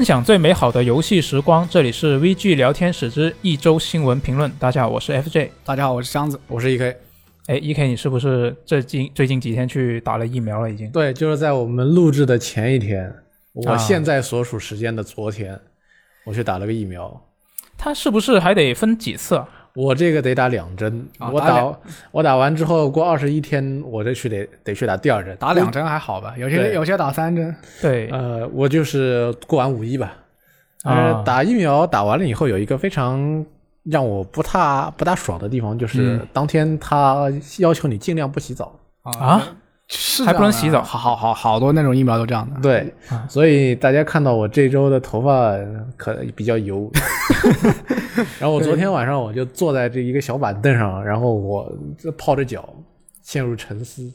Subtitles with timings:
[0.05, 4.51] 享最美好的游戏时光，这里是 VG 聊天室之一周新闻评论。
[4.59, 5.49] 大家好，我是 FJ。
[5.63, 6.39] 大家好，我是箱子。
[6.47, 6.95] 我是 EK，
[7.47, 10.69] 哎，EK，你是不是最近最近几天去打了疫苗了？
[10.69, 10.91] 已经？
[10.91, 13.15] 对，就是在我们录制的前一天，啊
[13.53, 15.59] 我现在所属时间的昨天，
[16.23, 17.19] 我去打了个疫苗。
[17.75, 19.49] 它是不是还得分几次啊？
[19.75, 21.79] 我这个得打两针，我啊打打
[22.11, 26.33] 我打完之后过二十一天，我就去得得去打第二针，打两针还好吧？
[26.37, 27.53] 有些有些打三针。
[27.81, 30.13] 对，呃，我就是过完五一吧。
[30.81, 33.45] 但啊是打疫苗打完了以后，有一个非常
[33.83, 37.25] 让我不大不大爽的地方，就是嗯当天他
[37.59, 38.79] 要求你尽量不洗澡。
[39.03, 39.45] 啊，
[39.87, 42.59] 是还不能洗澡好好好好多那种疫苗都这样的。
[42.61, 45.53] 对，啊所以大家看到我这周的头发
[45.95, 46.91] 可比较油。
[48.39, 52.67] 然后我昨天晚上我就坐在这一个小板凳上，然后我这泡着脚，
[53.21, 54.11] 陷入沉思。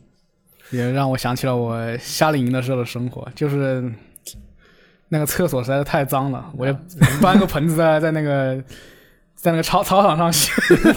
[0.70, 3.92] 也让我想起了我夏令营的时候的生活，就是
[5.08, 6.72] 那个厕所实在是太脏了，我就
[7.20, 8.62] 搬个盆子在在那个
[9.40, 10.50] 在那个操操场上洗，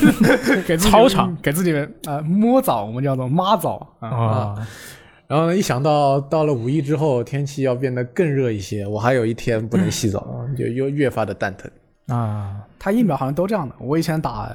[0.67, 4.09] 给自己操场给自己啊、呃摸澡，我们叫做妈澡啊。
[4.09, 4.67] 啊，
[5.27, 10.27] 然后呢，一想到到了五一之后天气要变得更热一些，我还有一天不能洗澡，
[10.57, 11.71] 就又越发的蛋疼。
[12.07, 14.51] 啊，他疫苗好像都这样的，我以前打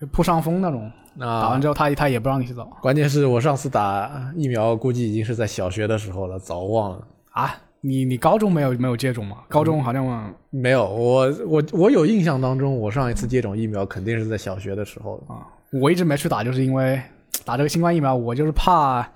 [0.00, 0.84] 呃扑上风那种，
[1.18, 6.98] 啊打啊完，之后他他也不让你洗澡关键是我上次打疫苗，估计已经是在小学的时候了，早忘了。
[7.30, 7.54] 啊。
[7.86, 9.36] 你你高中没有没有接种吗？
[9.48, 15.22] 高中好像没有，我我我有印象当中，我上一次接种疫苗肯定是在小学的时候。
[15.28, 17.00] 啊，我一直没去打，就是因为
[17.44, 19.08] 打这个新冠疫苗，我就是怕，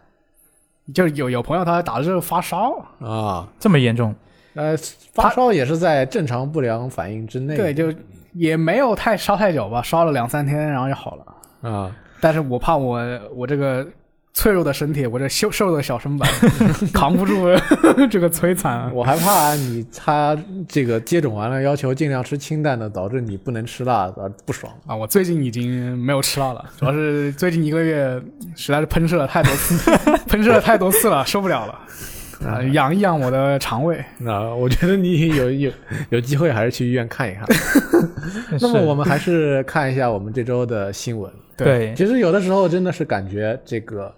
[0.95, 4.15] 就是有有朋友他打了之后发烧，啊，这么严重？
[4.55, 4.77] 呃，
[5.15, 7.57] 发烧也是在正常不良反应之内。
[7.57, 7.93] 对，就
[8.35, 11.69] 也没有太烧太久吧，烧了两三天，然后就好了。
[11.69, 13.01] 啊，但是我怕我
[13.35, 13.85] 我这个
[14.33, 16.31] 脆弱的身体，我这瘦瘦的小身板
[16.95, 17.47] 扛不住
[18.09, 18.93] 这个摧残。
[18.95, 20.37] 我还怕你他
[20.69, 24.73] 这个接种完了要求尽量吃清淡的，导致你不能吃辣的不爽。
[24.87, 28.21] 啊，我最近已经没有吃辣了，主要是最近一个月
[28.57, 29.91] 实在是喷射了太多次，
[30.29, 31.79] 喷射了太多次了，受不了了。
[32.47, 34.03] 啊，养一养我的肠胃。
[34.17, 35.71] 那我觉得你有有
[36.09, 37.45] 有机会还是去医院看一看。
[38.59, 41.31] 那么我们还是看一下我们这周的新闻。
[41.55, 44.11] 对其实有的时候真的是感觉这个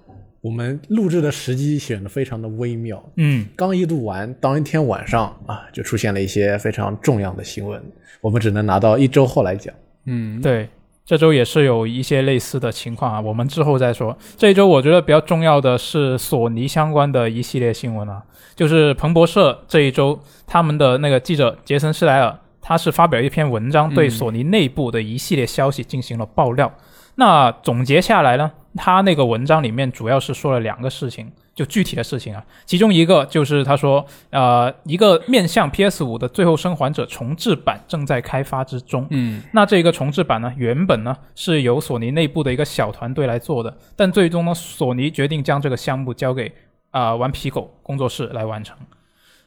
[0.43, 3.01] 我们录制的时机选的非常的微妙。
[3.17, 7.81] 嗯，刚一录完，当一天晚上啊，就出现了一些非常重要的新闻，
[8.21, 9.73] 我们只能拿到一周后来讲。
[10.07, 10.69] 嗯，对，
[11.07, 14.19] 这周也是有一些类似的情况啊，我们之后再说。
[14.37, 18.21] 这一周我觉得比较重要的是索尼相关的一系列新闻啊，
[18.57, 26.75] 就是彭博社这一周他们的那个记者杰森施莱尔，他是发表一篇文章，对嗯索尼内部的一系列消息进行了爆料。
[27.15, 32.43] 那总结下来呢，他那个文章里面主要是说了两个事情，就具体的事情啊。
[32.65, 39.07] 其中一个就是他说，呃，一个面向 PS 五的《最后生还者》重置版正在开发之中。
[39.11, 46.51] 嗯，那这个重置版呢，原本呢是由索尼内部的一个小团队来做的，但最终呢，索尼决定将这个项目交给
[46.91, 48.77] 啊、顽皮狗工作室来完成。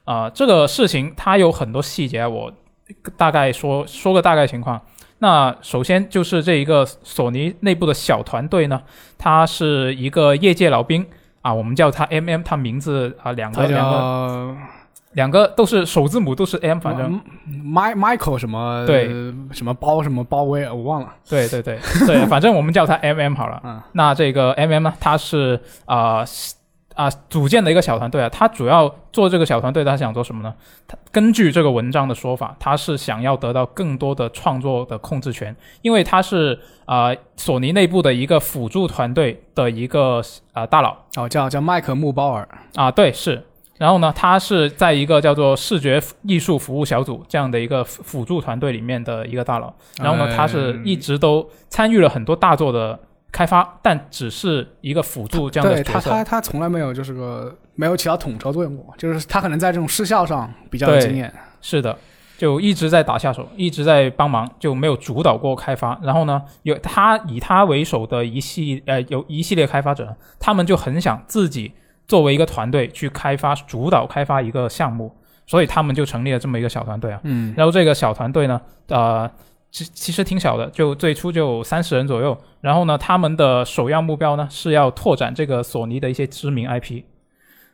[0.03, 2.53] 啊、这个事情它有很多细节啊，我
[3.17, 4.79] 大概说说个大概情况。
[5.19, 8.81] 那首先就是这一个索尼内部的小团队呢，
[9.17, 11.05] 他是一个业界老兵
[11.41, 14.55] 啊，我们叫他 M M，他名字啊两个两个
[15.13, 19.07] 两个都是首字母都是 M，反正 Mi Michael 什么对
[19.51, 21.13] 什么包什么包威，我忘了。
[21.29, 23.61] 对对对对，反正我们叫他 M M 好了。
[23.63, 26.25] 嗯那这个 M M 呢，他是啊
[26.95, 30.53] 啊、组建的一个小团队啊，他主要做这个小团队，他想做什么呢？
[30.87, 40.21] 他根据这个文章的说法，他是想要得到更多的创作的控制权，因为他是啊、索尼内部的一个辅助团队的一个
[40.53, 42.47] 啊、大佬哦，叫叫麦克穆鲍尔。
[42.75, 43.45] 啊，对是。
[43.77, 49.73] 然后呢，他是在一个叫做视觉艺术服务小组这样的一个辅辅助团队里面的一个大佬。
[49.97, 52.97] 然后呢，他是一直都参与了很多大作的
[53.35, 56.09] 开发，但只是一个辅助这样的对他，角色。
[56.09, 61.29] 他他从来没有就是个没有起到统筹作用过，就是他可能在这种视效上比较有经验。
[61.59, 61.97] 是的，
[62.37, 65.99] 就一直在打下手，一直在帮忙，就没有主导过开发。
[66.01, 71.73] 然后呢，有他以他为首的一系呃有一系列开发者，他们就很想自己
[72.07, 75.13] 作为一个团队去开发、主导开发一个项目，
[75.45, 77.19] 所以他们就成立了这么一个小团队啊。
[77.23, 79.29] 嗯然后这个小团队呢，呃，
[79.75, 82.37] 其其实挺小的，就最初就三十人左右。
[82.61, 87.03] 然后呢，他们的首要目标呢是要拓展这个索尼的一些知名 IP。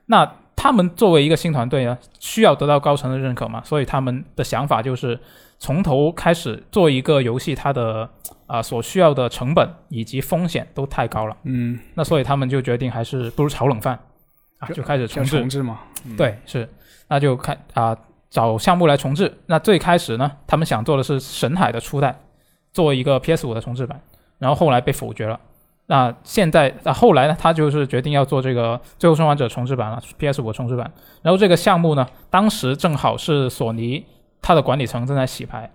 [0.07, 5.19] 那他们作为一个新团队呢，需要得到高层的认可嘛，所以他们的想法就是
[5.59, 8.09] 从头开始做一个游戏，它的
[8.47, 11.37] 啊、所需要的成本以及风险都太高了。
[11.43, 13.99] 嗯，那所以他们就决定还是不如炒冷饭
[14.57, 15.49] 啊，就就开始重置要重。
[15.49, 15.81] 置嘛。
[16.05, 16.67] 嗯，对，是，
[17.07, 17.95] 那就看啊、
[18.31, 19.31] 找项目来重置。
[19.45, 22.19] 那最开始呢，他们想做的是神海的初代，
[22.73, 24.01] 做一个 PS 五的重置版，
[24.39, 25.39] 然后后来被否决了。
[25.87, 30.89] 那现在啊，后来呢，他就是决定要做这个《最后生还者》重置版了，PS 五重置版。
[31.21, 34.05] 然后这个项目呢，当时正好是索尼
[34.41, 35.69] 它的管理层正在洗牌，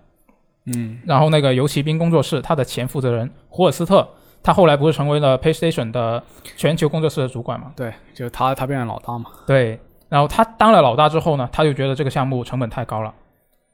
[0.65, 4.07] 嗯然后那个游骑兵工作室他的前负责人胡尔斯特，
[4.41, 6.23] 他后来不是成为了 PlayStation 的
[6.55, 7.71] 全球工作室的主管嘛？
[7.75, 9.29] 对，就他他变成老大嘛。
[9.45, 13.13] 对，然后他当了老大之后呢，他就觉得这个项目成本太高了，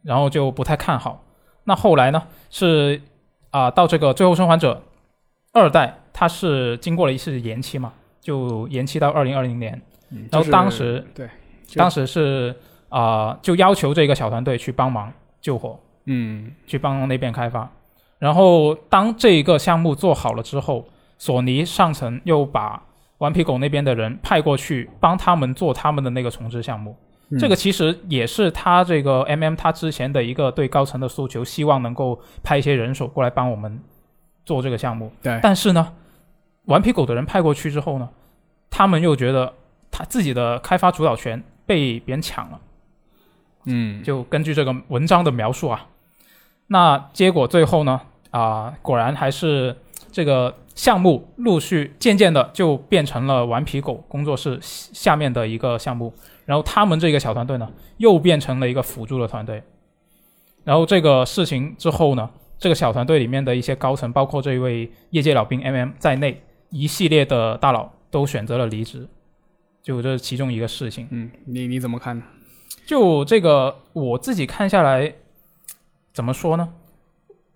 [0.02, 1.24] 然后就不太看好。
[1.66, 3.02] 那后来呢，是
[3.52, 4.74] 啊、到这个《最后生还者》
[5.54, 9.80] 二代，它是经过了一次延期嘛，就延期到二零二零年。
[10.10, 11.30] 嗯，然后当时对，
[11.68, 12.56] 就当时是
[12.90, 17.70] 啊、就要求这个小团队去帮忙救火，嗯去帮那边开发。
[18.20, 20.86] 然后当这一个项目做好了之后，
[21.18, 22.82] 索尼上层又把
[23.24, 26.94] 顽皮狗那边的人派过去帮他们做他们的那个重置项目。
[27.30, 33.80] 嗯这个其实也是他这个 MM 他之前的一个对高层的诉求，希望能够派一些人手过来帮我们
[34.46, 35.10] 做这个项目。
[35.22, 35.94] 对，但是呢，
[36.66, 38.10] 顽皮狗的人派过去之后呢，
[38.70, 39.54] 他们又觉得
[39.90, 42.60] 他自己的开发主导权被别人抢了。
[43.66, 45.88] 嗯就根据这个文章的描述啊，
[46.68, 49.76] 那结果最后呢，啊、果然还是
[50.12, 56.14] 这个项目陆续渐渐的就变成了顽皮狗工作室下面的一个项目，
[56.46, 59.62] 然后他们这个小团队呢，又变成了一个辅助的团队。
[60.64, 69.08] 然后这个事情之后呢，这个小团队里面的一些高层，包括这一位业界老兵 MM 在内，一系列的大佬都选择了离职，
[69.82, 71.08] 就这是其中一个事情。
[71.12, 72.24] 嗯，你你怎么看呢？
[72.86, 75.14] 就这个我自己看下来，
[76.14, 76.74] 怎么说呢？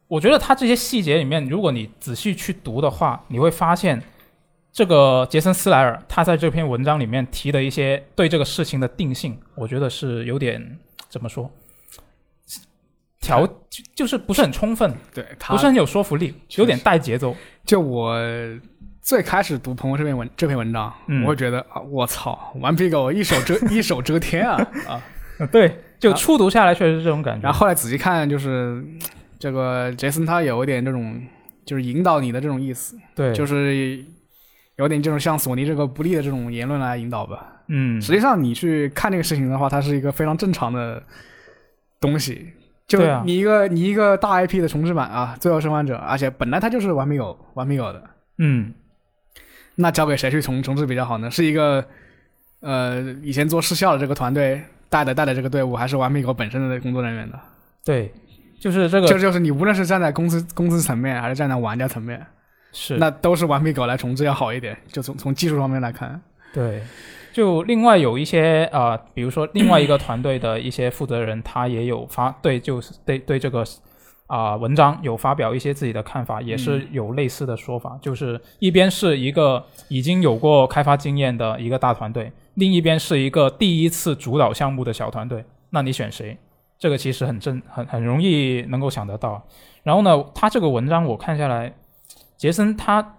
[0.07, 4.01] 我觉得他这些细节里面，如果你仔细去读的话，你会发现，
[4.71, 10.77] 这个杰森斯莱尔他在这篇文章里面提的一些对这个事情的定性，我觉得是有点
[11.09, 11.51] 怎么说，
[13.19, 17.35] 条就就是不是很充分，对他不是很有说服力，有点带节奏。
[17.65, 18.15] 就我
[19.01, 24.55] 最开始读朋友这篇文这篇文章，嗯我会觉得啊，我操，顽皮狗一手遮一手遮天啊
[24.87, 25.03] 啊！
[25.51, 27.43] 对，就初读下来确实是这种感觉。
[27.43, 28.99] 然后后来仔细看，就是嗯
[29.39, 31.21] 这个杰森他有一点这种
[31.65, 34.03] 就是引导你的这种意思，对，就是
[34.77, 37.63] 有点这种像索尼这个不利的这种言论来引导吧。
[37.67, 41.03] 嗯，实际上你去看这个事情的话，它是一个非常正常的
[41.99, 42.53] 东西。
[42.87, 48.01] 就你一个、你一个大 IP 的重置版啊，《最后生还者》，而且本来它就是完美狗完美狗的，
[48.37, 48.73] 嗯，
[49.75, 51.29] 那交给谁去重重置比较好呢？
[51.29, 51.85] 是一个
[52.61, 57.37] 呃以前做视效的这个团队带的带的这个队伍，还是完美狗本身的工作人员的？
[57.83, 58.09] 对，
[58.59, 62.25] 就是这个就就是你无论是站在公司公司层面，还是站在玩家层面，
[62.71, 64.77] 是那都是顽皮狗来重置要好一点。
[64.91, 66.19] 就从从技术方面来看，
[66.53, 66.81] 对，
[67.31, 73.63] 就另外有一些啊、呃比如说另外一个 团队的一些负责人，他也有发对，就是对对这个
[74.25, 86.37] 啊、文章有发表一些自己的看法，也是有类似的说法，就是一边是一个已经有过开发经验的一个大团队，另一边是一个第一次主导项目的小团队，那你选谁？
[86.79, 89.41] 这个其实很正很很容易能够想得到。
[89.83, 91.73] 然后呢，他这个文章我看下来，
[92.35, 93.15] 杰森他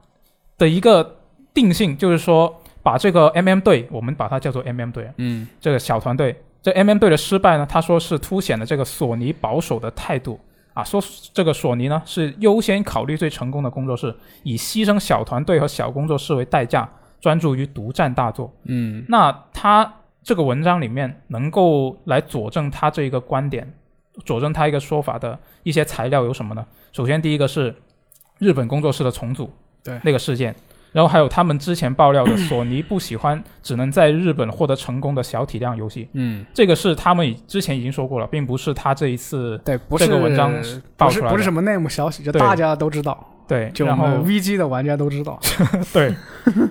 [0.59, 1.19] 的一个
[1.55, 10.39] 定性就是说，把这个 MM 队，我们把它叫做 MM 队，嗯这个小团队，这 MM 队的失败呢，他说是凸显了这个索尼保守的态度
[10.75, 16.89] 啊，说这个索尼呢是优先考虑最成功的工作室，以牺牲小团队和小工作室为代价，
[17.21, 18.53] 专注于独占大作。
[18.65, 19.91] 嗯那他
[20.29, 23.67] 这个文章里面能够来佐证他这一个观点，
[24.27, 26.63] 佐证他一个说法的一些材料有什么呢？
[26.93, 27.75] 首先，第一个是
[28.37, 29.51] 日本工作室的重组，
[29.83, 29.99] 对。
[30.05, 30.55] 那个事件，
[30.93, 40.53] 然后还有他们之前爆料的索尼不喜欢只能在日本获得成功的小体量游戏，嗯，这个是他们已之前已经说过了，并不是他这一次对，不是这个文章
[40.99, 45.41] 爆不是出来的不是什么内幕消息，就大家都知道，对，然后就我们 VG 的玩家都知道。
[45.93, 46.15] 对，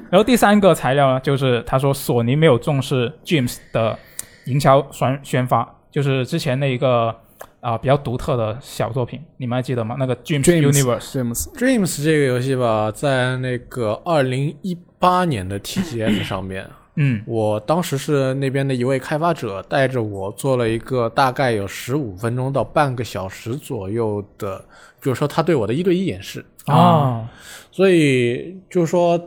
[0.09, 3.97] 然后第三个材料呢，就是他说索尼没有重视 James 的
[4.45, 7.13] 营销宣宣发，就是之前那一个
[7.59, 9.95] 啊、比较独特的小作品，你们还记得吗？
[9.99, 16.65] 那个 James James Universe，James，Dreams 这个游戏吧，在那个二零一八年的 TGS 上面，
[16.97, 24.63] 嗯我当时是那边的一位开发者带着我做了一个大概有十五分钟到半个小时左右的，
[25.01, 26.43] 就是说他对我的一对一演示。
[26.65, 27.25] 啊，
[27.71, 29.17] 所以就是说，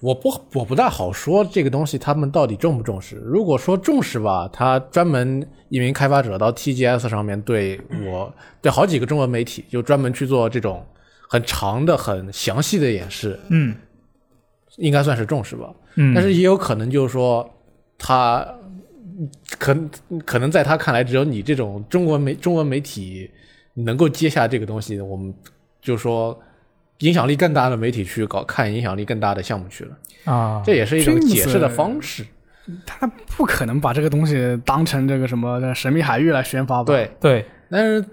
[0.00, 3.22] 我不我不大好说这个东西他们到底重不重视。
[3.24, 10.84] 如果说重视吧，他专门一名开发者到 TGS 上面对我对好几个中文媒体就专门去做这种
[11.28, 13.76] 很长的、很详细的演示，嗯
[14.78, 15.72] 应该算是重视吧。
[15.96, 17.48] 嗯，但是也有可能就是说，
[17.98, 18.46] 他
[19.58, 19.76] 可
[20.24, 23.30] 可能在他看来，只有你这种中国媒中文媒体
[23.74, 25.34] 能够接下这个东西，我们
[25.82, 26.38] 就说
[26.98, 32.24] 影响力更大的媒体去搞看影响力更大的项目去了，啊，这也是一种解释的方式。
[32.84, 33.06] 他
[33.36, 38.04] 不可能把这个东西当成这个什么神秘海域来宣发吧？，对，对，但是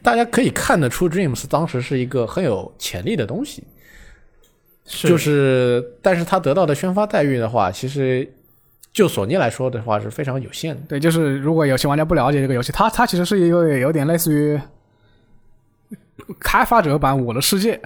[0.00, 3.64] 大家可以看得出，Dreams 当时是一个很有潜力的东西，
[4.86, 8.30] 是就是但是他得到的宣发待遇的话，其实
[8.92, 10.82] 就索尼来说的话是非常有限的。
[10.88, 14.60] 对，就是如果有些玩家不了解这个游戏，它它其实是一个有点类似于
[16.38, 17.76] 开发者版《我的世界》，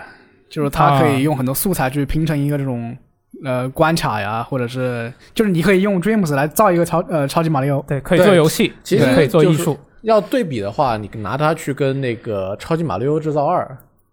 [0.50, 2.96] 就是它可啊以用很多素材去拼成一个这种
[3.44, 7.80] 呃关卡呀，或者是就是你可以用 Dreams 来造一个超呃超级马里奥。
[7.88, 13.64] 对，可以做游戏，其实可以做艺术，要对比的话，你拿它去跟那个《超级马里奥制造二》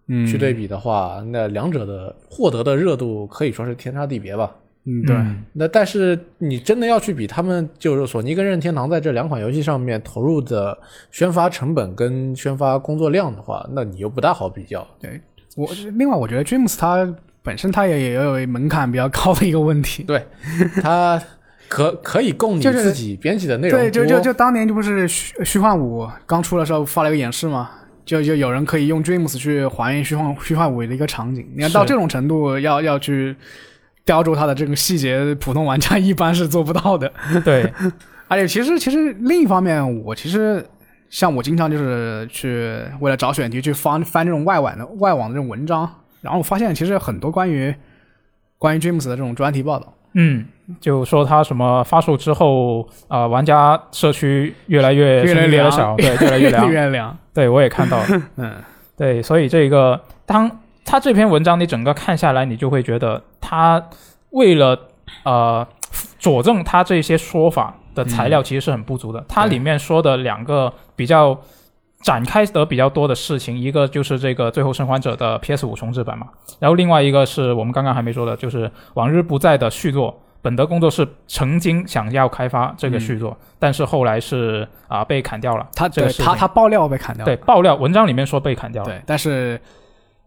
[0.08, 4.52] 嗯去对比的话，那两者的获得的热度可以说是天差地别吧。
[4.88, 10.78] 嗯，对，嗯那但是你真的要去比他们，就是索尼跟任天堂在这两款游戏上面投入的
[11.10, 14.88] 宣发成本跟宣发工作量的话，那你又不大好比较。
[15.02, 15.20] 对
[15.56, 20.04] 我另外我觉得 Dreams 它本身它也也有门槛比较高的一个问题。
[20.08, 20.24] 对，
[20.84, 21.20] 它
[21.68, 27.72] 可可以供你自己编辑的内容对，就就就当年就不是虚虚幻五刚出的时候发了一个演示嘛，
[28.06, 31.46] 就就有人可以用 Dreams 去还原虚幻虚幻五的一个场景。
[31.56, 33.36] 你看到这种程度，要要去
[34.06, 37.12] 雕琢它的这个细节，普通玩家一般是做不到的。
[37.44, 37.74] 对，
[38.30, 40.64] 而且其实其实另一方面，我其实
[41.10, 45.90] 像我经常就是去为了找选题去翻翻这种外网的外网的这种文章，
[46.22, 47.74] 然后我发现其实很多关于
[48.58, 49.94] 关于 Dreams 的这种专题报道。
[50.14, 50.46] 嗯，
[50.82, 57.18] 就说他什么发售之后，啊，玩家社区越来越越来越凉越小，对，越来越凉， 越来越凉。
[57.34, 58.06] 对我也看到了。
[58.38, 58.56] 嗯，
[58.98, 60.50] 对，所以这个当
[60.84, 63.84] 他这篇文章你整个看下来，你就会觉得他
[64.32, 64.80] 为了
[65.24, 65.68] 呃
[66.18, 69.24] 佐证他这些说法的材料其实是很不足的。
[69.28, 71.40] 它里面说的两个比较
[72.02, 76.28] 展开的比较多的事情，一个就是这个《最后生还者》的 PS 五重置版嘛，
[76.60, 80.22] 然后另外一个是我们刚刚还没说的，就是《往日不在》的续作。
[80.46, 85.68] 本德工作室曾经想要开发这个续作，但是后来是啊、被砍掉了。
[85.74, 87.36] 他这个他他爆料被砍掉了。
[87.36, 88.90] 对爆料文章里面说被砍掉了。
[88.90, 89.60] 对，但是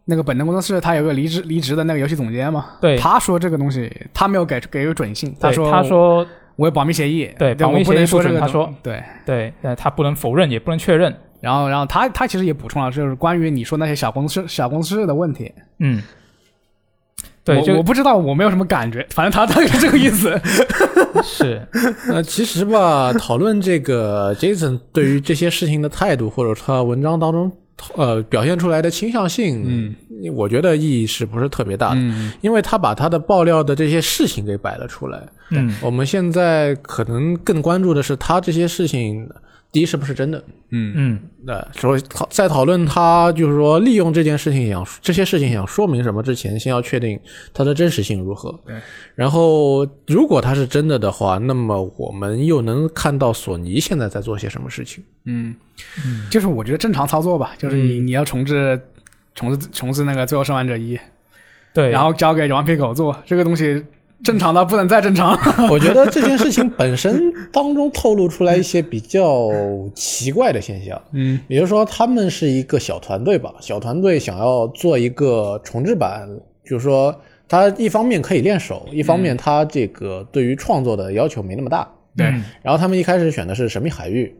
[0.06, 11.14] 那个本德工作室他有个离职离职的那个游戏总监嘛，对他说这个东西他没有给给个准信，他说他说我有保密协议，对保密协议说这个东不准他说对，对，呃，他不能否认，也不能确认。
[11.40, 16.02] 然后然后他他其实也补充了，就是关于你说那些小公司小公司的问题，嗯，
[17.48, 20.38] 对，我就我不知道，我没有什么感觉，反正他 大概是这个意思。
[21.24, 21.60] 是
[22.08, 27.50] 呃， 其实吧，讨论这个 Jason 对于这些事情的态度，或者他文章当中
[27.96, 29.94] 呃表现出来的倾向性，嗯，
[30.34, 31.96] 我觉得意义是不是特别大的？
[32.00, 35.20] 嗯因为他把他的爆料的这些事情给摆了出来。
[35.50, 39.26] 嗯我们现在可能更关注的是他这些事情，
[39.70, 40.42] 第一是不是真的？
[40.70, 47.18] 嗯嗯那所以讨在讨论他就是说利用这件事情想这些事情想说明什么之前，先要确定
[47.52, 48.50] 它的真实性如何。
[48.66, 48.76] 对，
[49.14, 55.04] 然后如果它是真的的话，那么我们又能看到索尼现在在做些什么事情。
[55.24, 55.54] 嗯，
[56.30, 58.80] 就是我觉得正常操作吧，就是你你要重置
[59.34, 60.96] 重置重置那个《最后生还者一》，
[61.74, 63.84] 对，然后交给顽皮狗做这个东西，
[64.24, 65.38] 正常的不能再正常。
[65.70, 69.48] 我觉得这件事情本身当中透露出来一些比较
[69.94, 71.00] 奇怪的现象。
[71.12, 76.28] 嗯比如说，他们是一个小团队吧，小团队想要做一个重置版，
[76.64, 77.14] 就是说，
[77.48, 81.88] 他一方面可以练手，一方面他这个对于创作的要求没那么大。
[82.16, 84.34] 对嗯然后他们一开始选的是《神秘海域》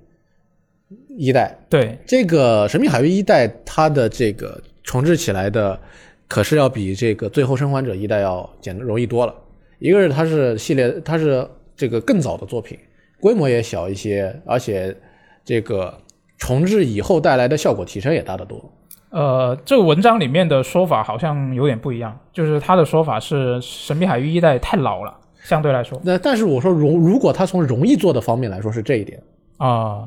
[1.16, 5.78] 一代，对这个《神秘海域》一代它的这个重置起来的，
[6.26, 9.32] 可是要比这个《最后生还者》一代要简单容易多了。
[9.78, 12.78] 一个是它是系列，它是这个更早的作品，
[13.20, 14.96] 规模也小一些，而且
[15.44, 15.96] 这个
[16.36, 18.72] 重置以后带来的效果提升也大得多。
[19.10, 29.22] 呃，这个文章里面的说法好像有点不一样，就是他的说法是《神秘海域一代》太老了，相对来说那但是我说容，如果他从容易做的方面来说是这一点，
[29.56, 30.06] 啊，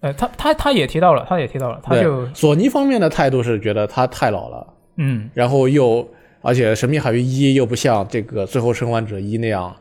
[0.00, 4.66] 呃，他他他也提到了，他也提到了，他就索尼方面的态度是觉得它太老了，
[4.96, 6.06] 嗯然后又
[6.42, 9.74] 而且《神秘海域一》又不像这个《最后生还者一》那样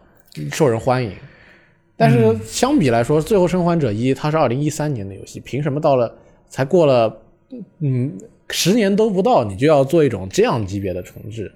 [0.51, 1.11] 受人欢迎。
[1.95, 6.13] 但是相比来说，最后生还者一》它是二零一三年的游戏，凭什么到了
[6.47, 7.21] 才过了
[7.79, 8.11] 嗯
[8.49, 11.51] 十年都不到，你就要做一种这样级别的重置？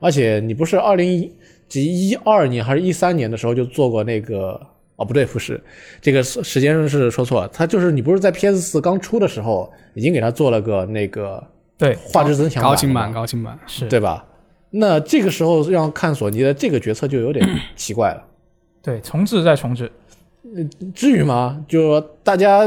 [0.00, 1.30] 而且你不是二零
[1.68, 4.60] 几一二年还是一三年的时候就做过那个？
[4.96, 5.60] 哦，不对，不是，
[6.00, 7.48] 这个时时间是说错了。
[7.52, 11.42] 它就是你不是在 PS 四刚出的时候已经给它做了个那个
[11.76, 13.58] 对，画质增强版高清版，高清版。
[13.66, 14.24] 是，对吧？
[14.76, 18.22] 那这个时候让看索尼的这个决策就有点 奇怪了。
[18.82, 19.90] 对，重置再重置，
[20.94, 21.64] 至于吗？
[21.66, 22.58] 就说大家，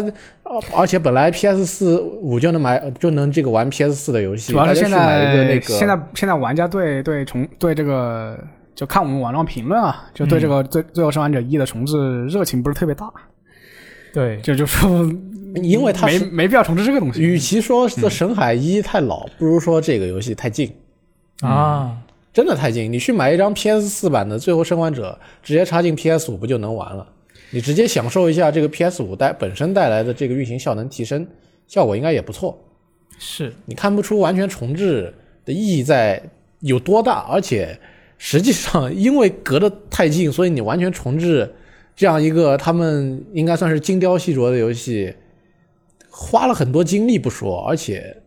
[0.44, 8.36] 而而且本来 PS 四五就能买就能这个玩 PS 四的游戏，主要是现在那个现在现在玩家对对重对这个
[8.74, 13.12] 就看我们网上评论啊，就对这个最最后生还者一的重置热情不是特别大，
[14.14, 14.90] 对，就就说
[15.62, 17.22] 因为它没没必要重置这个东西。
[17.22, 20.72] 与其说是神海一太老，不如说这个游戏太近，
[21.42, 21.98] 啊，
[22.34, 22.92] 真的太近。
[22.92, 27.08] 你去买一张 PS 四版的《最后生还者》，直接插进 PS 五不就能玩了？
[27.52, 31.26] 你直接享受一下这个 PS 五带本身带来的这个运行效能提升，
[31.68, 32.62] 效果应该也不错。
[33.18, 35.14] 是，你看不出完全重置
[35.46, 36.22] 的意义在
[36.60, 37.80] 有多大，而且
[38.18, 41.56] 实际上因为隔得太近，所以你完全重置
[41.96, 45.16] 这样一个他们应该算是精雕细琢的游戏，
[46.10, 48.22] 花了很多精力不说，而且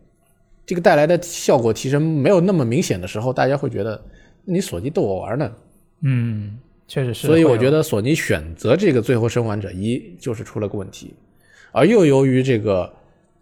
[0.71, 4.01] 这个带来的效果提升没有那么明显的时候，大家会觉得
[4.45, 5.51] 你索尼逗我玩呢。
[5.99, 7.27] 嗯，确实是。
[7.27, 11.13] 所以我觉得索尼选择这个《最后生还者一》就是出了个问题，
[11.73, 12.85] 而又由于这个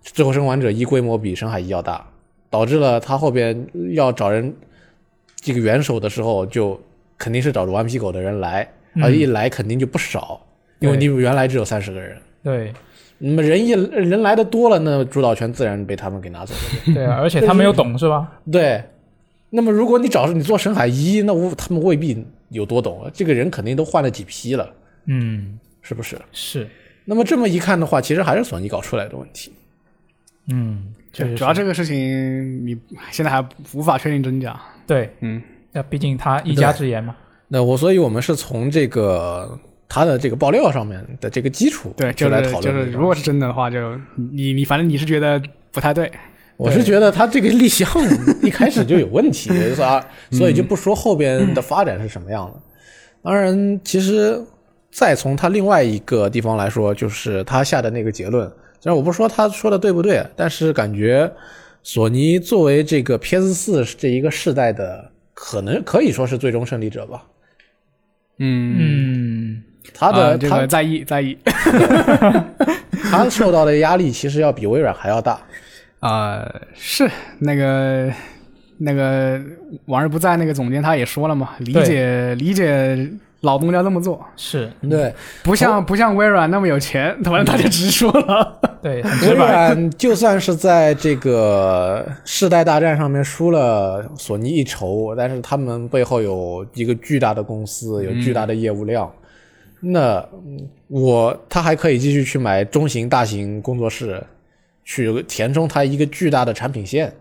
[0.12, 2.04] 《最后生还者一》规模比《深海一》要大，
[2.50, 4.52] 导致了他后边要找人
[5.36, 6.82] 这个元首的时候，就
[7.16, 10.44] 肯定是找着顽皮狗的人来，嗯而一来肯定就不少，
[10.80, 12.18] 因为你原来只有三十个人。
[12.42, 12.74] 对
[13.20, 16.94] 那么人一人来的多了，那主导权自然被他们给拿走了。
[16.94, 18.32] 对啊，而且他没有懂是吧？
[18.52, 18.82] 对，
[19.50, 24.74] 那么如果你找你做深海一，那我他们未必有多懂啊，这个人肯定都换了几批了，
[25.06, 26.18] 嗯，是不是？
[26.32, 26.68] 是，
[27.06, 29.52] 那么这么一看的话，其实还是索尼搞出来的问题。
[30.52, 32.76] 嗯，确实主要这个事情你
[33.12, 34.60] 现在还无法确定真假。
[34.88, 35.42] 对，嗯，
[35.72, 37.16] 那毕竟他一家之言嘛。
[37.48, 46.10] 那我，所以我们是从这个它的这个爆料上面的这个基础，对，就来是就是，讨论这个如果是真的的话，就你你反正你是觉得不太对，
[46.58, 47.90] 我是觉得他这个立项
[48.44, 50.06] 一开始就有问题， 是吧？
[50.32, 52.62] 所以就不说后边的发展是什么样的。
[53.24, 54.40] 当然，其实
[54.92, 58.48] 再从他另外一个地方来说，就是他下的那个结论。
[58.80, 61.30] 虽然我不说他说的对不对，但是感觉
[61.84, 67.26] 索尼作为这个 PS 四这一个世代的，可能可以说是最终胜利者吧。
[68.38, 71.38] 嗯，嗯，他的、啊这他个在意在意
[73.12, 75.40] 他受到的压力其实要比微软还要大。
[76.00, 78.10] 啊，是那个
[78.78, 79.40] 那个
[79.88, 83.10] 往日不在那个总监他也说了嘛，理解理解
[83.42, 88.60] 老东家这么做，是对，不像不像微软那么有钱，反正他就直说了。
[88.82, 89.36] 对，很微。
[89.36, 99.10] 软就算是在这个世代大战上面输了索尼一筹，但是他们背后有一个巨大的公司，有巨大的业务量。
[99.82, 104.22] 那嗯我他还可以继续去买中型、大型工作室，
[104.84, 107.14] 去填充它一个巨大的产品线。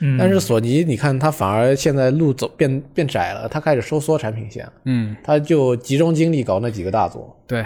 [0.00, 7.36] 嗯，但是索尼，你看它反而现在路走变变窄了，它开始收缩产品线，嗯，它就集中精力搞那几个大作。
[7.46, 7.64] 对，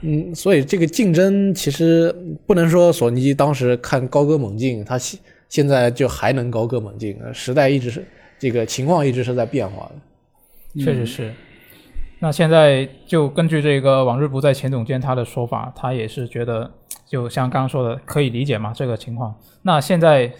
[0.00, 2.14] 嗯，所以这个竞争其实
[2.46, 7.18] 不能说索尼当时看高歌猛进，它现现在就还能高歌猛进。
[7.22, 8.02] 呃时代一直是
[8.38, 10.82] 这个情况一直是在变化的。
[10.82, 11.34] 确实是。
[12.20, 16.68] 那现在就根据这个往日不在前总监他的说法，他也是觉得，
[17.06, 19.34] 就像刚刚说的，可以理解嘛这个情况。
[19.62, 20.32] 那现在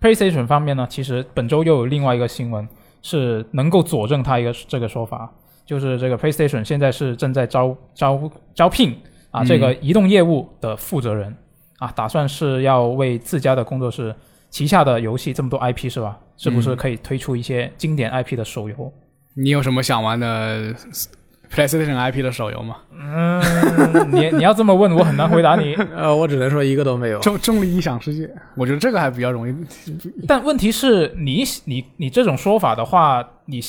[0.00, 2.68] PlayStation 方面呢，其实本周又有另外一个新闻
[3.02, 5.32] 是能够佐证他一个这个说法，
[5.66, 8.96] 就是这个 PlayStation 现在是正在招招招聘
[9.30, 11.34] 啊这个移动业务的负责人
[11.78, 14.14] 啊，打算是要为自家的工作室
[14.50, 16.16] 旗下的游戏这么多 IP 是吧？
[16.36, 18.92] 是不是可以推出一些经典 IP 的手游？
[19.36, 20.72] 你有什么想玩的
[21.54, 22.76] PlayStation IP 的手游吗？
[22.92, 23.40] 嗯，
[24.12, 25.74] 你你要这么问，我很难回答你。
[25.94, 27.20] 呃，我只能说一个都没有。
[27.20, 29.54] 重重力异想世界，我觉得这个还比较容易。
[30.26, 33.60] 但问题是你你你这种说法的话，你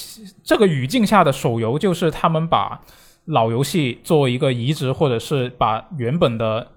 [0.43, 2.81] 这个语境下的手游就是他们把
[3.25, 6.67] 老游戏作为一个移植，或者是把原本的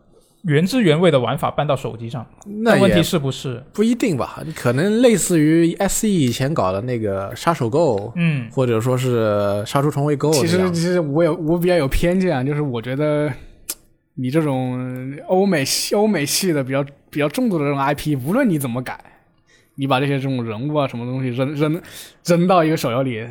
[0.42, 2.24] 原汁原味的玩法搬到手机上。
[2.62, 3.62] 那问题是不是？
[3.72, 13.32] 不一定吧，可能类似于 SE 以前搞的那个杀手 Go，嗯，或者说是杀出重围 Go 其实其实我有我比较有偏见啊，就是我觉得
[14.14, 18.98] 你这种欧美系欧美系的比较比较重度的这种 IP，无论你怎么改，
[19.74, 21.80] 你把这些这种人物啊什么东西扔扔
[22.24, 23.24] 扔到一个手游里，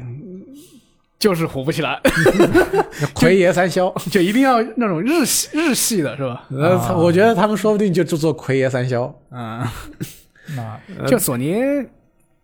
[1.20, 2.00] 就是火不起来，
[3.14, 6.46] 奎爷三消， 就一定要那种日系日系的是吧？
[6.52, 9.14] 呃，他我觉得他们说不定就就做奎爷三消。
[9.32, 9.64] 嗯，
[10.56, 11.56] 那就索尼，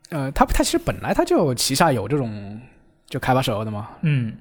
[0.10, 2.60] 呃，他他其实本来他就旗下有这种
[3.08, 4.34] 就开发手游的嘛，嗯，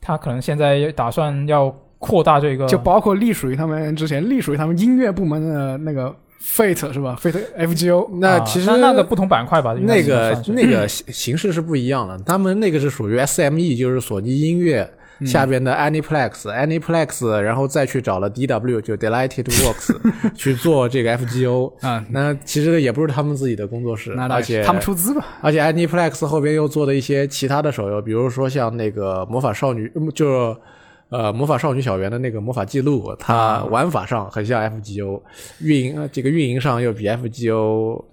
[0.00, 14.90] 他可能现在打算要扩大这个，就包括隶属于他们之前隶属于他们音乐部门的那个 Fate 是吧？Fate FGO，啊那其实那那个不同板块吧，那个那个形形式是不一样的，他们那个是属于 SME，就是索尼音乐
[15.26, 19.94] 下边的 Aniplex，Aniplex，然后再去找了 DW，就 Delighted Works
[20.34, 21.72] 去做这个 FGO。
[21.86, 30.56] 啊，那其实也不是他们自己的工作室，而且他们出资吧，而且 Aniplex 后边又做的一些其他的手游，比如说像那个魔法少女，嗯就是
[31.10, 35.20] 呃魔法少女小圆的那个魔法记录，它玩法上很像 FGO，
[35.60, 38.04] 运营呃这个运营上又比 FGO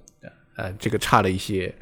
[0.55, 1.73] 呃这个差了一些，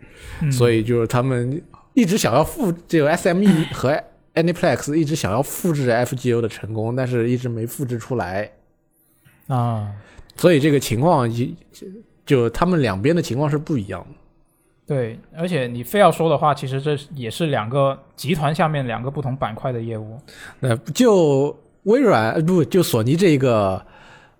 [0.42, 0.52] 嗯。
[0.52, 1.62] 所以就是他们
[1.94, 3.98] 一直想要复这个 SME 和
[4.34, 8.52] Aniplex 一直想要复制 FGO 的成功，但是一直没复制出来，
[9.48, 9.94] 啊，
[10.36, 11.56] 所以这个情况一
[12.26, 14.15] 就他们两边的情况是不一样的。
[14.88, 20.20] 对，而且你非要说的话，其实这也是两个集团下面两个不同板块的业务。
[20.60, 23.84] 那就微软呃不就索尼这个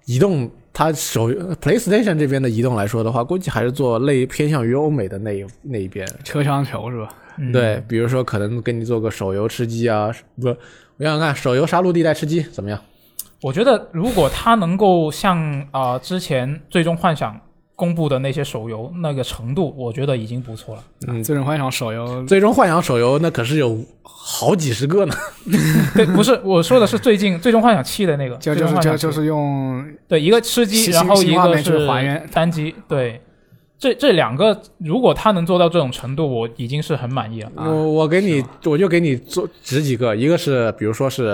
[0.06, 6.08] 移动，它手 PlayStation 这边的移动来说的话，估计还是做类偏向于欧美的那一那一边。
[6.24, 7.10] 车厢球是吧？
[7.38, 12.80] 嗯、对，比如说可能给你做个手游吃鸡啊，不，我想想看，手游杀戮地带吃鸡怎么样？
[13.42, 15.38] 我觉得如果它能够像
[15.72, 17.40] 啊、呃之前最终幻想
[17.76, 20.84] 公布的那些手游那个程度，我觉得已经不错了。
[21.08, 25.14] 嗯最终幻想手游 最终幻想手游那可是有好几十个呢。
[25.94, 33.22] 对，不是我说的是最近最终幻想七的那个，就就是最终幻想7就就是用对一个吃鸡，然后一个是还原单机，对。
[33.78, 37.52] 这这两个，如果他能做到这种程度，我已经是很满意了。
[37.56, 41.26] 啊我我给你，我就给你做指几个，一个是比如说是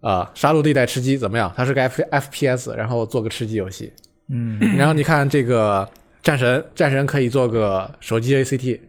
[0.00, 1.52] 呃杀戮地带吃鸡怎么样？
[1.56, 3.92] 它是个 F FPS，然后做个吃鸡游戏。
[4.28, 5.88] 嗯，然后你看这个
[6.22, 8.80] 战神，战神可以做个手机 ACT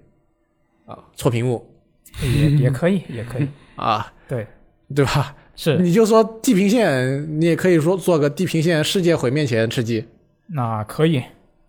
[0.85, 1.65] 啊，错屏幕
[2.21, 4.45] 也也可以，也可以，啊，对，
[4.93, 5.35] 对吧？
[5.55, 10.05] 是你就说地平线，你也可以说做个地平线世界毁灭前吃鸡
[10.47, 11.21] 那可以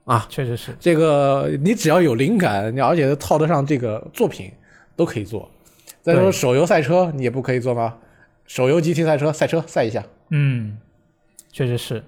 [0.04, 0.72] 啊，确实是。
[0.78, 4.50] 这个你只要有灵感，你而且套得上这个作品，
[4.96, 5.50] 都可以做。
[6.02, 7.96] 再说手游赛车，你也不可以做吗？
[8.46, 10.04] 手游集体赛车，赛车赛一下。
[10.30, 10.78] 嗯，
[11.52, 12.02] 确实是。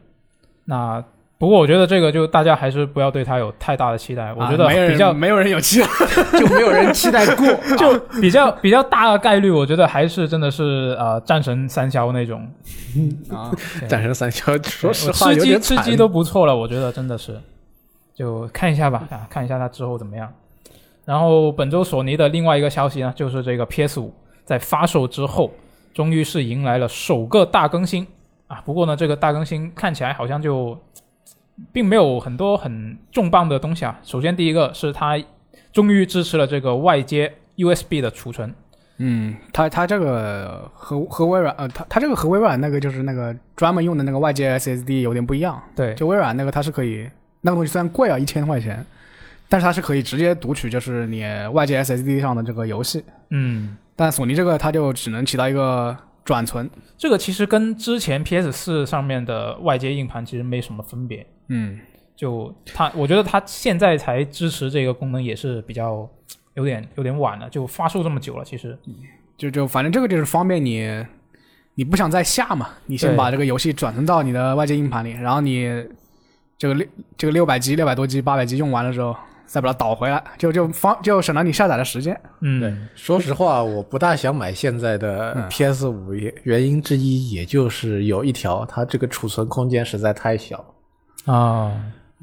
[0.64, 1.05] 那
[1.42, 5.88] 不过我觉得这个就大家还是不要对它有太大的期待，我觉得啊没有比较、人没有人有期待，
[6.38, 7.44] 就没有人期待过。
[7.76, 12.48] 就比较比较大的概率，我觉得还是真的是呃战神三消那种。
[13.28, 13.50] 啊，
[13.88, 15.61] 战神三消，说实话吃鸡有点。
[15.61, 17.37] 吃鸡都不错了，我觉得真的是，
[18.14, 20.33] 就看一下吧，啊，看一下它之后怎么样。
[21.05, 25.50] 然后本周索尼的另外一个消息呢，就是这个 PS 五在发售之后，
[25.92, 28.07] 终于是迎来了首个大更新
[28.46, 28.62] 啊。
[28.64, 30.78] 不过呢，这个大更新看起来好像就
[31.70, 34.01] 并没有很多很重磅的东西啊。
[34.03, 35.22] 首先第一个是它
[35.72, 38.53] 终于支持了这个外接 USB 的储存，
[38.98, 45.62] 嗯，它它这个和和微软呃，它它这个和微软那个就是那个专门用的那个外接 SSD 有点不一样。
[45.77, 47.09] 对，就微软那个它是可以，
[47.40, 48.85] 那个东西虽然贵啊，一千块钱，
[49.48, 53.05] 但是它是可以直接读取就是你外接 SSD 上的这个游戏。
[53.31, 56.68] 嗯，但索尼这个它就只能起到一个转存。
[56.98, 61.27] 这个其实跟之前 PS 四上面的外接硬盘其实没什么分别。
[61.48, 61.78] 嗯，
[62.16, 66.09] 就它，我觉得它现在才支持这个功能也是比较
[66.55, 68.78] 有点有点晚了，就发售这么久了，其实。
[69.37, 71.05] 就就反正这个就是方便你，
[71.74, 75.66] 你不想再下嘛，你先把这个游戏转存到你的外接硬盘里，然后你
[76.57, 82.18] 这个六这个六百 G、六百多 G、八百 G 用完了之后，再把它导回来，就就方就省了你下载的时间。
[82.40, 85.48] 嗯，对，说实话，我不大想买现在的嗯。
[85.48, 86.12] PS 五，
[86.44, 90.64] 原因之一也就是有一条，它这个储存空间实在太小，
[91.24, 91.72] 啊，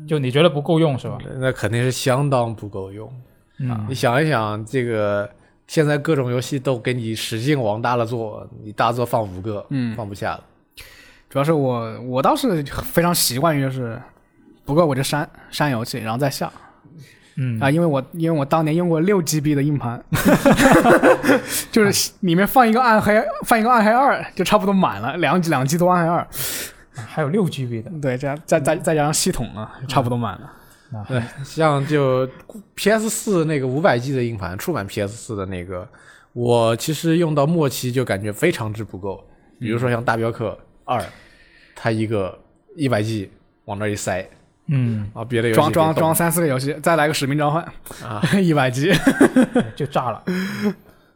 [0.08, 1.18] 就你觉得不够用是吧？
[1.40, 3.12] 那肯定是相当不够用。
[3.60, 3.86] 嗯。
[3.90, 5.30] 你想一想，这个
[5.68, 9.96] 现在各种游戏都给你使劲往大了做，你大作放五个，嗯。
[9.96, 10.44] 放不下了。
[11.30, 14.02] 主要是我我倒是非常习惯于就是，
[14.66, 16.52] 不够我就删删游戏，然后再下。
[17.36, 17.60] 嗯。
[17.60, 20.04] 啊，因为我因为我当年用过六 GB 的硬盘，
[21.72, 26.28] 就是里面放一个暗黑放一个暗黑二就差不多满了，两两 G 多暗黑二，
[27.08, 30.52] 还有六 GB 的，对，这样再再再加上系统呢，差不多满了。
[30.92, 32.28] 那对， 像就
[32.76, 35.88] PS 四那个五百 G 的硬盘，出版 PS 四的那个，
[36.34, 39.24] 我其实用到末期就感觉非常之不够。
[39.60, 41.04] 比如说像大镖客二，
[41.76, 42.38] 它一个
[42.76, 43.30] 一百 G
[43.66, 44.28] 往那儿一塞
[44.72, 47.64] 嗯啊，别的游戏装装装三四个游戏，再来个使命召唤
[48.04, 48.92] 啊，一百 G，
[49.76, 50.24] 就炸了。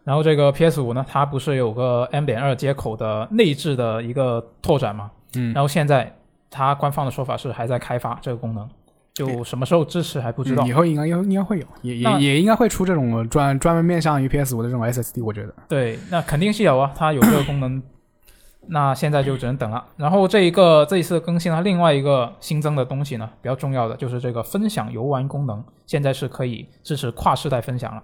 [0.03, 5.09] 然后这个 PS 五呢，它不是有个 M 点二接口的内置的一个拓展嘛？
[5.35, 6.15] 嗯，然后现在
[6.49, 8.69] 它官方的说法是还在开发这个功能，
[9.13, 10.73] 就什么时候支持还不知道嗯以。
[10.73, 15.53] 后应该应应该会有，也也也应该会出这种专专门面向于 PS 五的这种 SSD，我觉得。
[15.67, 17.81] 对，那肯定是有啊，它有这个功能，
[18.69, 19.83] 那现在就只能等了。
[19.97, 28.01] 然后这一个这一次更新了另外一个新增的东西呢，比较重要的就是这个分享游玩功能，现在是可以支持跨世代分享了。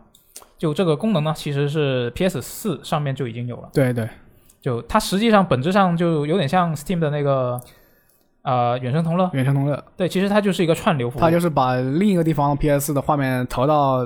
[0.58, 3.70] 就这个功能呢，其实是 PS 四上面就已经有了。
[3.72, 4.10] 对对，
[4.62, 7.60] 就它实际上本质上就有点像 Steam 的那个
[8.42, 14.06] 呃远程同乐，远程同乐，对，其实它就是一个串流服务，它就是把另一个地方 PS 的画面投到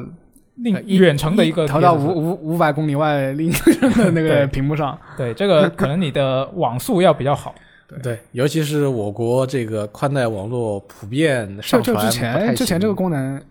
[0.56, 4.96] 另呃一远程的一个投到五五五百公里外另一个人的那个屏幕上。
[5.18, 7.56] 对这个可能你的网速要比较好，
[8.04, 13.42] 对，尤其是我国这个宽带网络普遍上传就之前之前这个功能，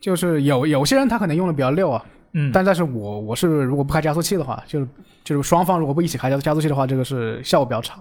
[0.00, 2.04] 就是有有些人他可能用的比较溜啊，
[2.38, 4.86] 嗯，但但是我我是如果不开加速器的话，就是
[5.24, 7.98] 就是双方如果不一起开加加速器的话，这个是效果比较差。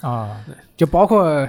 [0.00, 0.40] 啊，
[0.76, 1.48] 就包括，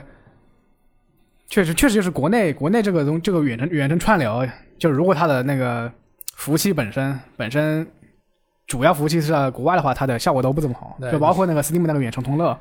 [1.47, 4.47] 确实确实就是国内国内这个东这个远程远程串流，
[4.79, 5.91] 就是如果它的那个
[6.35, 7.87] 服务器本身本身
[8.65, 10.97] 主要服务器是在国外的话，它的效果都不怎么好。
[10.99, 12.57] 对就包括那个 Steam 那个远程通乐，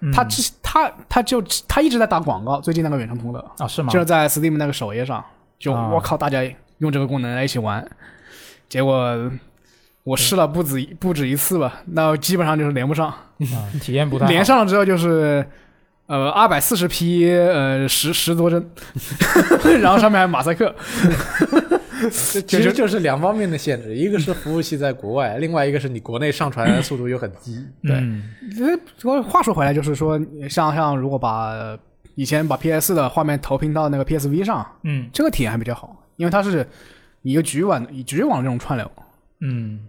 [0.00, 3.90] 嗯它之它它就它一直在打广告，最近那个远程通乐啊是吗？
[3.90, 5.24] 就是在 Steam 那个首页上，
[5.58, 6.42] 就啊我靠，大家
[6.78, 7.86] 用这个功能来一起玩，
[8.68, 9.30] 结果。
[10.04, 13.08] 我试了不止不止一次吧，那基本上就是连不上。
[13.08, 15.44] 啊， 体验不太好连上了之后就是，
[16.06, 18.64] 呃，二百四十 P，呃，十十多帧，
[19.82, 20.72] 然后上面还有马赛克，
[22.46, 27.66] 其实就是两方面的限制，一个是服务器在国外，另外一个是你国内上传速度又很低。
[27.82, 30.16] 对不过话说回来，就是说，
[30.48, 31.76] 像像如果把呃
[32.14, 36.64] 以前把 PS 的画面投屏到那个 PSV 上，嗯这个体验还比较好，因为它是
[37.30, 38.88] 一个局域网以局域网这种串流。
[39.40, 39.80] 嗯，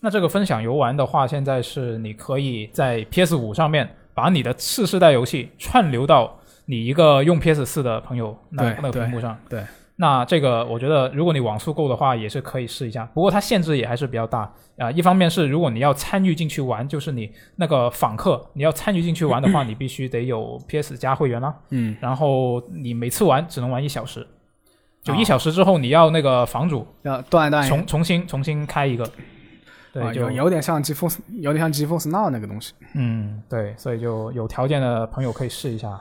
[0.00, 9.38] 那这个分享游玩的话，现在是你可以在 PS 五上面把你的次世代游戏串流到你一个用 PS 四的朋友那那个屏幕上。
[9.48, 13.04] 对对那这个我觉得，如果你网速够的话，也是可以试一下。
[13.14, 21.54] 不过它限制也还是比较大啊、一方面是如果你要参与进去玩，就是你那个访客，你要参与进去玩的话，你必须得有 PS 加会员啦。
[21.68, 24.26] 嗯，然后你每次玩只能玩一小时，
[25.02, 29.10] 就啊一小时之后你要那个房主要断一断重重新重新开一个。
[29.92, 32.74] 对，啊，就有有点像 GeForce，有点像 GeForce Now 那个东西。
[32.94, 36.00] 嗯，对，所以就有条件的朋友可以试一下。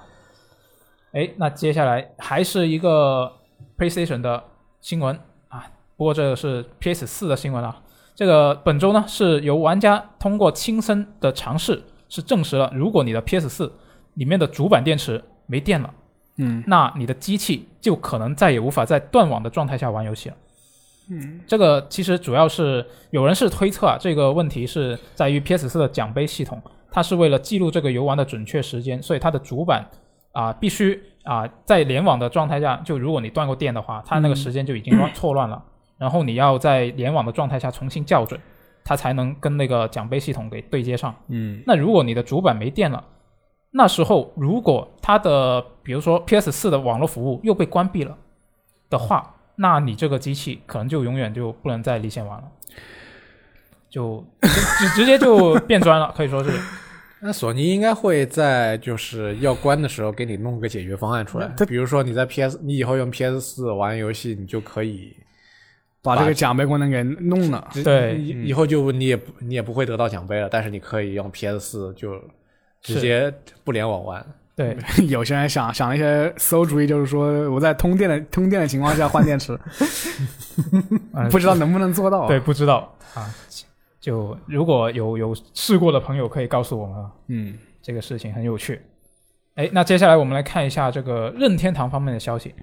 [1.11, 3.31] 哎，那接下来还是一个
[3.77, 4.43] PlayStation 的
[4.79, 5.65] 新闻啊，
[5.97, 7.81] 不过这个是 PS 四的新闻啊。
[8.13, 13.73] 这个本周呢是由玩家通过亲身的尝试，是证实了，如果你的 PS 四
[14.13, 15.91] 里面的主板电池没电了，
[16.39, 20.35] 嗯那你的机器就可能再也无法在断网的状态下玩游戏了。
[21.11, 29.83] 嗯，这个其实主要是有人是推测啊，这个问题是在于 PS 四的奖杯系统，它是为了记录这个游玩的准确时间，所以它的主板
[30.31, 35.61] 啊、必须啊、在联网的状态下，就如果你断过电的话，它那个时间就已经乱错乱了，
[35.97, 38.39] 然后你要在联网的状态下重新校准，
[38.83, 41.13] 它才能跟那个奖杯系统给对接上。
[41.27, 43.03] 嗯那如果你的主板没电了，
[43.71, 48.15] 那时候如果它的比如说 PS 四的网络服务又被关闭了
[48.91, 52.47] 的话，那你这个机器可能就永远就不能再离线玩了，
[53.89, 56.51] 就直 直接就变砖了， 可以说是。
[57.21, 65.17] 那索尼应该会在就是要关的时候给你弄个解决方案出来，比如说你在 PS，你以后用 PS 四玩游戏，你就可以
[66.03, 67.67] 把这个奖杯功能给弄了。
[67.83, 72.13] 对以以后就你也不你也不会得到奖杯了，但是你可以用 PS 四就
[72.79, 74.23] 直接不联网玩。
[74.59, 79.57] 对， 有些人想想一些馊主意，就是说我在通电的通电的情况下换电池，
[81.13, 82.27] 嗯 不知道能不能做到。
[82.27, 83.33] 对，，不知道啊。
[84.01, 87.09] 就如果有有试过的朋友，可以告诉我们啊。
[87.27, 88.81] 嗯，这个事情很有趣。
[89.55, 92.53] 哎，那接下来我们来看一下这个任天堂方面的消息。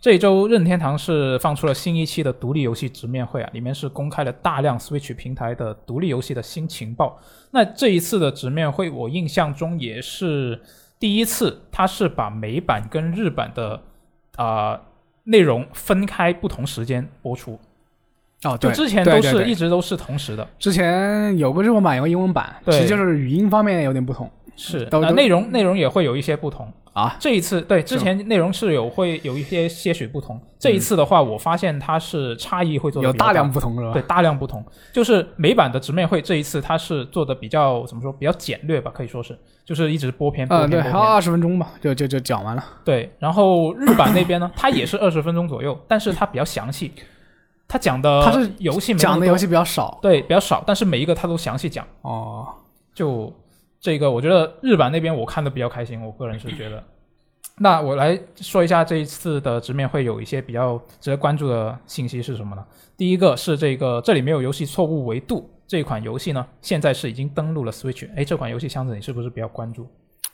[0.00, 7.18] 这一周，任天堂是放出了新一期的独立游戏直面会啊，里面是公开了大量 Switch 平台的独立游戏的新情报。
[7.50, 10.58] 那这一次的直面会，我印象中也是
[11.04, 13.82] 第一次，它是把美版跟日版的
[14.36, 14.80] 啊、
[15.24, 17.60] 内容分开不同时间播出，
[18.44, 20.48] 哦，就对，之前都是一直都是同时的。
[20.58, 22.74] 之前有个日文版，有个英文版，对。
[22.74, 26.72] 其实就是语音方面有点不同是，呃内容内容也会有一些不同。
[26.92, 27.16] 啊。
[27.18, 33.92] 这一次对之前内容是有会有一些些许不同，这一次的话，我发现它是差异会做的有大量不同是吧？
[33.92, 40.92] 对大量不同，就是美版的直面会这一次它是做的比较怎么说比较简略吧，可以说是就是一直播片播嗯，对，片。
[40.92, 42.64] 还有二十分钟吧，就就就讲完了。
[42.84, 46.92] 对，然后日版那边呢，它也是二十分钟左右，但是它比较详细。
[47.66, 51.84] 他讲的他是游戏讲的游戏比较少对比较少，但是每一个他都详细讲。
[52.02, 52.46] 哦。
[52.94, 53.32] 就
[53.84, 56.82] 这个，我觉得日版那边我看的比较开心，我个人是觉得。
[57.60, 62.64] 那我来说一下这一次的直面会有一些比较值得关注的信息是什么呢？
[62.96, 68.08] 第一个是这个这里没有游戏错误维度这款游戏呢，现在是已经登录了 Switch。
[68.16, 69.86] 哎，这款游戏箱子你是不是比较关注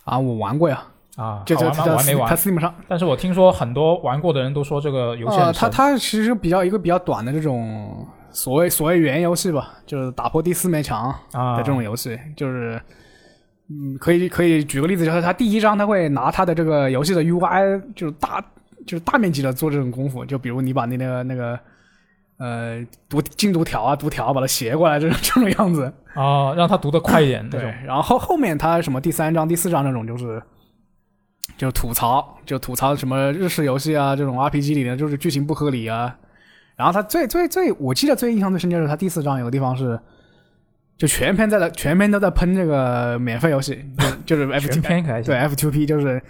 [0.05, 0.87] 啊，我玩过呀，
[1.17, 1.43] 啊？
[1.45, 1.93] 就就好玩吗？
[1.95, 5.37] 我还没它玩，Steam 上，但是我听说很多玩过的人都说这个游戏。
[5.53, 12.81] 它它其实比较一个比较短的这种所谓所谓原游戏吧，就是打破第四面墙啊的这种游戏，就是。
[13.71, 18.45] 嗯，可以可以举个例子，就是他第一章他会拿他的这个游戏的 UI，就是大
[18.85, 21.59] 就是大面积的做这种功夫，就比如你把那个那个
[22.39, 30.43] 呃读进度条啊读条把它斜过来这种这种样子，哦，让他读得快一点那对种。，然后后后面他什么第三章、第四章那种就是，
[31.57, 36.19] 就吐槽，就吐槽什么日式游戏啊，这种 RPG 里的就是剧情不合理啊。
[36.75, 40.01] 然后他最最最，我记得最印象最深就是他第四章有个地方是，
[41.01, 43.83] 就全篇在的全篇都在喷这个免费游戏，
[44.27, 46.23] 就就是 F 全 T 篇可对 F two P 就是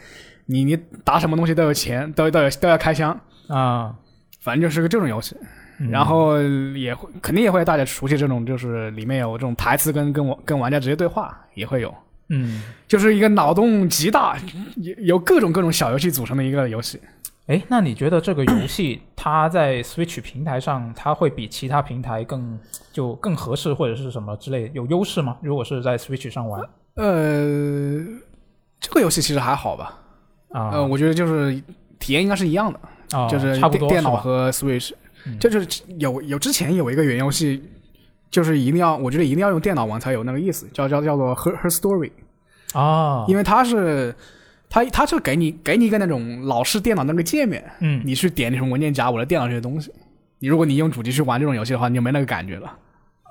[0.46, 3.92] 你你打什么东西都有钱，都都有都要开箱，啊，
[4.40, 5.36] 反正就是个这种游戏。
[5.80, 5.90] 嗯。
[5.90, 6.40] 然后
[6.76, 11.92] 也会肯定也会大家熟悉这种，就是里面有这种台词跟跟我跟玩家直接对话也会有，
[12.28, 14.38] 嗯，就是一个脑洞极大，
[14.76, 17.00] 由由各种各种小游戏组成的一个游戏。
[17.50, 22.56] 哎，那你觉得这个游戏它在 Switch 平台上，它会比其他平台更
[22.92, 25.36] 就更合适，或者是什么之类有优势吗？
[25.42, 26.62] 如果是在 Switch 上玩。
[26.94, 28.06] 呃，
[28.78, 29.98] 这个游戏其实还好吧，
[30.50, 31.60] 啊，呃，我觉得就是
[31.98, 34.92] 体验应该是一样的，啊就是差不多电电脑和 Switch，
[35.40, 37.68] 就是有有之前有一个原游戏，
[38.30, 42.12] 就是一定要我觉得一定要用电脑玩才有那个意思，叫叫叫做 Her Her Story，
[42.74, 44.14] 啊，因为它是。
[44.70, 49.92] 它它就给你给你一个那种老式电脑那个界面，嗯你去点什么文件夹，我的电脑这些东西。
[50.38, 52.78] 你如果你用主机去玩这种游戏的话，你就没那个感觉了。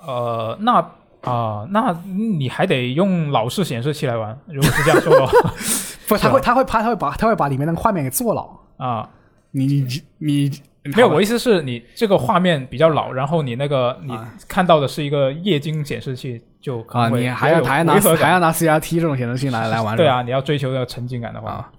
[0.06, 0.73] 呃，那
[1.21, 5.32] 啊、那你还得用老式显示器来玩，如果是这样说的话
[6.08, 8.49] 不，是吧它会他会怕，他会把他会把里面那个画面给做老。
[8.78, 9.10] 啊，
[9.52, 10.52] 你你你
[10.95, 19.95] 没有，我意思是你这个画面比较老，然后你那个你啊看到的是一个液晶显示器，就可啊，能你还要还要拿还要拿 CRT 这种显示器来来玩。
[19.95, 21.71] 对，啊，你要追求那个沉浸感的话，啊，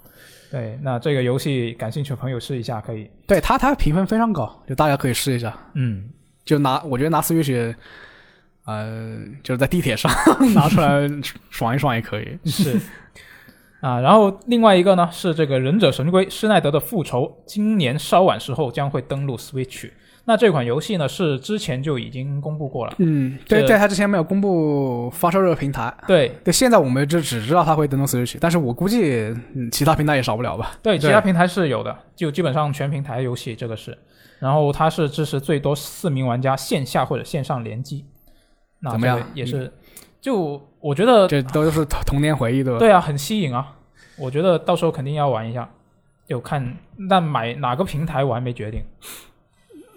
[0.51, 3.11] 对，那这个游戏感兴趣的朋友试一下可以。
[3.27, 5.57] 对它它评分非常高，就大家可以试一下。
[5.75, 6.09] 嗯，
[6.45, 7.75] 就拿我觉得拿 Switch，
[8.67, 10.11] 呃，就是在地铁上
[10.55, 11.09] 拿出来
[11.51, 12.39] 爽一爽也可以。
[12.45, 12.79] 是
[13.81, 19.91] 啊，然后另外一个呢是这个《忍者神龟：施耐德的复仇》，今年稍晚时候将会登陆 Switch。
[20.27, 25.93] 那这款游戏呢是之前就已经公布过了，嗯，对这对，它之前没有公布发售热平台。
[26.07, 30.73] 对对，现在我们就只知道它会登陆 Switch，但是我估计、嗯、其他平台也少不了吧。
[30.83, 33.97] 对，对其他平台是有的，就基本上全平台游戏这个是，
[34.39, 38.05] 然后它是支持最多四名玩家线下或者线上联机。
[38.83, 39.73] 那怎么样也是，
[40.21, 42.79] 就我觉得这都是童童年回忆，对吧？
[42.79, 43.77] 对啊，很吸引啊，
[44.19, 45.69] 我觉得到时候肯定要玩一下，
[46.27, 46.77] 有看
[47.09, 48.83] 但买哪个平台我还没决定。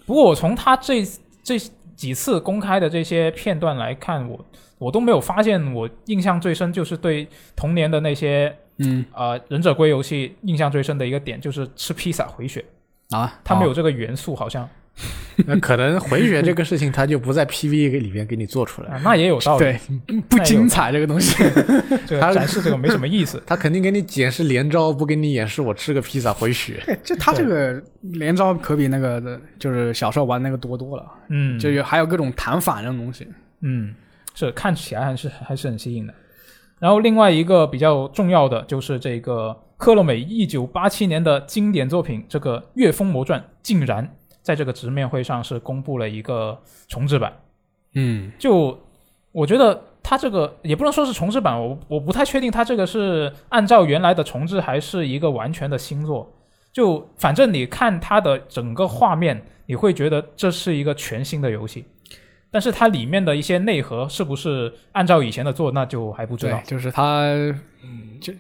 [0.06, 1.04] 不过我从他这
[1.44, 1.58] 这
[1.96, 4.46] 几次公开的这些片段来看，我
[4.78, 9.06] 我都没有发现我印象最深就是对童年的那些嗯。
[9.14, 12.64] 呃忍者龟游戏印象最深的一个点就是吃披萨回血，
[13.12, 14.68] 啊，他没有这个元素好像
[15.48, 19.64] 那可能回血这个事情，他就不在 PV 里边给你做出来，啊，那也有道理，
[20.06, 21.44] 对不精彩这个东西。
[22.22, 23.42] 他展示这个没什么意思。
[23.48, 26.80] 他肯定给你演示连招，不给你演示我吃个披萨回血。
[26.86, 31.06] 对，这他这个连招可比那个，就是小时候玩那个多多了。
[31.30, 33.28] 嗯，就有还有各种弹反这种东西。
[33.62, 33.96] 嗯，
[34.36, 36.14] 是看起来还是还是很吸引的。
[36.80, 44.08] 然后另外一个比较重要的就是这个克洛美一九八七年的经典作品《这个月风魔传》，竟然
[44.44, 47.34] 在这个直面会上是公布了一个重置版。
[47.96, 48.80] 嗯，就
[49.32, 56.32] 我觉得它这个也不能说是重置版，我我不太确定它这个是按照原来的重置还是一个完全的新作。
[56.72, 61.86] 就反正你看它的整个画面，你会觉得这是一个全新的游戏，
[62.50, 67.22] 但是它里面的一些内核是不是按照以前的做，那就还不知道。，就是它，
[67.84, 68.34] 嗯，就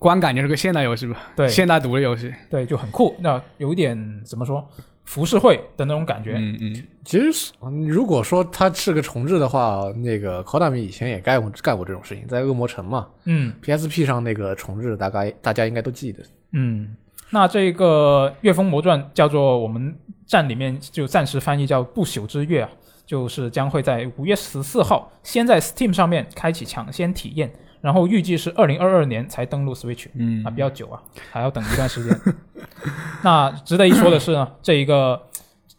[0.00, 2.34] 观感就是个现代游戏吧，对现代独立游戏。
[2.50, 4.68] 对，就很酷，那有一点怎么说，
[5.06, 6.34] 浮世绘的那种感觉。
[6.36, 7.52] 嗯嗯，其实
[7.88, 16.22] 如果说它是个重置的话，那个 Konami 以前也干过干过这种事情，在恶魔城嘛嗯，PSP 上那个重置，大概大家应该都记得。
[16.52, 16.94] 嗯，
[17.30, 19.96] 那这个《月风魔传》叫做我们
[20.26, 22.70] 站里面就暂时翻译叫“不朽之月”啊，
[23.06, 27.52] 就是将会在五月十四号先在 Steam 上面开启抢先体验，
[27.86, 30.08] 然后预计是二零二二年才登陆 Switch。
[30.14, 32.20] 嗯啊，比较久啊，还要等一段时间。
[33.22, 35.22] 那值得一说的是呢， 这一个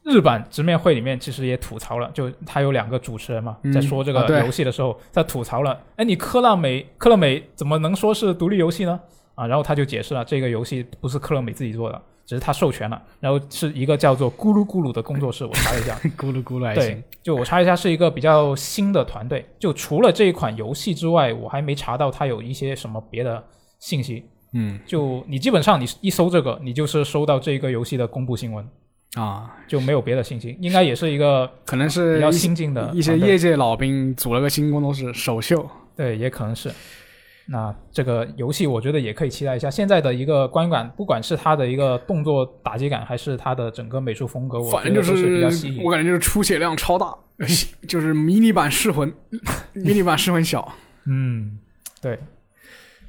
[0.06, 8.98] 日版直面会里面其实也吐槽了，就他有两个主持人嘛，嗯在说这个游戏的时候，在吐槽了，哎，你科乐美科乐美怎么能说是独立游戏呢？
[9.36, 19.46] 啊，然后他就解释了，这个游戏不是科乐美自己做的，只是他授权了，然后是一个叫做咕噜咕噜的工作室，我查了一下， 咕噜咕噜还对行。，就我查一下，是一个比较新的团队。
[19.58, 23.42] 就除了这一款游戏之外，我还没查到它有一些什么别的
[23.80, 24.26] 信息。
[24.54, 28.68] 嗯就你基本上你一搜这个，你就是收到这一个游戏的公布新闻，
[29.16, 30.58] 啊，就没有别的信息。
[30.60, 35.66] 应该也是一个可能是比较新进的一些业界老兵组了个新工作室，首秀。
[35.96, 36.70] 对，也可能是。
[37.50, 39.72] 那这个游戏我觉得也可以期待一下。
[39.72, 45.92] 现在的一个观感，不管是它的一个动作打击感，还是它的整个美术风格，我反正就觉得都是比较吸引我。
[45.92, 47.16] 感觉就是出血量超大，
[47.88, 49.14] 就是迷你版噬魂，
[49.74, 50.74] 迷你版噬魂小。
[51.08, 51.58] 嗯，
[52.02, 52.20] 对。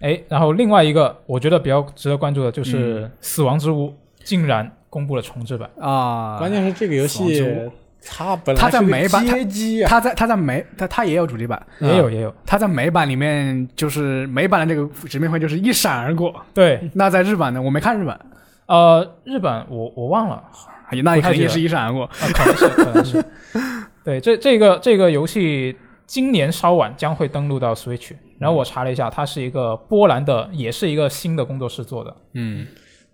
[0.00, 3.88] 哎，然后另外一个我觉得比较值得关注的嗯就是《死亡之屋》
[4.22, 5.68] 竟然公布了重置版。
[5.80, 7.72] 啊，关键是这个游戏屋
[8.06, 16.34] 它本来它在美版它街机啊，他在他在美他他也有主机版，也有也有，他在美版里面就是美版的这个直面会就是一闪而过。
[16.54, 18.18] 对，那在日版呢，我没看日版，
[18.66, 20.42] 呃，日版我我忘了，
[20.90, 22.04] 哎那也肯定也是一闪而过。
[22.04, 23.24] 啊，可能是，可能是。
[24.04, 25.76] 对，这这个这个游戏
[26.06, 28.12] 今年稍晚将会登陆到 Switch。
[28.38, 32.16] 然后我查了一下，它是一个波兰的，也是一个新的工作室做的。
[32.34, 32.64] 嗯，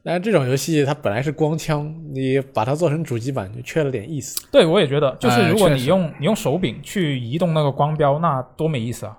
[0.05, 4.47] 但是这种游戏它本来是光枪，你把它做成主机版就缺了点意思。
[4.53, 9.17] 对，我也觉得，就是如果你用你用手柄去移动那个光标，那多没意思啊。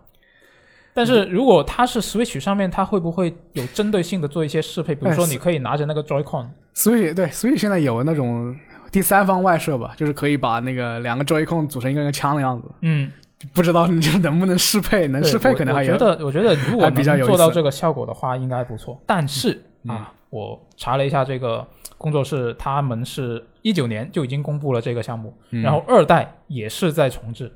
[0.93, 4.95] 但是如果它是 Switch 上面，它会不会有针对性的做一些适配？
[4.95, 8.55] 比如说，哎你可以拿着那个 Joy-Con，所以对，所以现在有那种
[8.91, 12.69] 第三方外设吧，就是可以把那个两个 Joy-Con 组成一个枪的样子。
[12.81, 13.11] 嗯，
[13.53, 15.93] 不知道你这能不能适配，能适配可能还有。
[15.93, 16.89] 我觉得，我觉得如果
[17.25, 18.97] 做到这个效果的话，应该不错。
[19.05, 21.65] 但是、嗯啊，我查了一下这个
[21.97, 27.49] 工作室，他们是一九年就已经公布了这个项目，嗯然后二代也是在重置，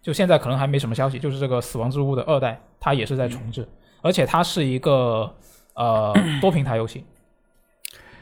[0.00, 3.68] 就现在可能还没什么消息，就是这个《死亡之屋》的二代，它也是在重置，
[4.00, 5.34] 而且它是一个
[5.74, 7.04] 呃多平台游戏，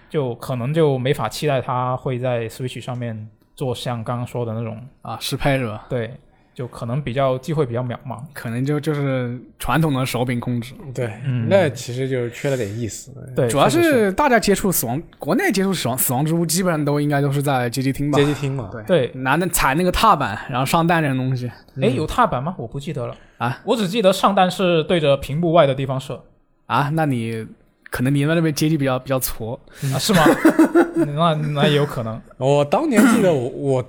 [0.09, 5.87] 就可能就没法期待它会在 Switch 上面做像刚刚说的那种，啊，实拍是吧？
[5.91, 6.19] 对，
[6.59, 8.19] 就可能比较机会比较渺茫。
[8.35, 11.47] 可能就就是传统的手柄控制，对，嗯。
[11.49, 13.13] 那其实就是缺了点意思。
[13.37, 13.81] 对，主要是。
[13.81, 18.19] 是大家接触死亡，国内接触死亡死亡之屋，基本上都应该都是在街机厅吧。
[18.19, 18.25] 街？
[18.25, 19.13] 机厅嘛，对对。
[19.15, 21.49] 拿那踩那个踏板，然后上弹这种东西。
[21.81, 22.53] 哎，有踏板吗？
[22.59, 23.15] 我不记得了。
[23.37, 26.21] 啊，我只记得上弹是对着屏幕外的地方射。
[26.67, 27.47] 啊，那你
[27.89, 29.55] 可能你们那边街机比较比较矬，
[29.95, 30.25] 啊，是吗？
[30.97, 32.21] 那那也有可能。
[32.37, 33.89] 我当年记得我 我就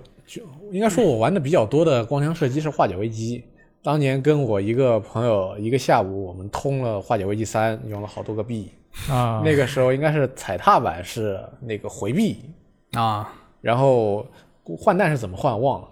[0.71, 3.43] 应该说，我玩的比较多的光枪射击是化解危机。
[3.81, 8.71] 当年跟我一个朋友一个下午，我们通了化解危机三，用了好多个币。
[9.09, 9.41] 啊。
[9.45, 12.43] 那个时候应该是踩踏板是那个回避，
[12.91, 14.25] 啊，然后
[14.77, 15.87] 换弹是怎么换忘了，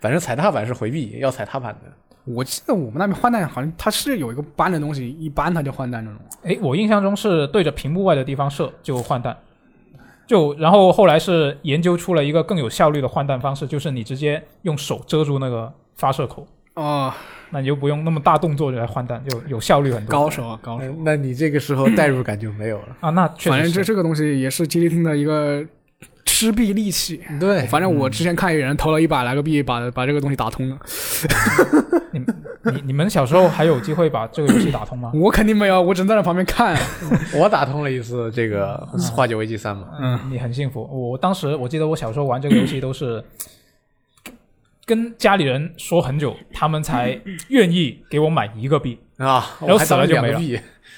[0.00, 1.90] 反正踩踏板是回避，要踩踏板的。
[2.26, 6.20] 我记得我们那边换弹好像它是有一个搬的东西，一搬它就换弹那种。
[6.42, 9.36] 哎，我印象中是对着屏幕外的地方射就换弹，
[10.26, 17.12] 就然后后来是研究出了一个更有效率的换弹方式，就是你直接用手遮住那个发射口，哦，
[17.50, 20.10] 那你就不用那么大动作就来换弹，就有效率很多。
[20.10, 20.86] 高手啊，高手。
[20.86, 22.96] 嗯那你这个时候代入感就没有了。
[23.00, 25.64] 啊，那确反正实这这个东西也是吉利厅的一个
[26.24, 27.20] 吃币利器。
[27.38, 30.78] 对，反正我之前看有人投了一百来个币，把把这个东西打通了。
[32.66, 35.12] 你你们小时候还有机会把这个游戏打通吗？
[35.14, 36.74] 我肯定没有，我只能在那旁边看。
[37.36, 38.76] 我打通了一次这个
[39.14, 39.88] 化解危机三嘛。
[40.00, 40.80] 嗯，你很幸福。
[40.90, 43.22] 我我当时我记得我小时候玩这个游戏都是
[44.86, 50.40] 跟家里人说很久，他们才愿意给我买一个币，啊，然后死了就没了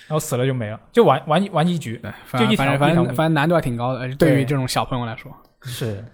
[0.06, 1.96] 然后死了就没了，就玩玩玩一局。
[1.98, 5.30] 对，就一条反正反正反正难度还挺高的，呃对于这种小朋友来说。
[5.62, 6.04] 是。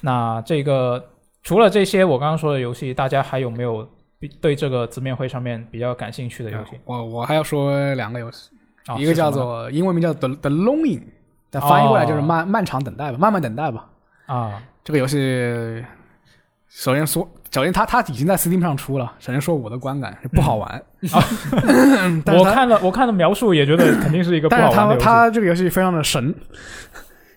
[0.00, 1.02] 那这个
[1.42, 3.88] 除了这些我刚刚说的游戏，大家还有没有
[4.18, 6.72] 比对这个直面会上面比较感兴趣的游戏？
[6.84, 8.50] 我我还要说两个游戏，
[8.86, 11.02] 啊一个叫做英文名叫 The The Longing，
[11.50, 13.88] 但翻译过来就是哦漫、漫长等待吧，慢慢等待吧。
[14.26, 15.84] 啊，这个游戏，
[16.68, 19.12] 首先说，首先它它已经在 Steam 上出了。
[19.18, 20.82] 首先说我的观感是不好玩，
[22.24, 25.04] 但是它我看了我看了描述也觉得肯定是一个不但是它好玩的游戏。
[25.04, 26.34] 它这个游戏非常的神，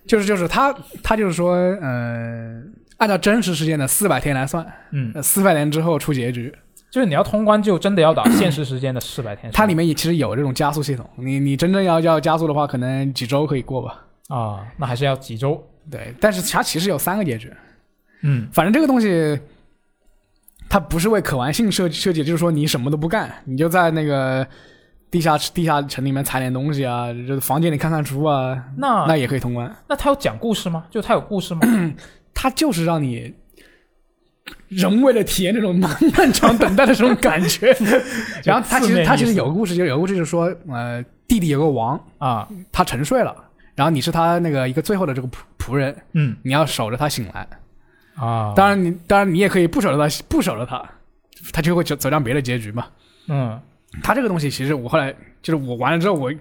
[0.07, 2.61] 就是就是它它就是说，呃，
[2.97, 6.53] 按照真实时间的四百天来算，嗯，四百年之后出结局。
[6.91, 9.51] 就是你要通关就真的要打现实时间的四百天。
[9.51, 14.05] 它里面也其实有这种加速系统，你你真正要要加速的话，可能几周可以过吧。
[14.29, 15.61] 啊，那还是要几周。
[15.91, 17.51] 对，但是它其实有三个结局，
[18.21, 19.37] 嗯反正这个东西，
[20.69, 24.45] 它不是为可玩性设计设计，就是说你什么都不干，你就在那个
[25.09, 29.73] 地下地下城里面采点东西啊，就是房间里看看书啊，那那也可以通关。
[29.87, 30.85] 那他有讲故事吗？
[30.89, 31.61] 就他有故事吗？
[32.33, 33.33] 它就是让你
[34.67, 37.75] 人为了体验这种漫漫长等待的这种感觉。
[38.43, 43.33] 然后他其实他其实有个故事，就有个故事就是说，呃，弟弟有个王，啊，他沉睡了，
[43.75, 47.47] 然后你是他那个一个最后的这个仆仆人，嗯你要守着他醒来。
[48.15, 50.83] 啊，当然你当然你也可以不守着他，不守着他，
[51.53, 52.85] 他就会走走向别的结局嘛。
[53.27, 53.59] 嗯
[54.03, 56.33] 他这个东西其实我后来就是我玩了之后，我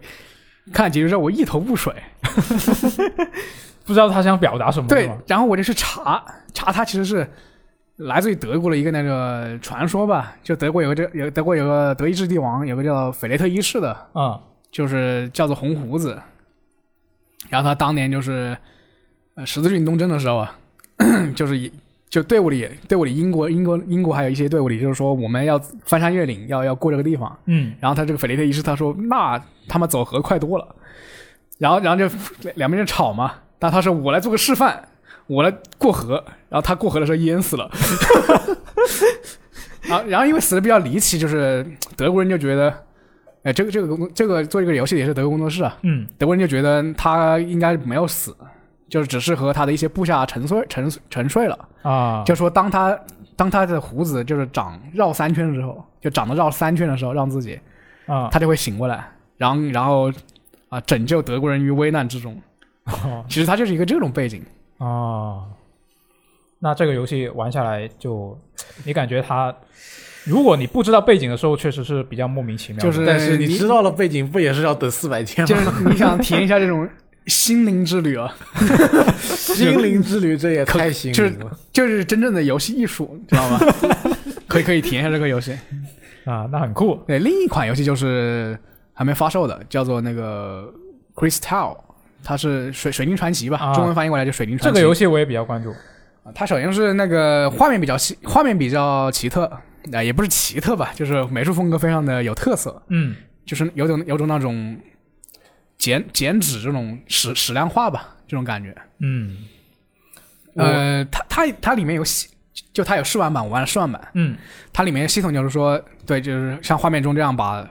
[0.72, 1.94] 看结局之后我一头雾水。
[3.86, 7.28] 不知道他想表达什么，对，然后我就去查查，他其实是
[7.96, 16.18] 来自于德国的一个那个传说吧，就德国有个这有德国有个德意志帝王，有个叫斐雷特一世的，啊，就是叫做红胡子。
[17.50, 18.56] 然后他当年就是
[19.34, 20.56] 呃十字军东征的时候啊，
[21.34, 21.72] 就是以
[22.08, 27.36] 就队伍里队伍里英国英国英国还有一些队伍里，就是说我们要翻山越岭，要要过这个地方。
[27.46, 30.74] 嗯然后他这个斐雷特一世他说那他妈走河快多了，
[31.58, 32.14] 然后然后就
[32.54, 33.32] 两边就吵嘛。
[33.58, 34.88] 但他说我来做个示范，
[35.26, 37.70] 我来过河，然后他过河的时候淹死了。
[39.82, 42.72] 然后然后因为死的比较离奇，就是德国人就觉得，
[43.42, 48.34] 哎，这个这个这个做这个游戏也是德国工作室啊，嗯德国人就觉得他应该没有死，
[48.94, 51.68] 就是只是和他的一些部下沉睡沉沉睡了。
[51.82, 52.96] 啊，就说当他
[53.34, 57.58] 当他的胡子就是长绕三圈的时候，就长得绕三圈的时候，让自己
[58.06, 59.04] 啊，他就会醒过来，
[59.36, 60.12] 然后然后
[60.68, 62.40] 啊拯救德国人于危难之中。
[62.84, 64.44] 哦 其实他就是一个这种背景，
[64.78, 65.42] 哦，
[66.60, 68.38] 那这个游戏玩下来就，
[68.84, 69.52] 你感觉他，
[70.24, 72.80] 如果你不知道背景的时候，确实是比较莫名其妙。
[72.80, 75.74] 就是但是你你知道了背景，不也是要等四百天吗就吗？
[75.76, 76.88] 是你想体验一下这种
[77.26, 78.34] 心灵之旅啊，
[79.18, 81.34] 心灵之旅，这也太行就是。
[81.72, 83.58] 就是真正的游戏艺术，知道吗？
[84.46, 85.52] 可以可以体验一下这个游戏。
[86.24, 86.94] 啊，那很酷。
[87.06, 88.56] 对，另一款游戏就是
[88.92, 90.72] 还没发售的，叫做那个
[91.14, 91.76] Crystal，
[92.22, 94.78] 它是水水晶传奇吧，啊中文翻译过来就水晶传奇。
[94.78, 95.70] 这个游戏我也比较关注。
[96.22, 99.44] 啊它首先是那个画面比较奇，画面比较奇特，
[99.92, 104.78] 啊、也不是奇特吧，就是美术风格非常的有特色，嗯就是有种有种那种
[105.84, 108.74] 剪剪纸这种矢矢量化吧，这种感觉。
[109.00, 109.36] 嗯
[110.54, 112.26] 呃，它它它里面有系，
[112.72, 114.34] 就它有试玩版，我玩了试玩版，嗯
[114.72, 117.68] 它里面系统就是说，对，就是像画面中这样把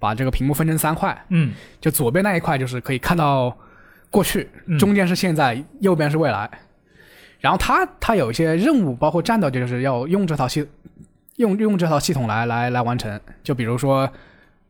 [0.00, 3.56] 把这个屏幕分成三块，嗯就左边那一块就是可以看到
[4.10, 6.50] 过去，嗯中间是现在，右边是未来。
[7.38, 10.66] 然后它它有一些任务，包括战斗，就是要用这套系
[11.36, 13.20] 用用这套系统来来来完成。
[13.44, 14.10] 就比如说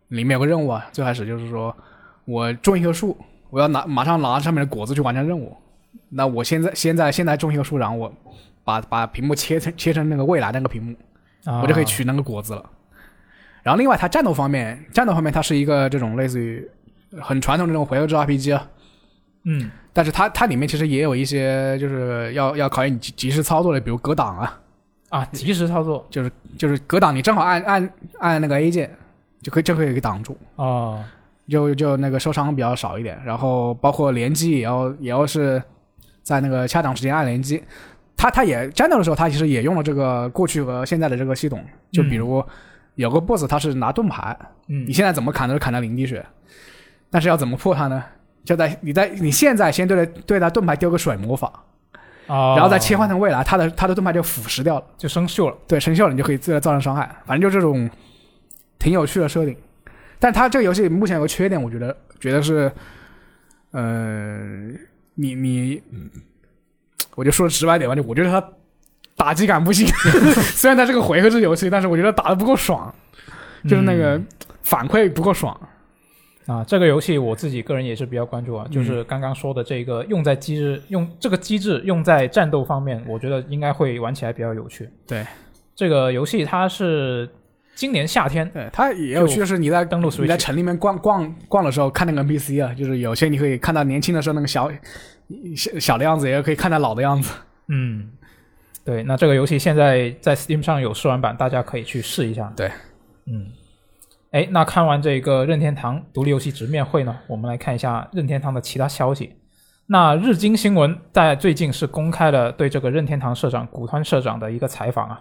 [0.09, 1.75] 里面有个任务啊，最开始就是说
[2.25, 3.17] 我种一棵树，
[3.51, 5.57] 我要拿马上拿上面的果子去完成任务。
[6.09, 8.13] 那我现在现在现在种一棵树，然后我
[8.65, 10.95] 把把屏幕切成切成那个未来那个屏幕，
[11.45, 12.65] 啊，我就可以取那个果子了。
[13.63, 16.69] 然后另外，它战斗方面，战斗方面它是一个这种类似于
[17.21, 18.69] 很传统的这种回合制 RPG 啊，
[19.45, 19.71] 嗯。
[19.93, 24.61] 但是它它里面其实也有一些就是要要考验你及及时操作的，比如格挡啊，
[25.09, 26.05] 啊，及时操作。
[26.11, 28.93] 就是就是格挡，你正好按按按那个 A 键
[29.41, 31.05] 就可以就可以给挡住，哦
[31.49, 33.21] 就就那个受伤比较少一点。
[33.25, 35.63] 然后包括连击也要也要是
[36.23, 37.63] 在那个恰当时间按连击。
[38.17, 42.43] 他他也战斗的时候，他其实也用了这个过去和现在的这个系统，就比如
[42.95, 44.35] 有个 BOSS 他是拿盾牌，
[44.69, 46.25] 嗯你现在怎么砍都是砍到零滴血，
[47.11, 48.03] 但是要怎么破他呢？
[48.45, 51.51] 就在你在你现在先对着对他盾牌丢个水魔法，
[52.29, 55.57] 哦，然后再切换成未来，他的他的盾牌就腐蚀掉了，就生锈了。
[55.67, 57.11] 对，生锈了你就可以自然造成伤害。
[57.27, 57.91] 反正就这种
[58.79, 59.57] 挺有趣的设定，
[60.25, 62.73] 但它这个游戏目前有个缺点，我觉得觉得是，
[63.73, 64.39] 呃，
[65.17, 65.83] 你你，
[67.15, 68.43] 我就说直白点吧，就我觉得它
[69.15, 69.87] 打击感不行，
[70.57, 72.91] 虽然它是个回合制游戏，但是我觉得打的不够爽，
[73.65, 74.27] 就是那个嗯
[74.63, 75.55] 反馈不够爽。
[76.47, 84.89] 啊，这个游戏我自己个人也是比较关注嗯啊，就是刚刚说的这个用在机制用这个机制用在战斗方面，我觉得应该会玩起来比较有趣。
[85.07, 85.27] 对，
[85.75, 87.29] 这个游戏它是
[87.75, 94.71] 今年夏天对，它也有趣的是，你在登录你在城里面逛逛逛的时候，看那个 NPC 啊，就是有些你可以看到年轻的时候那个小
[95.57, 97.33] 小小的样子，也可以看到老的样子。
[97.69, 98.11] 嗯，
[98.85, 102.53] 对，那这个游戏现在在 Steam 上有试玩版，大家可以去试一下。
[102.57, 102.71] 对，
[103.27, 103.47] 嗯，
[104.31, 109.35] 哎，那看完这个任天堂独立游戏直面会呢，我们来看一下任天堂的其他消息。
[109.87, 115.21] 那日经新闻在最近是公开了对这个任天堂社长古川社长的一个采访啊。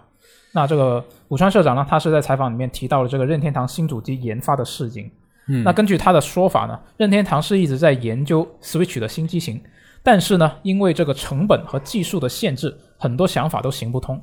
[0.52, 5.10] 那这个古川社长呢，他是在采访里面提到了这个任天堂新主机研发的事情。
[5.46, 9.60] 嗯那根据他的说法呢，任天堂是一直在研究 Switch 的新机型，
[10.02, 14.18] 但是呢，因为这个成本和技术的限制，很多想法都行不通。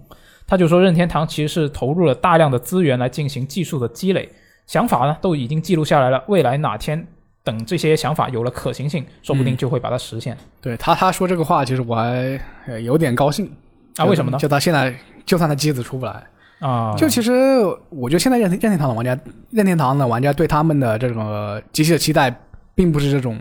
[0.48, 4.28] 他就说，任天堂其实是投入了大量的资源来进行技术的积累，
[4.66, 6.24] 想法呢都已经记录下来了。
[6.28, 7.08] 未来哪天
[7.44, 9.58] 等这些想法有了可行性，说不定嗯。
[9.58, 10.38] 就会把它实现。
[10.62, 13.52] 对他他说这个话，其实我还呃有点高兴。
[13.98, 14.38] 啊，为什么呢？
[14.38, 16.24] 就他现在就算他机子出不来，
[16.60, 17.32] 啊，就其实
[17.89, 19.20] 我觉得现在任任天堂的玩家，
[19.50, 22.34] 任天堂的玩家对他们的这种机器的期待，
[22.74, 23.38] 并不是这种，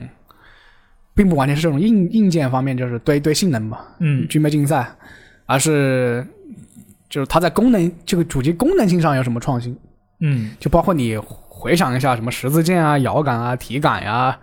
[1.14, 4.26] 并不完全是这种硬硬件方面，就是对对性能嘛，嗯。
[4.26, 4.92] 军备竞赛，
[5.46, 6.26] 而是
[7.08, 9.78] 就是它在功能这个主机功能性上有什么创新，
[10.18, 10.50] 嗯。
[10.58, 11.16] 就包括你
[11.60, 14.38] 回想一下什么十字键啊、摇杆啊、体感呀、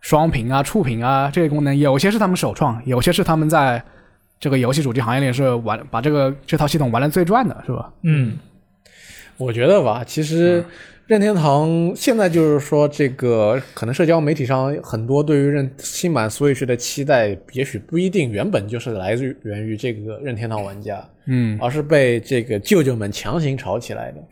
[0.00, 3.82] 双屏啊、触屏啊这些功能，有些是他们首创，有些是他们在
[4.40, 7.92] 这个游戏主机行业里是玩把这个这套系统玩的最赚的，是吧？
[8.04, 8.38] 嗯
[9.36, 10.64] 我觉得吧，其实
[11.06, 24.22] 任天堂现在就是说，这个可能社交媒体上很多对于任新版 Switch 的期待，也许不一定原本就是来自于源于这个任天堂玩家，嗯，而是被这个舅舅们强行炒起来的。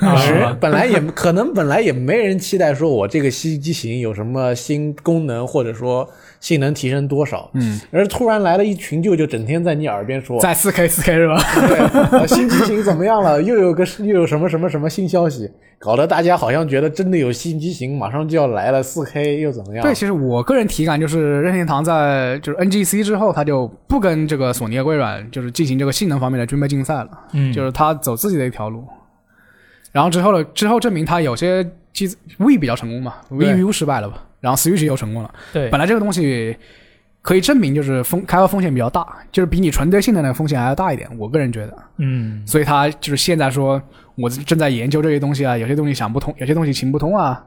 [0.06, 6.08] 啊是本来也可能本来也没人期待说我这个新机型有什么新功能，或者说
[6.44, 7.50] 性能提升多少。
[7.54, 11.36] 嗯，而突然来了一群舅舅，整天在你耳边说，在四 K 四 K 是吧？
[11.66, 11.78] 对，
[12.18, 13.42] 呃新机型怎么样了？
[13.42, 19.82] 又有个又有什么什么什么新消息，搞得大家好像觉得真的有新机型马上就要来了，四 K 又怎么样？
[19.82, 28.84] 对，其实我个人体感就是任天堂在就是 NGC 之后，他就不跟这个索尼和微软就是进行这个性能方面的军备竞赛了，嗯，就是他走自己的一条路。
[29.92, 35.34] 然后之后呢，之后证明他有些机子 V 比较成功嘛对，VU 失败了吧，然后 Switch 又成功了。
[35.52, 36.54] 对本来这个东西
[37.22, 41.08] 可以证明就是风开发风险比较大，就是比你纯对性的那个风险还要大一点。
[41.18, 43.80] 我个人觉得，嗯所以他就是现在说
[44.16, 47.42] 我正在研究这些东西啊，有些东西想不通，有些东西行不通啊。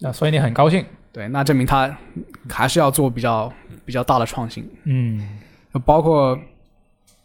[0.00, 0.82] 那，所以你很高兴。
[1.12, 1.94] 对，那证明他
[2.48, 3.52] 还是要做比较
[3.84, 5.38] 比较大的创新，嗯
[5.84, 6.38] 包括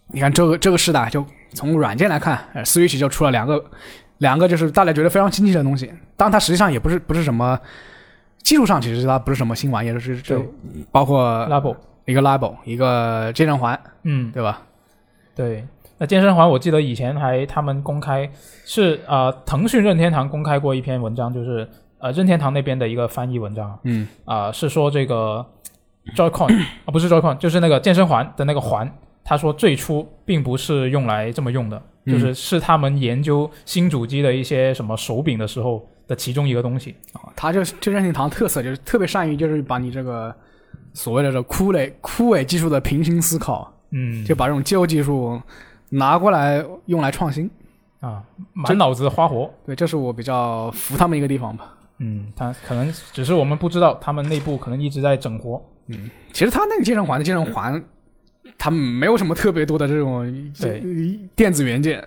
[0.08, 3.64] 你看这个这个时代，就从软件来看呃，Switch 就出了两个
[4.18, 5.86] 两个就是大家觉得非常新奇的东西，
[6.18, 7.58] 当然它实际上也不是不是什么
[8.46, 10.40] 技术上，其实它不是什么新玩意儿，就是就
[10.92, 11.20] 包括
[11.50, 11.76] ，Labo，
[12.06, 14.32] 一个 Labo，一个健身环，嗯。
[14.32, 14.62] 对吧？
[15.36, 15.66] 对。
[15.98, 18.30] 那健身环，我记得以前还他们公开
[18.64, 21.68] 是呃，腾讯任天堂公开过一篇文章，就是
[21.98, 24.08] 呃任天堂那边的一个翻译文章嗯。
[24.26, 25.44] 啊、是说这个
[26.16, 28.88] Joy-Con 啊， 不是 Joy-Con，就是那个健身环的那个环，
[29.24, 32.14] 他说最初并不是用来这么用的，嗯。
[32.14, 36.96] 就是是他们研究新主机的一些什么手柄的时候的其中一个东西。
[37.14, 40.34] 啊，他就就任天堂特色就是特别善于就是把你这个
[40.94, 45.42] 所谓的这枯萎枯萎技术的平行思考，嗯，就把这种旧技术
[45.90, 47.50] 拿过来用来创新。
[48.02, 48.22] 啊，
[48.54, 49.52] 满脑子花活。
[49.66, 51.74] 对，这是我比较服他们一个地方吧。
[51.98, 55.64] 嗯，他可能只是我们不知道，他们内部可能一直在整活。
[55.88, 57.84] 嗯其实他那个健身环的健身环，
[58.58, 60.26] 它没有什么特别多的这种
[60.60, 60.82] 对。
[61.36, 62.04] 电子元件。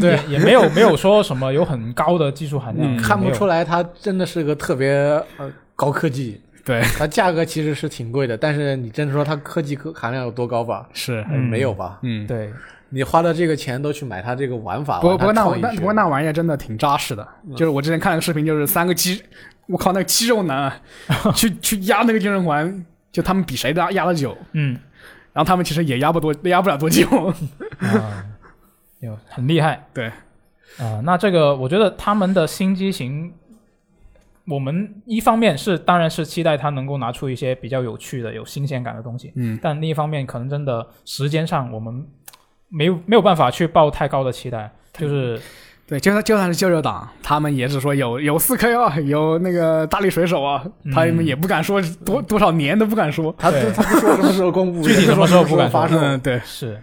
[0.00, 3.02] 对，也没有没有说什么有很高的技术含量，嗯。
[3.02, 3.64] 看不出来。
[3.64, 4.90] 它真的是个特别
[5.36, 6.40] 呃高科技。
[6.62, 10.86] 对，它价格其实是挺贵的，但是你真的说它科技科含量有多高吧？
[10.92, 11.98] 是，呃没有吧？
[12.02, 12.52] 嗯，对，
[12.90, 17.26] 你花的这个钱都去买它这个玩法，不过不过那那不过那玩意儿真的挺扎实的，
[17.56, 19.20] 就是我之前看了个视频，就是三个肌，
[19.66, 20.80] 我靠，那个肌肉男啊，
[21.34, 24.76] 去去压那个健身环，就他们比谁压压的久，嗯
[25.40, 27.08] 然后他们其实也压不多，压不了多久。
[27.78, 28.26] 啊，
[29.00, 29.86] 有很厉害。
[29.94, 30.12] 对
[30.76, 33.32] 啊、那这个我觉得他们的新机型，
[34.46, 42.06] 我们一方面是当然是期待它能够拿出一些比较有趣的、有新鲜感的东西，嗯，但另一方面可能真的时间上我们
[42.68, 45.40] 没有没有办法去抱太高的期待，就是
[45.90, 53.34] 对，就算就算是舅舅党，他们也是说有有四 K 啊，有那个大力水手啊，嗯他们也不敢说多多少年都不敢说。
[53.36, 55.98] 它对它不说什么时候公布， 具体什么时候不敢说发售。
[55.98, 56.80] 嗯，对，是，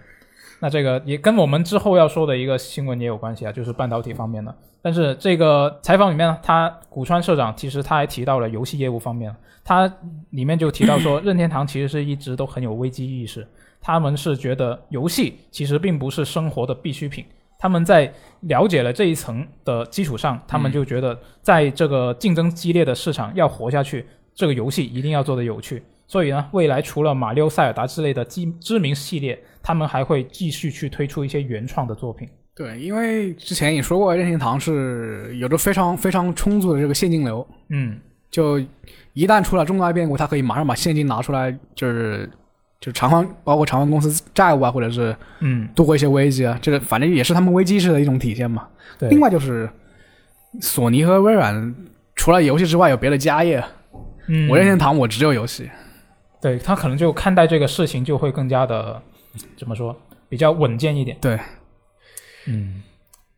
[0.60, 4.54] 那这个也跟我们之后要说的一个新闻也有关系啊，就是半导体方面的。
[4.82, 9.34] 但是这个采访里面呢，他古川社长其实他还提到了游戏业务方面，
[9.64, 9.90] 他
[10.32, 13.48] 里面就提到说， 任天堂其实是一直都很有危机意识，
[13.80, 17.24] 他们是觉得游戏其实并不是生活的必需品。
[17.60, 24.06] 他们在了解了这一层的基础上，他们就觉得在这个竞争激烈的市场要活下去，
[24.36, 25.82] 这个游戏一定要做的有趣。
[26.10, 32.30] 所以呢，未来除了马里奥、塞尔达之类的知知名系列，他们还会继续去推出一些原创的作品。
[32.56, 38.00] 对，因为之前也说过，任天堂是有着非常非常充足的这个现金流，嗯，
[38.32, 38.58] 就
[39.14, 42.30] 一旦出了重大变故，它可以马上把现金拿出来，就是
[42.80, 48.68] 就偿还，包括偿还公司债务啊，或者是嗯，度过一些危机啊，这个反正也是他们危机式的一种体现嘛。
[49.00, 49.10] 对。
[49.10, 49.70] 另外就是
[50.62, 51.76] 索尼和微软
[52.16, 53.64] 除了游戏之外有别的家业，
[54.28, 55.70] 嗯，我任天堂我只有游戏。
[56.40, 59.02] 对他可能就看待这个事情就会更加的
[59.58, 59.96] 怎么说，
[60.30, 61.18] 比较稳健一点。
[61.20, 61.40] 对，
[62.46, 62.84] 嗯，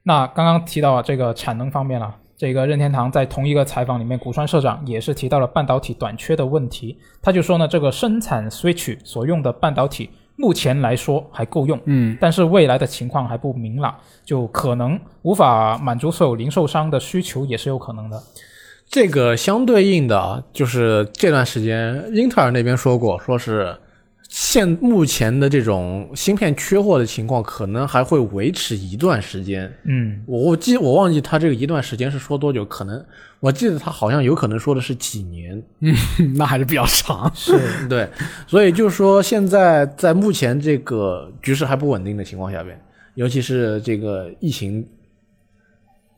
[0.03, 6.97] 那刚刚提到啊这个产能方面了，这个任天堂在同一个采访里面，古川社长也是提到了半导体短缺的问题。
[7.21, 18.17] 他就说呢，这个生产 Switch 所用的半导体目前来说还够用，嗯，但是未来的情况还不明朗，就可能无法满足所有零售商的需求，也是有可能的。
[18.87, 23.75] 这个相对应的啊，就是这段时间英特尔那边说过，说是
[24.52, 29.72] 现目前的这种芯片缺货的情况，可能还会维持一段时间。
[29.84, 33.06] 嗯我我记我忘记他这个一段时间是说多久，可能
[33.39, 35.62] 我记得他好像有可能说的是几年。
[35.82, 35.93] 嗯
[36.34, 37.32] 那还是比较长。
[37.36, 37.54] 是，
[37.88, 38.10] 对，
[38.47, 42.76] 所以就是说，现在在目前这个局势还不稳定的情况下边，
[43.14, 44.84] 尤其是这个疫情，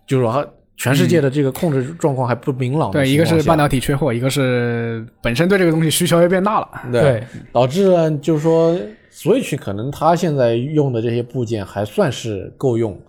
[0.07, 6.67] 就是说全世界的这个控制状况还不明朗的对，一个是半导体缺货，一个是本身对这个东西需求又变大了。
[6.91, 8.75] 对，对，导致呢就是说
[9.11, 12.99] ，Switch 可能它现在用的这些部件还算是够用，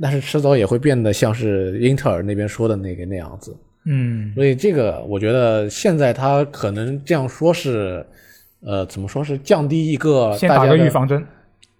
[0.00, 3.56] 但是迟早也会变得像是英特尔那边说的那个那样子。
[3.84, 8.04] 嗯所以这个我觉得现在他可能这样说是，
[8.64, 11.24] 呃，怎么说是降低一个先打个大家的预防针。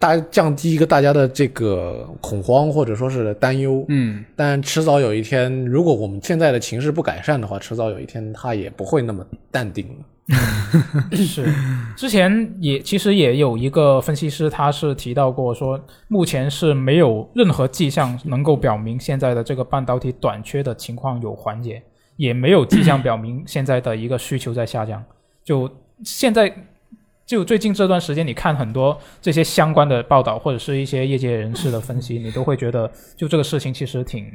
[0.02, 3.84] 大降低一个大家的这个恐慌或者说是担忧。
[3.88, 9.94] 嗯，但迟早有一天，如果我们现在的情势不改善的话，迟早有一天它也不会那么淡定了。
[11.14, 11.46] 是，
[11.96, 21.80] 之前也其实也有一个分析师，他是提到过说，目前是没有任何迹象能够表明现在的这个半导体短缺的情况有缓解，
[22.16, 25.00] 也没有迹象表明现在的一个需求在下降。
[25.44, 25.70] 就
[26.02, 26.52] 现在，
[27.32, 34.30] 就最近这段时间，你看很多这些相关的报道，或者是一些业界人士的分析，你都会觉得，就这个事情其实挺，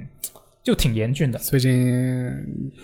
[0.63, 1.37] 就挺严峻的。
[1.37, 2.27] 最近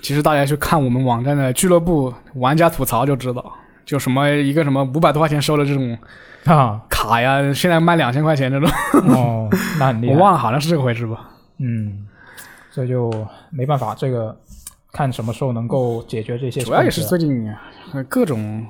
[0.04, 3.52] 其实大家去看我们网站的俱乐部玩家吐槽就知道，
[3.86, 5.98] 就什么一个什么五百多块钱收的这种
[6.46, 8.70] 啊，卡呀，现在卖两千块钱这种，
[9.10, 9.50] 哦，
[9.80, 10.14] 那很厉害。
[10.14, 11.28] 我忘了好像是这个回事吧。
[11.58, 12.06] 嗯，
[12.72, 13.12] 这就
[13.50, 14.38] 没办法，这个
[14.92, 16.62] 看什么时候能够解决这些。
[16.62, 17.52] 主要也是最近
[17.94, 18.64] 呃各种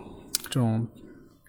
[0.43, 0.87] 这种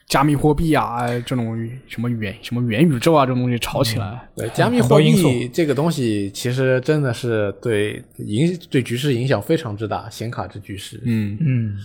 [0.07, 4.29] 加密货币啊，这种什么元什么元宇宙啊这种东西炒起来。
[4.37, 11.01] 对，加密货币这个东西其实真的是对影对局势影响非常之大，显卡之局势。
[11.05, 11.77] 嗯，嗯，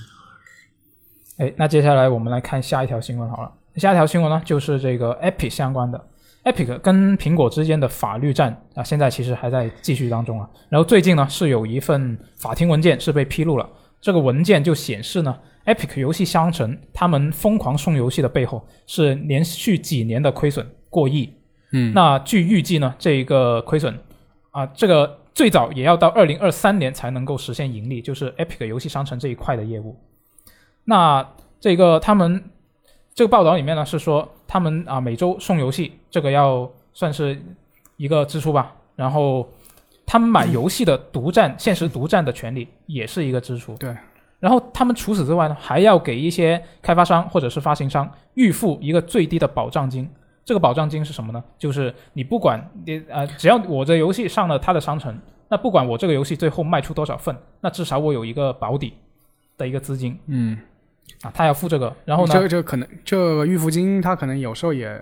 [1.38, 3.52] 哎，那接下来我们来看下一条新闻好了。
[3.78, 6.06] 下一条新闻呢，就是这个 Epic 相关的。
[6.44, 10.50] Epic 跟苹果之间的法律战啊，现在其实还在继续当中啊。
[10.68, 13.70] 然后最近呢，是有一份法庭文件是被披露了。
[14.02, 21.34] 这个文件就显示呢，Epic 游戏商城他们疯狂送游戏的背后是连续几年的亏损过亿。
[21.72, 24.00] 嗯那据预计呢，这一个亏损
[24.52, 29.96] 啊，这个最早也要到二零二三年才能够实现盈利，就是 Epic 游戏商城这一块的业务。
[30.86, 31.28] 那
[31.60, 32.44] 这个他们
[33.14, 37.40] 这个报道里面呢是说，他们啊每周送游戏，这个要算是
[37.98, 38.76] 一个支出吧。
[38.96, 39.48] 然后
[40.06, 43.76] 他们买游戏的独占、限时独占的权利也是一个支出。
[43.76, 43.96] 对。
[44.40, 50.10] 然后他们除此之外呢，还要给一些开发商或者是发行商预付一个最低的保障金。
[50.46, 51.44] 这个保障金是什么呢？
[51.60, 55.16] 就是你不管你呃，只要我这游戏上了他的商城，
[55.50, 58.94] 那不管我这个游戏最后卖出多少份，那至少我有一个保底
[59.58, 60.58] 的一个资金嗯，
[61.22, 61.96] 啊，他要付这个。
[62.04, 65.00] 然后呢，这个这个可能这个预付金，他可能有时候也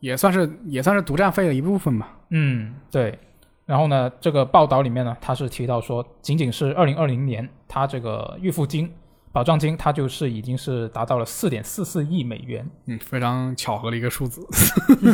[0.00, 2.18] 也算是也算是独占费的一部分吧。
[2.30, 3.18] 嗯，对。
[3.64, 8.92] 然后呢，这个报道里面呢，他是提到说，仅仅是二零二零年，他这个预付金、
[9.30, 12.68] 保障金，它就是已经是达到了四点四四亿美元。
[12.86, 14.46] 嗯，非常巧合的一个数字，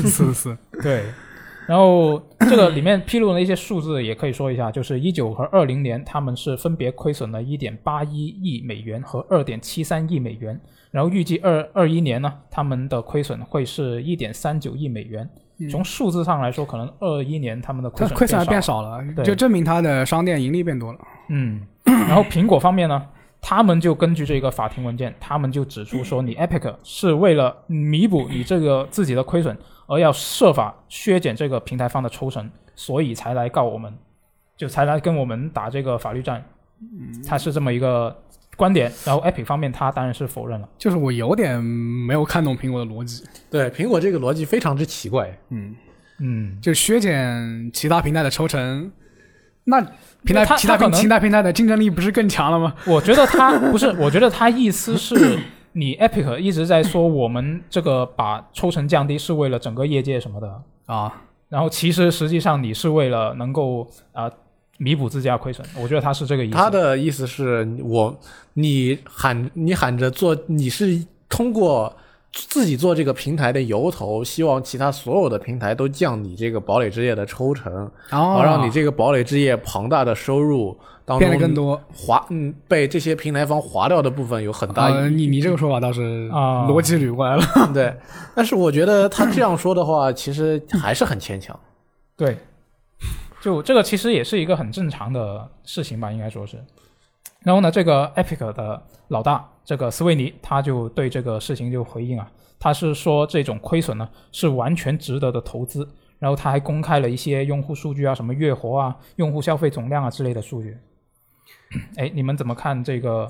[0.09, 0.57] 四四。
[0.83, 1.05] 对。
[1.69, 10.59] 然后这个里面披露的一些数字也可以说一下，就是一九和二零年，他们是分别亏损了一点八一亿美元和二点七三亿美元。
[10.91, 15.29] 然后预计二二一年呢，他们的亏损会是一点三九亿美元。
[15.71, 20.99] 从数字上来说，可能二一年他们的亏损它亏损还变变少了，就证明他的商店盈利变多了。
[21.29, 23.07] 嗯，然后苹果方面呢，
[23.41, 29.57] 他们就根据这个法庭文件，他们就指出说，你 Epic 是为了弥补你这个自己的亏损，
[29.87, 33.93] 而要设法削减这个平台方的抽成，所以才来告我们，
[34.57, 36.45] 就才来跟我们打这个法律战。
[37.27, 38.17] 他是这么一个
[38.59, 38.93] 观点。
[39.07, 40.69] 然后 Epic 方面，他当然是否认了。
[40.77, 43.25] 就是我有点没有看懂苹果的逻辑。
[43.49, 45.39] 对，苹果这个逻辑非常之奇怪。
[45.49, 45.75] 嗯，
[46.19, 48.93] 嗯，就削减其他平台的抽成，
[49.65, 49.81] 那
[50.25, 52.75] 平台他其他平其他平台的竞争力不是更强了吗？
[52.87, 55.39] 我觉得他不是，我觉得他意思是
[55.73, 60.63] 你 Epic 一直在说我们这个把抽成降低是为了整个业界什么的。
[60.87, 63.83] 啊，然后其实实际上你是为了能够
[64.13, 64.33] 啊、呃
[64.79, 66.57] 弥补自家亏损，我觉得他是这个意思。
[66.57, 68.16] 他的意思是我，
[68.55, 71.95] 你喊你喊着做，你是通过
[72.33, 81.81] 自己做这个平台的由头，希望其他所有的平台都降你这个堡垒之夜的抽成，哦好让你这个堡垒之夜庞大的收入当中变得更多。
[81.93, 87.43] 划嗯被这些平台方划掉的部分有很大呃，你你这个说法倒是啊逻辑捋过来了。
[87.74, 87.93] 对，
[88.35, 91.59] 但是我觉得他这样说的话，其实还是很牵强。
[92.16, 92.37] 对，
[93.41, 96.62] 就这个其实也是一个很正常的事情吧，应该说是。
[97.43, 110.76] 然后呢，这个 Epic 的老大这个斯维尼他就对这个事情就回应啊，他是说这种亏损呢是完全值得的投资，然后他还公开了一些用户数据啊，什么月活啊、用户消费总量啊之类的数据。
[111.97, 113.26] 哎，你们怎么看这个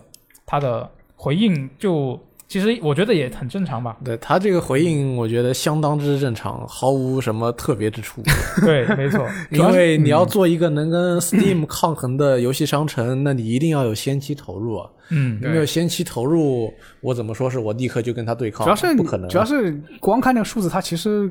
[0.47, 2.19] 他的回应就？
[2.49, 3.97] 其实我觉得也很正常吧。
[4.03, 8.23] 对他这个回应，我觉得相当之正常，毫无什么特别之处。
[8.65, 9.29] 对，没错。
[9.53, 14.91] 因为你要做一个能跟 Steam 抗衡的游戏商城，那你一定要有先期投入啊。
[15.11, 18.65] 嗯，你没有先期投入，我怎么说是我立刻就跟他对抗？
[18.65, 19.71] 主要是不可能啊，主要是
[20.01, 21.31] 光看那个数字，它其实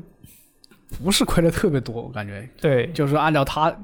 [1.02, 3.76] 不是亏的特别多，我感觉对，就是按照它，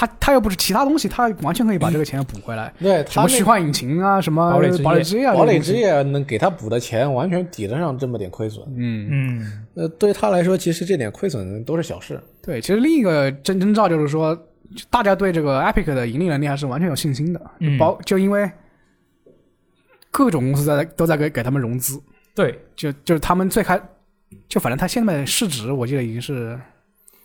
[0.00, 2.72] 它它又不是其他东西，他完全可以把这个钱补回来。
[2.78, 8.66] 对什么虚幻引擎啊，什么堡垒之夜堡垒之夜啊，堡垒这种东西，之夜能给他补的钱，完全抵得上这么点亏损。
[8.74, 12.18] 嗯，嗯，呃，对他来说，其实这点亏损都是小事。
[12.42, 12.62] 对。
[12.62, 14.34] 其实另一个真征兆就是说，
[14.88, 18.50] 大家对这个 Epic 的盈利能力还是完全有信心的，嗯包就因为
[20.10, 22.00] 各种公司在都在给给他们融资，
[22.34, 23.78] 对，就就是他们最开，
[24.48, 26.58] 就反正他现在市值我记得已经是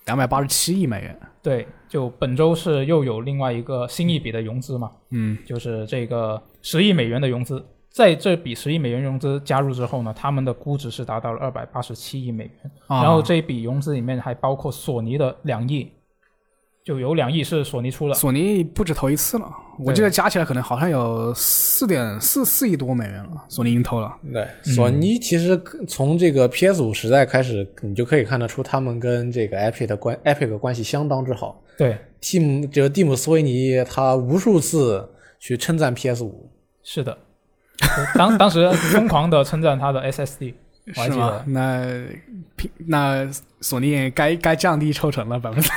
[0.07, 1.17] 两百八十七亿美元。
[1.45, 7.63] 对，就本周是又有另外一个新一笔的融资嘛，嗯，就是这个十亿美元的融资。
[7.91, 13.03] 在这笔十亿美元融资加入之后呢，他们的估值是达到了二百八十七亿美元，啊。
[13.03, 15.87] 然后这一笔融资里面还包括索尼的两亿，
[16.85, 18.13] 就有两亿是索尼出了。
[18.13, 24.15] 索尼不止投一次了，我记得加起来可能好像有四点四四亿多美元了，索尼已经投了。
[24.31, 31.59] 对，索尼其实从这个 PS 五时代开始，你就可以看得出他们跟这个 Epic 的关 Epic 关系相当之好。
[31.75, 35.09] 对，蒂姆这个蒂姆斯威尼他无数次
[35.39, 36.51] 去称赞 PS 五，
[36.83, 37.17] 是的，
[38.13, 40.53] 当当时疯狂的称赞他的 SSD，
[40.87, 41.59] 我还是吗记得？。
[41.59, 42.05] 那
[42.55, 43.27] 平那
[43.61, 45.69] 索尼也该该降低抽成了百分之。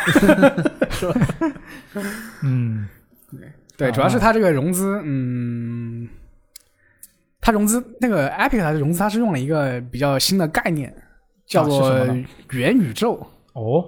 [2.42, 2.88] 嗯，
[3.76, 6.08] 对，啊主要是它这个融资，嗯，
[7.40, 10.92] 它融资那个 Epic 它的融资，它是用了一个比较新的概念，
[11.46, 12.04] 叫做
[12.50, 13.14] 元宇宙。
[13.54, 13.84] 哦，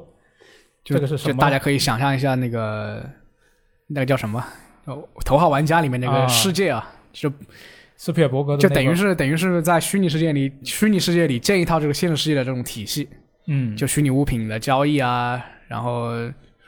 [0.82, 3.04] 就这个是什么就大家可以想象一下那个
[3.88, 4.42] 那个叫什么？
[4.86, 7.30] 哦，头号玩家里面那啊个世界啊，就
[8.00, 13.06] 斯皮尔伯格的、就那个等于是等于是在虚拟世界里，虚拟世界里建一套这个现实世界的这种体系，
[13.46, 15.38] 嗯，就虚拟物品的交易啊，
[15.68, 16.12] 然后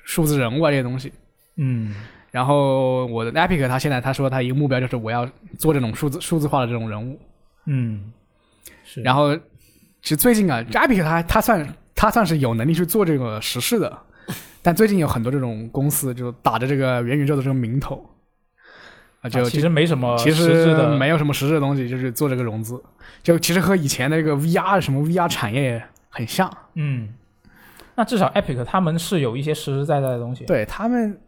[0.05, 1.11] 数字人物啊这些东西。
[1.57, 1.95] 嗯
[2.31, 5.27] 然后我的 Epic 他现在他说他一个目标就是我要
[5.59, 7.19] 做这种数字数字化的这种人物。
[7.65, 8.13] 嗯，
[8.85, 9.35] 是，然后
[10.03, 13.99] 其实最近啊，Epic 他他算他算是有能力去做这个实事的，
[14.61, 18.05] 但最近有很多这种公司就打着这个元宇宙的这个名头
[19.23, 22.83] 啊，就啊其实没什么其实质的，没有什么实质的东西，就是做这个融资，
[23.23, 26.53] 就其实和以前那个 VR 什么 VR 产业很像。
[26.75, 27.09] 嗯，
[27.95, 30.45] 那至少 Epic 他们是有一些实实在在的东西。
[30.45, 31.19] 对他们，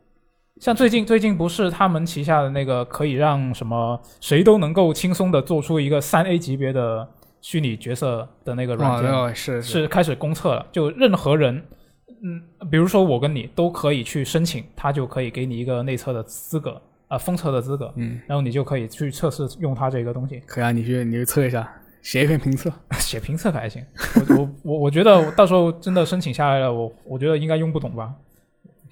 [0.60, 7.08] 像最近最近不是他们旗下的那个可以让什么谁都能够轻松的做出一个三 A 级别的
[7.40, 11.62] 虚拟角色的那个软件，哦，是是开始公测了，就任何人，
[12.24, 16.80] 嗯，比如说我跟你都可以去申请，他就可以给你一个内测的资格，
[17.14, 21.70] 啊、封测的资格，嗯，然后你就可以去测试用它这个东西，可以啊，你去你去测一下，
[22.02, 22.72] 写一篇评测。
[22.98, 23.84] 写评测可还行。
[24.28, 28.12] 我我我我觉得我到时候真的申请下来了，我我觉得应该用不懂吧？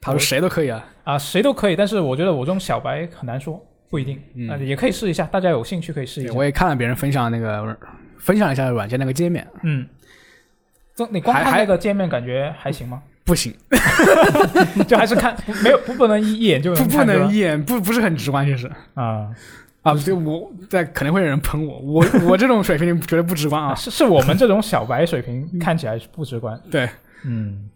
[0.00, 6.32] 他说谁都可以啊，啊，谁都可以，但是我觉得我这种小白很难说，不一定，嗯啊、也可以试一下，大家有兴趣可以试一下。
[6.34, 7.76] 我也看了别人分享那个
[8.18, 9.86] 分享一下软件那个界面，嗯，
[10.94, 13.02] 这你光看那个界面感觉还行吗？
[13.24, 13.54] 不行，
[14.88, 18.70] 就还是看没有不不能一一眼就不不能一眼不不是很直观，其实。
[18.94, 19.28] 啊。
[19.82, 26.56] 啊，就我在可能会有人喷我，我 我这种水平绝对不直观啊，啊，是是我们这种小白水平 看起来是不直观。
[26.70, 26.88] 对，
[27.24, 27.68] 嗯，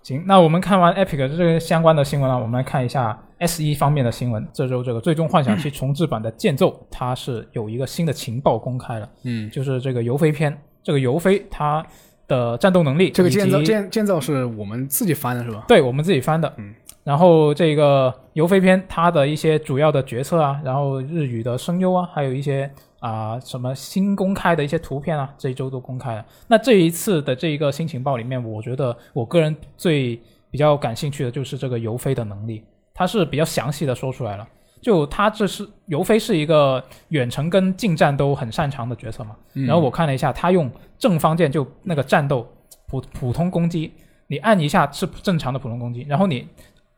[0.00, 4.46] 行，那我们看完 Epic 这个相关的新闻了，我们来看一下 S 一方面的新闻。
[4.52, 10.56] 这周这个《最终幻想七》重置版的剑奏，它是有一个新的情报公开了，嗯，就是这个游飞篇。
[10.84, 11.84] 这个游飞它
[12.30, 15.64] 的战斗能力，这个建造建建造是我们自己翻的是吧？
[15.66, 16.50] 对我们自己翻的。
[16.58, 16.72] 嗯，
[17.02, 22.70] 然后这个游飞篇它的一些主要的角色啊，然后日语的声优啊，还有一些
[23.00, 26.24] 啊、什么新公开的一些图片啊，这一周都公开了。
[26.46, 30.20] 那这一次的这一个新情报里面，我觉得我个人最
[30.52, 32.62] 比较感兴趣的就是这个游飞的能力，
[32.94, 34.46] 它是比较详细的说出来了。
[34.80, 39.36] 就他这是尤菲是一个远程跟近战都很擅长的角色嘛。
[39.54, 42.46] 嗯然后我看了一下，他用正方键就那个战斗
[42.86, 43.92] 普普通攻击，
[44.26, 46.46] 你按一下是正常的普通攻击，然后你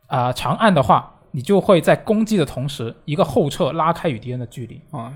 [0.06, 4.80] 啊、长按的话，你就会在攻击的同时一个后撤拉开与敌人的距离。
[4.90, 5.12] 啊，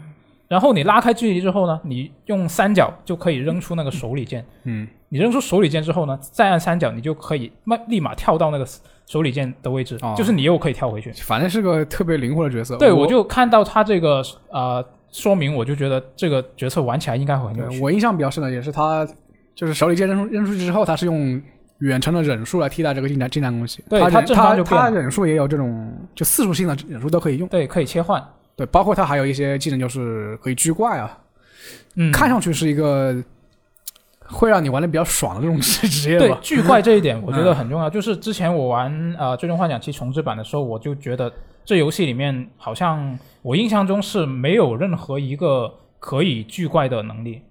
[0.49, 4.45] 然后你拉开距离之后呢，你用三角就可以扔出那个手里剑。
[4.65, 8.67] 嗯，你扔出手里剑之后呢，再按三角，你就可以立立马跳到那个
[9.07, 11.13] 手里剑的位置，哦就是你又可以跳回去。
[11.13, 12.77] 反正是个特别灵活的角色。
[12.77, 17.79] 对，我我就看到他这个呃说明，我就觉得这个角色玩起来应该会很有趣。
[17.79, 19.07] 对我印象比较深的也是他，
[19.55, 21.41] 就是手里剑扔出扔出去之后，他是用
[21.79, 23.85] 远程的忍术来替代这个近战近战攻击。
[23.89, 27.49] 对他他他忍术也有这种就四属性的忍术都可以用。
[27.49, 28.23] 对，可以切换。
[28.57, 31.19] 对，包括他还有一些技能就是可以狙怪啊，
[31.95, 33.15] 嗯，看上去是一个
[34.29, 36.39] 会让你玩的比较爽的这种职业 对吧。
[36.43, 37.89] 巨怪这一点，我觉得嗯很重要。
[37.89, 41.33] 就是之前我玩呃《最终幻想七重置版》的时候，我就觉得
[41.65, 47.43] 这游戏里面好像我印象中是没有任何一个可以巨怪的能力，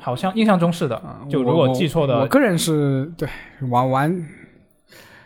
[0.00, 0.96] 好像印象中是的。
[0.96, 3.28] 啊就如果记错的我个人是对
[3.70, 4.26] 玩玩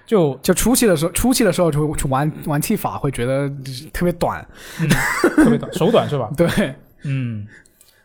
[0.06, 3.48] 就就初期的时候，初期的时候就去玩玩踢法会觉得
[3.92, 4.46] 特别短。
[5.36, 6.30] 特别短，手短是吧？
[6.36, 6.46] 对，
[7.04, 7.46] 嗯，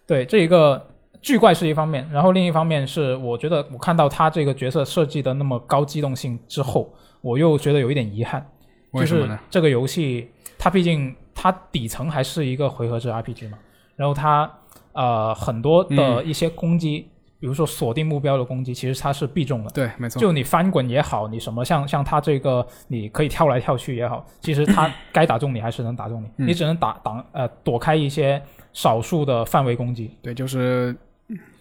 [0.08, 0.82] 对，这一个
[1.22, 6.92] 巨怪是一方面，然后另一方面是我觉得我看到他这个角色设计的那么高机动性之后，
[7.22, 8.46] 我又觉得有一点遗憾，
[8.94, 9.40] 就是？
[9.50, 13.58] 这个游戏它毕竟它底层还是一个回合制 RPG 嘛，
[13.96, 14.50] 然后它
[14.94, 17.10] 呃很多嗯的一些攻击，
[17.40, 19.70] 比如说锁定目标的攻击，其实它是必中的。
[19.72, 20.20] 对，没错。
[20.20, 28.42] 就你翻滚也好，你什么像像它这个，你可以跳来跳去也好，其实它该打中你还是能打中你，嗯你只能打挡呃躲开一些
[28.74, 30.12] 少数的范围攻击。
[30.22, 30.96] 对，就是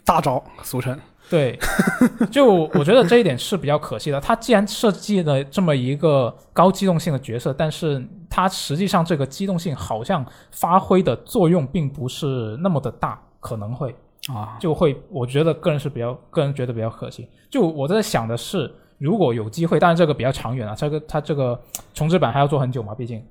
[0.08, 0.98] 大招，俗称。
[1.28, 1.58] 对，
[2.32, 4.18] 就我觉得这一点是比较可惜的。
[4.18, 13.94] 他既然设计了这么一个高机动性的角色，但是他实际上这个机动性好像发挥的作用并不是那么的大，可能会
[14.32, 17.28] 啊，就会，我觉得个人是比较，个人觉得比较可惜。
[17.50, 21.60] 就我在想的是，如果有机会，但是这个比较长远啊，这个他这个
[21.92, 23.22] 重置版还要做很久嘛，毕竟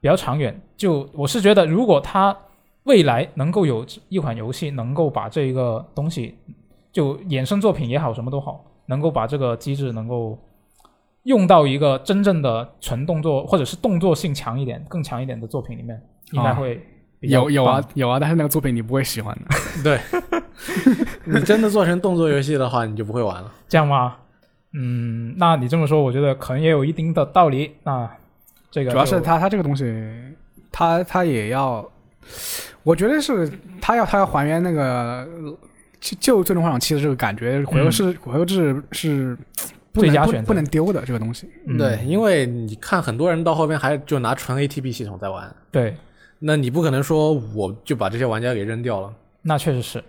[0.00, 0.58] 比较长远。
[0.74, 2.34] 就我是觉得，如果它
[2.86, 6.34] 未来能够有一款游戏能够把这个东西，
[6.90, 10.38] 就衍生作品也好，什么都好，能够把这个机制能够
[11.24, 16.00] 用到一个真正的纯动作或者是动作性强一点、更强一点的作品里面，
[16.32, 16.80] 应该啊会
[17.20, 19.82] 有有啊有啊，但是那个作品你不会喜欢的。
[19.82, 20.00] 对，
[21.24, 23.52] 你真的做成动作游戏的话，你就不会玩了。
[23.68, 24.16] 这样吗？
[24.78, 27.74] 嗯，那你这么说，我觉得可能也有一定的道理。
[27.82, 28.08] 那
[28.70, 29.84] 这个主要是就它它这个东西，
[30.70, 31.84] 它它也要，
[32.86, 35.58] 我觉得是他要他要还原那个呃
[36.00, 39.36] 就就最终幻想七的这个感觉，回合制、回合制是
[39.92, 41.50] 不能不最佳选择不能丢的这个东西。
[41.66, 45.96] 嗯对，因为你看很多人到后边还就拿纯 ATB 系统在玩，对，
[46.38, 49.12] 那你不可能说我就把这些玩家给扔掉了。
[49.42, 50.04] 那确实是。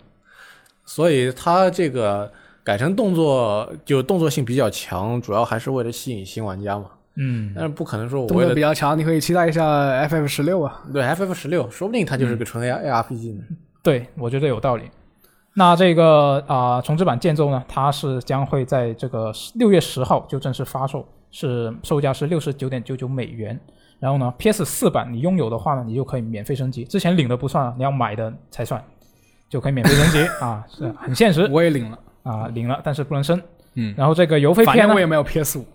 [0.86, 2.32] 所以他这个
[2.64, 6.92] 改成动作，就动作性比较强，主要还是为了吸引新玩家嘛。
[7.20, 9.64] 嗯，但是不可能说我动为了作比较强，你可以期待一下
[10.08, 10.84] FF 十六啊。
[10.94, 13.44] 对 FF 十六，说不定它就是个纯 A A R P G 呢。
[13.82, 14.84] 对，我觉得有道理。
[15.56, 23.60] 那这个啊、重置版剑奏呢，它是将会在这个六月十号就正式发售，是售价是六十九点九九美元。
[24.00, 28.80] 然后呢，PS 四版你拥有的话呢，你就可以免费升级，之前领的不算啊，你要买的才算，
[29.50, 33.42] 就可以免费升级啊，是很现实我也领了，啊，领了但是不能升。
[33.74, 35.66] 嗯，然后这个邮费片呢我，也没有 PS 五。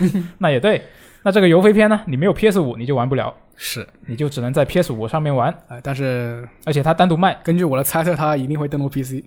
[0.38, 0.82] 那也对。
[1.24, 7.38] 那这个游飞篇呢，你没有 PS 五你就玩不了，是，你就只能在 PS 五上面玩，哎，但是而且它单独卖。
[7.44, 9.22] 根据我的猜测，它一定会登陆 PC。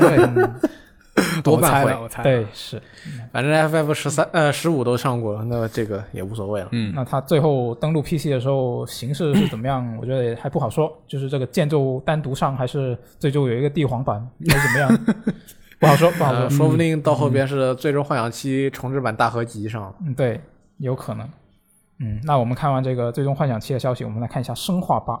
[0.00, 0.50] 对
[1.42, 2.30] 多半会我猜的，我猜的。
[2.30, 2.82] 对，是。
[3.32, 6.68] 反正 FF 十三呃十五都上过了，那这个也无所谓了。
[6.72, 9.82] 嗯，那它最后登陆 PC 的时候形式是怎么样？
[9.98, 10.94] 我觉得也还不好说。
[11.08, 15.16] 就是这个建筑单独上，还是最终有一个帝皇版，还是怎么样？
[15.80, 16.42] 不好说，不好说。
[16.42, 19.94] 呃，说不定到后边是《最终幻想七》重置版大合集上。
[20.04, 20.40] 嗯，对，
[20.78, 21.28] 有可能。
[21.98, 25.14] 嗯，那我们看完这个《最终幻想七》的消息，我们来看一下《生化八》，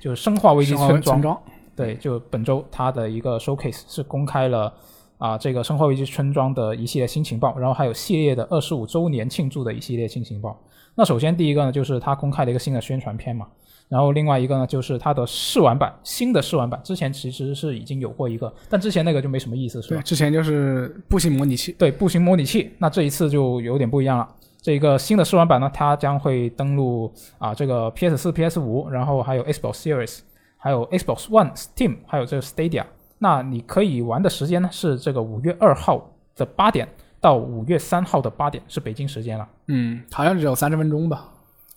[0.00, 1.18] 就是《生化危机村庄村》。
[1.22, 1.40] 庄，
[1.76, 4.72] 对，就本周它的一个 showcase 是公开了
[5.18, 10.58] 啊、这个《生化危机村庄》的一系列新情报，然后还有系列的二十五周年庆祝的一系列新情报。
[10.94, 13.46] 那首先第一个呢，就是它公开了一个新的宣传片嘛，
[13.88, 20.02] 然后另外一个呢，就是它的试玩版，新的试玩版，之前其实是已经有过一个，但之前那个就没什么意思，是吧对，？
[20.04, 21.72] 之前就是步行模拟器。
[21.78, 24.28] 对，步行模拟器，那这一次就有点不一样了。
[24.60, 30.20] 这个新的试玩版呢，它将会登录啊这个 PS 四、PS 五，然后还有 Xbox Series，
[30.56, 32.84] 还有 Xbox One、Steam，还有这个 Stadia。
[33.18, 36.88] 那你可以玩的时间呢是这个五月二号的八点
[37.20, 39.48] 到五月三号的八点，是北京时间了。
[39.66, 41.24] 嗯，好像只有三十分钟吧。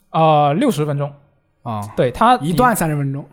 [0.09, 1.11] 啊，六十分钟，
[1.63, 3.25] 啊，对，它一段三十分钟，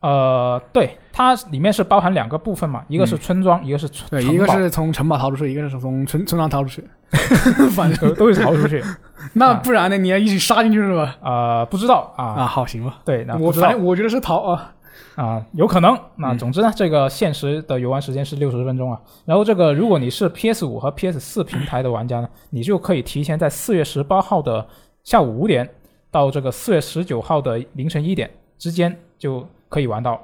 [0.00, 6.84] 呃，对，它里面是包含两个部分嘛，一个是村庄，一个是村对，城堡一个是从城堡逃出去，一个是从村村庄逃出去。
[7.70, 8.84] 反正都都是逃出去。
[9.34, 9.96] 那不然呢？
[9.96, 11.16] 你要一起杀进去是吧？
[11.22, 12.98] 呃，不知道啊，啊，好，行吧。
[13.04, 14.74] 对，那我反正我觉得是逃啊。
[15.14, 15.98] 啊，有可能。
[16.16, 19.00] 那嗯总之呢，这个限时的游玩时间是六十分钟啊。
[19.24, 24.66] 然后这个，如果你是 PS 五和 PS 四平台的玩家呢，你就可以提前在四月十八号的
[25.04, 25.68] 下午五点
[26.10, 30.20] 到这个四月十九号的凌晨一点之间就可以玩到。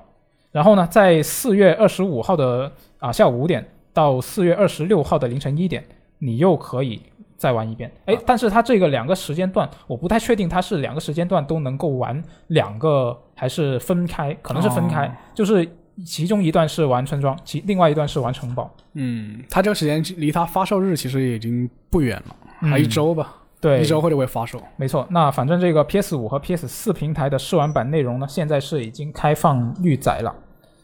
[0.51, 5.85] 然后呢，在四月二十五号的啊下午五点到四月二十六号的凌晨一点，
[6.19, 7.01] 你又可以
[7.43, 7.91] 再玩一遍。
[8.07, 14.33] 哎，但是它这个两个时间段，我不太确定它是两个时间段都能够玩两个，还是分开？
[14.41, 15.69] 可能是分开，哦就是
[16.07, 18.73] 其中一段是玩村庄，其另外一段是玩城堡。
[18.93, 24.63] 嗯，它这个时间离它发售日其实已经不远了，还一嗯周吧，对，一周后就会发售。
[24.77, 30.33] 没错，那反正这个 PS 五和 PS 四平台的试玩版内容呢，现在是已经开放预载了，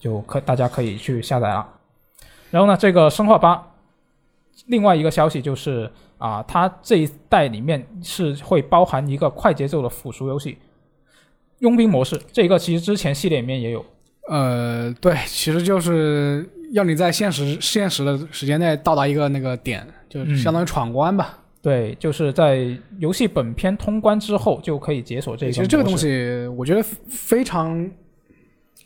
[0.01, 1.65] 就可大家可以去下载了。
[2.51, 3.63] 然后呢，这个生化八，
[4.67, 10.59] 另外一个消息就是啊，它这一代里面是会包含一个快节奏的辅助游戏，
[11.61, 12.21] 佣兵模式。
[12.33, 13.85] 这个其实之前系列里面也有，
[14.29, 21.39] 呃，对，其实就是要你在现实现实的时间内到达一个那个点，就是相当于闯关吧。
[21.61, 25.53] 对，就是在游戏本片通关之后就可以解锁这个。
[25.53, 27.89] 其实这个东，西，我觉得非常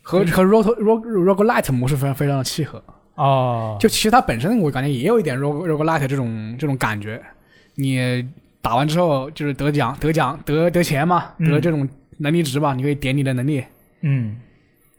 [0.01, 2.83] 和和 rog rog roguelite 模式非常非常的契合。
[3.23, 7.23] 哦，就其实它本身我感觉也有一点 rog roguelite 这种这种感觉。
[7.77, 8.27] 你
[8.61, 11.51] 打完之后就是得奖得奖得得钱嘛，嗯。
[11.53, 13.65] 得这种能力值吧，你可以点你的能力，
[14.01, 14.37] 嗯，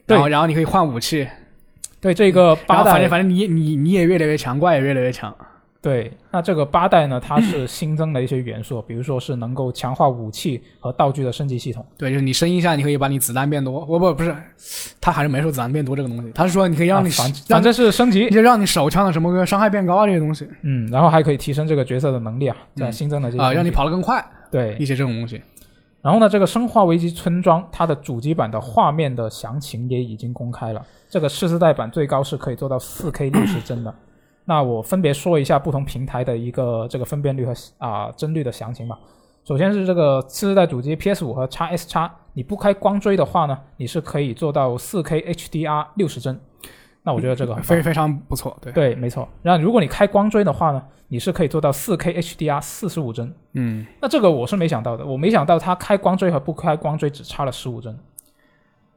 [0.06, 1.26] 对然后然后你可以换武器，
[2.00, 5.34] 对这个然八代后反正反正你你你也越来越强，怪也越来越强。
[5.84, 11.84] 对，那这个八代呢，它是 新增了一些元素，比如说是能够强化武器和道具的升级系统。
[11.98, 13.84] 对，就是你升一下，你可以把你子弹变多。
[13.84, 14.34] 我不不是，
[14.98, 24.86] 他还是没说子弹变多这个东西，他是说你可以让你、啊反反正是升级，就让你手枪的什么个伤害变高啊这些东西嗯，然后还可以提升这个角色的能力啊，在嗯新增的这些啊、让你跑得更快，对一。
[24.86, 25.42] 些这种东西。
[26.00, 33.94] 然后呢，这个《生化危机村庄》它的主机版的画面的详情也已经公开了，这个次世代版最高是可以做到 4K 六十帧的。
[34.44, 38.98] 那我分别说一下不同平台的一个这个分辨率和啊帧率的详情吧。
[39.44, 46.38] 首先是这个次世代主机 PS 五和 x S x 你不开光追的话呢，你是可以做到 4K HDR 六十帧。
[47.02, 49.28] 那我觉得这个非非常不错，对，对，没错。
[49.42, 53.30] 然后如果你开光追的话呢，你是可以做到 4K HDR 四十五帧。
[53.52, 57.94] 嗯，那这个我是没想到的，我没想到它开光追和不开光追只差了十五帧，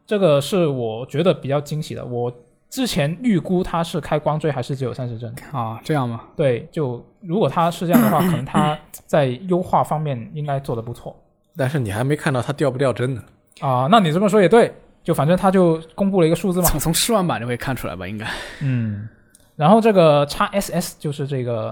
[0.05, 2.05] 这个是我觉得比较惊喜的。
[2.05, 2.31] 我
[2.69, 11.15] 之前预估它是开光追还是只有三十帧，啊，这样吗，对，就如果它是这样的话， 可能它在优化方面应该做得不错
[11.55, 13.23] 但是你还没看到它掉不掉帧呢。
[13.61, 13.87] 啊。
[13.89, 18.27] 那你这么说也对，就反正它就公布了一个数字嘛，从从试玩版就可以看出来吧，应该。
[18.61, 19.07] 嗯。
[19.55, 21.69] 然后这个 x SS 就是这个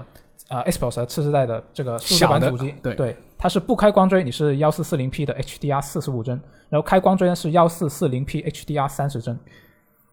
[0.48, 9.38] 啊、呃 Xbox 的次世代的这个数字版主机，对对，它是不开光追，你是幺四四零 P 的 HDR 四十五帧，然后开光追呢是幺四四零 P HDR 三十帧。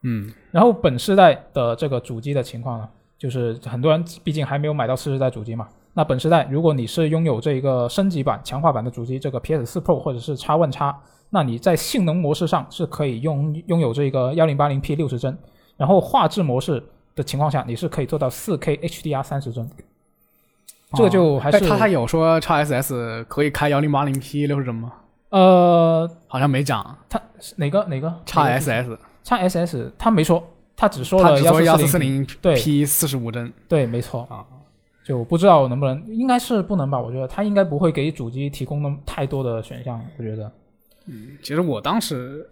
[0.04, 2.88] 嗯，然后本世代的这个主机的情况呢，
[3.18, 5.68] 就是很多人毕竟还没有买到次世代主机嘛。
[5.94, 10.96] 那本世代，如果你是拥有这一个升级版、强化版的主机，这个 PS 四 Pro 或者是 X One X，
[11.30, 15.38] 那你在性能模式上是可以拥拥有这个幺零八零 P 六十帧，
[15.78, 16.84] 然后画质模式
[17.16, 19.70] 的情况下，你是可以做到四 K HDR 三十帧。
[20.96, 24.94] 这个就还是但他他有说 x SS 可以开幺零八零 P 六十帧吗？
[25.30, 26.98] 呃，好像没讲。
[27.10, 27.22] 他
[27.56, 30.44] 哪个哪个 x SS x SS 他没说，
[30.76, 34.46] 他只说了幺四四四零对 P 四十五帧对，没错啊，
[35.04, 37.00] 就不知道能不能，应该是不能吧？
[37.00, 40.52] 我觉得它应该不会给主机提供那么太多的选项，我觉得。
[41.06, 42.50] 嗯其实我当时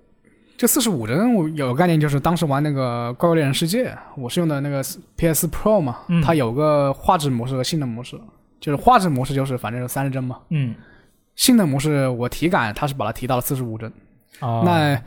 [0.58, 4.84] 这四十五帧，我有个概念就是当时玩那个《怪物猎人世界》，我是用的那个
[5.16, 8.20] PS Pro 嘛，嗯它有个画质模式和性能模式，
[8.60, 10.76] 就是画质模式就是反正是三十帧嘛，嗯
[11.36, 13.92] 性能模式我体感它是把它提到了四十五帧。
[14.42, 15.02] 啊，那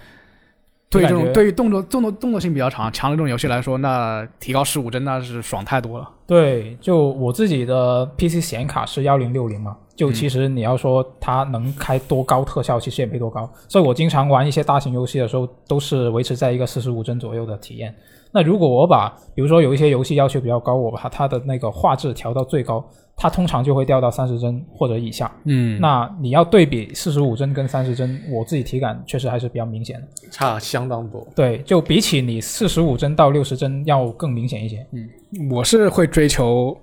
[0.94, 6.08] 对于这种对于动作动作动作性比较长强的这种游戏来说，那提高十五帧那是爽太多了。
[6.26, 17.94] 对，就我自己的 PC 显卡是幺零六零嘛，就其实你要说它能开多高特效，其实也没多高，所以我经常玩一些大型游戏的时候，都是维持在一个四十五帧左右的体验。
[18.32, 22.84] 那如果我把，比如说有一些游戏要求比较高，我把它的那个画质调到最高，
[23.16, 25.30] 它通常就会掉到三十帧或者以下。
[25.44, 30.06] 嗯那你要对比四十五帧跟三十帧，我自己体感确实还是比较明显的。
[30.30, 31.26] 差相当多。
[31.34, 34.86] 对，就比起你四十五帧到六十帧要更明显一些。
[34.92, 35.08] 嗯
[35.50, 36.76] 我是会追求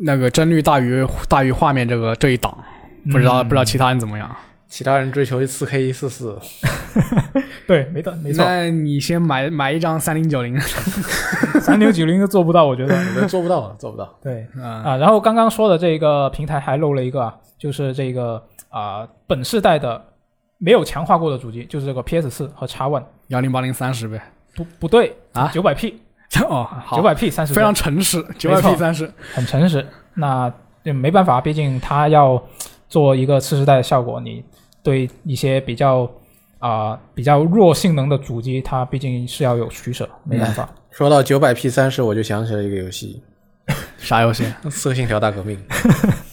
[0.00, 2.56] 那个帧率大于大于画面这个这一档，
[3.10, 4.30] 不知道、嗯不知道其他人怎么样。
[4.68, 6.38] 其他人追求四 K 一四四，
[7.66, 10.58] 对，没错没错，那你先买买一张三零九零
[11.60, 12.94] 三六九零都做不到，我觉得。
[12.94, 14.14] 我觉得做不到，做不到。
[14.22, 20.02] 对啊，啊，然后刚刚说的这个平台还漏了一个啊，就是这个啊、本世代的
[20.58, 23.04] 没有强化过的主机，就是这个 PS 四和 X One。
[23.28, 24.20] 幺零八零三十呗。
[24.54, 26.00] 不不对啊九百 P，
[26.48, 29.10] 哦，好九，百 P 三十，非常诚实，九百 P 三十。
[29.32, 29.86] 很诚实。
[30.14, 32.42] 那也没办法，毕竟它要
[32.88, 34.44] 做一个次世代的效果，你
[34.88, 36.10] 对一些比较
[36.58, 40.66] 啊、比较弱性能的主机，它毕竟是要有取舍，没办法。
[40.90, 43.22] 说到九百 P 三十，我就想起了一个游戏
[43.98, 45.58] 啥游戏《刺客信条：大革命》。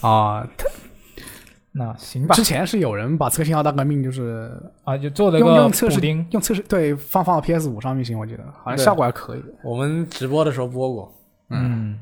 [0.00, 0.48] 啊？
[1.70, 4.50] 那行吧之，前是有人把《刺客信条：大革命》就是
[4.84, 9.42] 啊，就做了用个用测试钉，用测试对放放到 PS 五上面行，我记得好像效果还可以。
[9.62, 11.14] 我们直播的时候播过，
[11.50, 11.98] 嗯。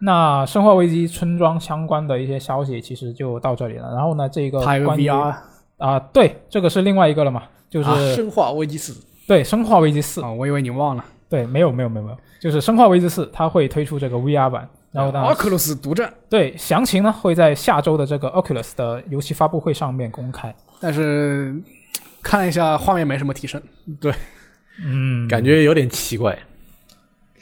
[0.00, 3.92] 那《生化危机》村庄相关的一些消息其实就到这里了。
[3.94, 5.34] 然后呢，这个关于 VR
[5.78, 8.92] 啊，对，这个是另外一个了嘛，就是、啊生化危机四》
[9.26, 11.04] 对《生化危机四》啊，我以为你忘了。
[11.28, 20.54] 对，没有没有没有没有，就是《生化危机四》它会推出这个 VR 版，然后呢，奥克鲁斯独占，对详情呢会在下周的这个 Oculus 的游戏发布会上面公开。
[20.80, 21.54] 但是
[22.22, 23.60] 看了一下画面没什么提升。
[24.00, 24.12] 对
[24.82, 26.38] 嗯，感觉有点奇怪。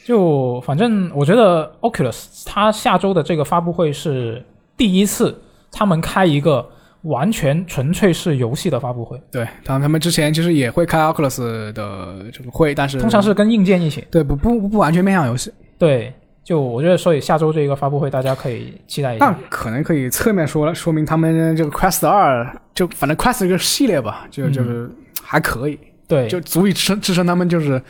[0.07, 4.41] 就反正我觉得 Oculus 它下周的这个发布会是
[4.77, 5.37] 第一次
[5.73, 6.65] 他们开一个
[7.03, 14.05] 完全纯粹是游戏的发布会，对，他他们之前其实也会开 Oculus 的这个会，但是通常是跟硬件一起。
[14.09, 16.15] 对不不不不完全面向游戏，对，
[16.45, 19.39] 就我觉得，所以下周这一个发布会大家可以期待一但下。
[19.51, 24.89] 可能可以侧面说说明他们这个 Quest 二，就反正 Quest 这个系列吧，就嗯就是
[25.21, 25.77] 还可以，
[26.07, 27.83] 对，就足以支撑支撑他们就是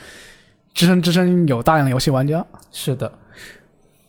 [0.77, 2.45] 支撑支撑有大量游戏玩家。
[2.71, 3.11] 是的，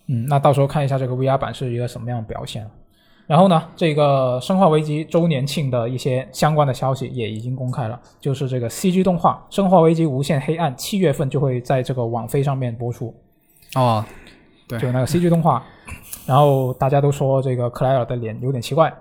[0.07, 2.69] 嗯，那到时候看一下这个 VR 版是一个什么样的表现。
[3.25, 13.15] 然后呢，这个《生化危机》周年庆的一些相关的消息也已经公开了，就是这个 CG 动画《生化危机：无限黑暗》七月份就会在这个网飞上面播出，
[13.75, 14.03] 哦，
[14.67, 15.63] 对就那个 CG 动画。
[16.25, 18.93] 然后大家都说这个克莱尔的脸有点奇怪，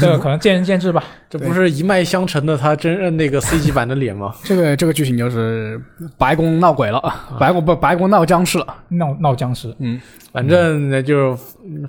[0.00, 1.02] 这个可能见仁见智吧。
[1.28, 4.34] 这不是一脉相承的他真认那个 CG 版的脸吗？
[4.44, 5.80] 这个这个剧情就是
[6.16, 7.02] 白宫闹鬼了，
[7.38, 8.66] 白宫不白宫闹僵尸了。
[8.88, 10.00] 闹闹僵尸，嗯，
[10.32, 11.38] 反正呢就是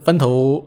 [0.04, 0.66] 分头，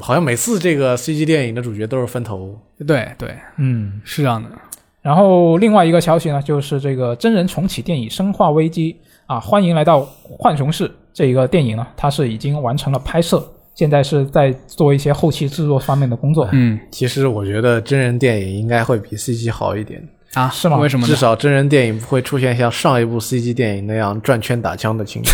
[0.00, 2.58] 好像每次这个 CG 电影的主角都是分头。
[2.86, 4.48] 对对，嗯，是这样的。
[5.00, 8.92] 然后另外一个消息呢，就是这个真人重启电影《生化危机》
[9.26, 10.00] 啊，欢迎来到
[10.38, 16.48] 浣熊市这一个电影呢，它是已经完成了拍摄，现在是在做一些后期制作方面的工作。
[16.52, 21.18] 嗯其实我觉得真人电影应该会比 CG 好一点，啊，是吗为什么呢至？
[21.18, 25.32] 少真人电影不会出现像上一部 CG 电影那样转圈打枪的情景。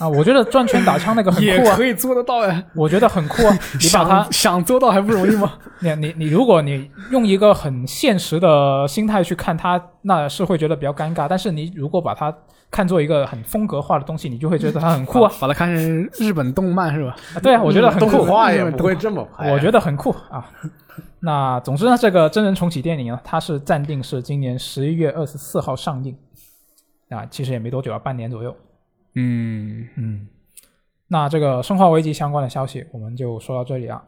[0.00, 2.64] 啊，我觉得转圈打枪那个很酷啊，可以做得到呀。
[2.74, 3.58] 我觉得很酷啊。
[3.80, 5.52] 你把它，想想做到还不容易吗？
[5.80, 11.28] 你 你你，如果你用一个很现实的心态去看它，那是会觉得比较尴尬。
[11.28, 12.34] 但是你如果把它
[12.70, 15.30] 看作一个很风格化的东西，你就会觉得它很酷啊。
[15.38, 17.14] 把它看成日本动漫是吧？
[17.34, 18.32] 啊对啊，我觉得很酷动酷。
[18.32, 20.48] 画也不会这么拍啊、我觉得很酷啊。
[21.20, 26.16] 那总之呢，这个真人重启电影呢，它是暂定是今年十一月二十四号上映，
[27.10, 28.56] 啊，其实也没多久啊，半年左右。
[29.14, 30.28] 嗯，嗯，
[31.08, 34.02] 那这个《生化危机》相关的消息我们就说到这里啊。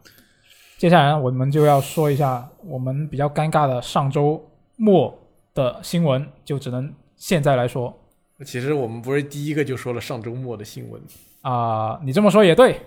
[0.78, 4.44] 接下来，我们就要说一下我们比较尴尬的上周
[4.76, 5.16] 末
[5.54, 7.96] 的新闻，就只能现在来说
[8.44, 11.00] 其实我们不是第一个就说了上周末的新闻，
[11.42, 12.80] 啊、你这么说也对。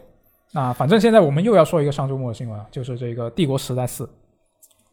[0.51, 4.03] 那反正现在我们又要说一个上周末的新闻啊，就是这个《帝国时代四》，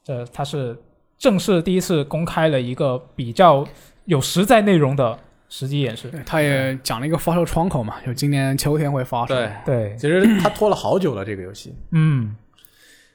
[0.04, 0.76] 这它是
[1.18, 3.66] 正式第一次公开了一个比较
[4.04, 5.18] 有实在内容的
[5.54, 6.10] 实际演示。
[6.24, 9.34] 他也讲了一个发售窗口嘛，就今年秋天会发售。
[9.34, 12.34] 对，对，其实他拖了好久了这个游戏，嗯，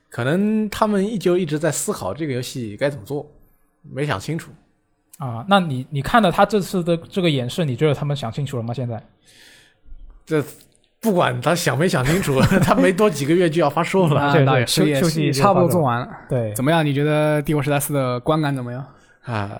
[0.08, 3.28] 可能他们一就一直在思考这个游戏该怎么做，
[3.82, 4.52] 没想清楚。
[5.18, 8.72] 啊，那你你看了他这次的这个演示，你觉得他们想清楚了吗？
[8.72, 9.04] 现在？
[10.24, 10.44] 这
[11.02, 16.08] 不管他想没想清楚， 他没多几个月就要发售了对休息差不多做完了。
[16.30, 16.86] 对，怎么样？
[16.86, 18.86] 你觉得《帝国时代四》的观感怎么样？
[19.24, 19.60] 啊！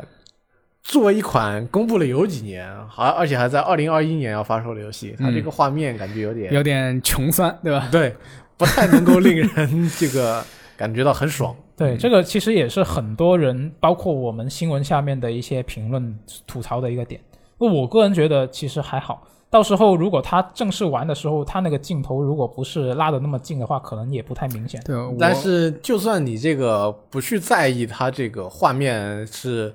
[0.88, 7.88] 作为一款公布了有几年，还而且还在二零二一年要发售的游戏，它这个画面感觉有点、有点穷酸，对吧？
[7.92, 8.16] 对，
[8.56, 10.42] 不太能够令人这个
[10.78, 11.54] 感觉到很爽。
[11.76, 17.20] 对，这个其实也是很多人，包括我们新闻下面的一些评论吐槽的一个点。
[17.58, 24.82] 我个人觉得其实还好，到时候如果他正式玩的时候，他那个镜头如果不是拉的那么近的话，可能也不太明显。
[24.86, 29.74] 对，但是就算你这个不去在意它这个画面是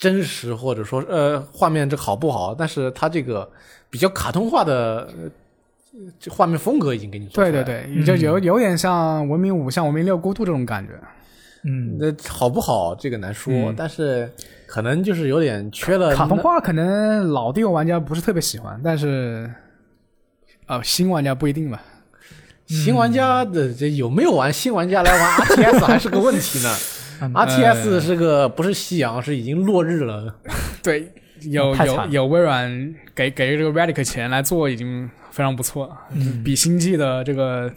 [0.00, 3.48] 真实，或者说呃画面这好不好，但是它这个
[3.90, 5.30] 比较卡通化的呃
[6.18, 7.62] 这画面风格已经给你做出来了。
[7.62, 10.94] 对对对，就有有点像文明五、像文明六孤独这种感觉。
[11.64, 14.32] 嗯，那好不好这个难说，嗯但是
[14.66, 19.52] 可能就是有点缺了卡通化可能老地方玩家不是特别喜欢，但是，
[20.64, 21.82] 呃，新玩家不一定吧。
[22.64, 26.74] 新玩家的这有没有玩新玩家来玩 RTS 还是个问题呢。
[27.20, 30.34] 嗯 RTS 是个不是夕阳，是已经落日了。
[30.82, 31.12] 对，
[31.50, 37.70] 有有有微软给给这个 Radic 钱来做，已经非常不错了，嗯比星际的这个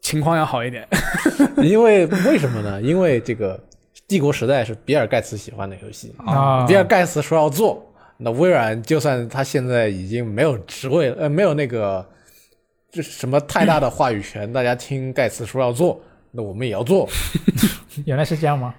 [0.00, 0.86] 情况要好一点。
[1.62, 2.80] 因为为什么呢？
[2.80, 3.58] 因为这个
[4.06, 7.84] 帝国时代是比尔盖茨喜欢的游戏，啊，比尔盖茨说要做，
[8.18, 12.06] 那微软就算他现在已经没有职位了，呃，没有那个
[12.92, 17.08] 这什么太大的话语权，大家听盖茨说要做，那我们也要做。
[18.06, 18.74] 原来是这样吗？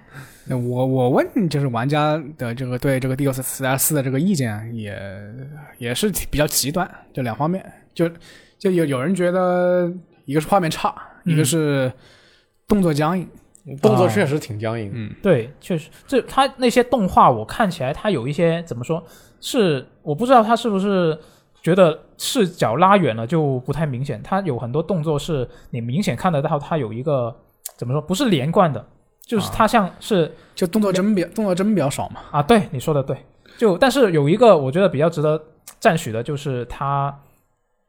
[0.46, 5.00] 那我我问就是玩家的这个对这个 D O 四 S 四的这个意见也
[5.78, 8.10] 也是比较极端，就两方面就
[8.58, 9.92] 就有有人觉得
[10.24, 10.94] 一个是画面差，
[11.24, 11.92] 嗯一个是
[12.66, 13.28] 动作僵硬。
[13.80, 14.94] 动作确实挺僵硬的。
[14.96, 19.00] 嗯，对，确实，这他那些动画我看起来，他有一些怎么说？
[19.40, 21.16] 是我不知道他是不是
[21.62, 24.20] 觉得视角拉远了就不太明显。
[24.20, 27.32] 他有很多动作是你明显看得到，他有一个
[27.76, 28.02] 怎么说？
[28.02, 28.84] 不是连贯的，
[29.24, 32.20] 就是他像是就动作真比动作真比较少嘛。
[32.30, 33.16] 啊对你说的对，
[33.56, 35.42] 就但是有一个我觉得比较值得
[35.80, 37.14] 赞许的，就是他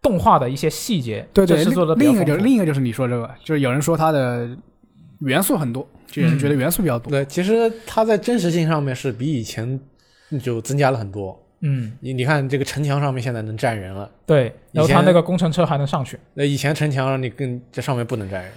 [0.01, 4.49] 动画的一些细节，对对，这是做的另另一个就是另一个就是你说这个，就是有人说它的
[5.19, 7.09] 元素很多，就有人觉得元素比较多。
[7.09, 9.79] 对，其实它在真实性上面是比以前
[10.41, 11.39] 就增加了很多。
[11.65, 18.51] 嗯你你看这个城墙上面现在能站人了，对，然后以前他那个工程车还能上去，那以前城墙上你跟这上面不能站人。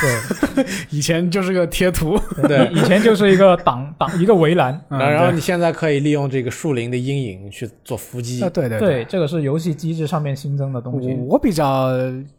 [0.00, 8.42] 对， 以前就是个贴图，对，以 以前就是一个挡挡一个围栏，嗯然后你现在可以利用这个树林的阴影去做伏击。
[8.42, 8.48] 啊，。
[8.50, 11.08] 对对对，这个是游戏机制上面新增的东西。
[11.14, 11.90] 我我比较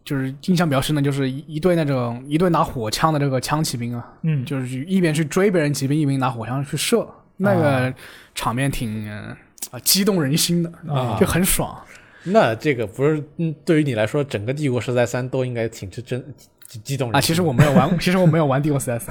[0.03, 7.07] 就是印象比较深的，就是一一队那种一队拿火枪的这个枪骑兵啊，嗯，就是一边去追别人骑兵，一边拿火枪去射，
[7.37, 7.93] 那个
[8.33, 9.35] 场面挺呃
[9.71, 11.17] 啊激动人心的，啊。
[11.19, 11.77] 就很爽。
[12.23, 16.23] 那这个不是，嗯，对于你来说，整个帝国时代三都应该挺是真
[16.71, 19.01] 激激动人啊，其实我没有玩，其实我没有玩 DOS，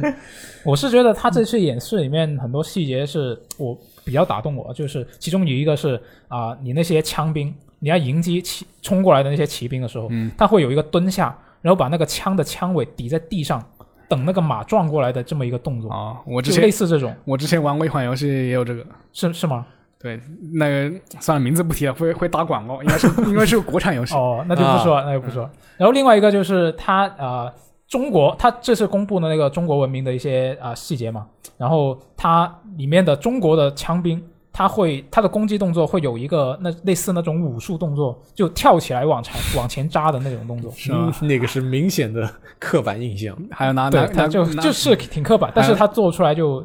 [0.64, 13.62] 我是觉得他这次演示里面很多细节是我比较打动我，就是其中有一个是啊、你那些枪兵，你要迎击骑冲过来的那些骑兵的时候，嗯他会有一个蹲下，然后把那个枪的枪尾抵在地上，
[14.08, 18.82] 等那个马撞过来的这么一个动作，啊，我之前类似这种，我之前玩过一款游戏也有这个。
[19.12, 19.66] 是是吗？
[20.02, 20.20] 对，
[20.54, 24.14] 那个算了，名字不提了，会会打广告，应该是应该是个国产游戏。
[24.18, 25.48] 哦，那就不说，那就不说。
[25.76, 27.52] 然后另外一个就是他呃，
[27.86, 31.26] 中国他这次公布的那个中国文明的一些啊、细节嘛，
[31.56, 34.20] 然后它里面的中国的枪兵，
[34.52, 40.70] 他会他的攻击动作会有一个那类似那种武术动作，就跳起来往前往前扎的那种动作。
[40.72, 40.92] 是
[41.24, 43.36] 那个是明显的刻板印象。
[43.50, 46.64] 还有拿拿，对他就就是挺刻板，但是他做出来就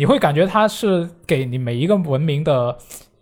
[0.00, 2.78] 你会感觉他是给你每一个文明的。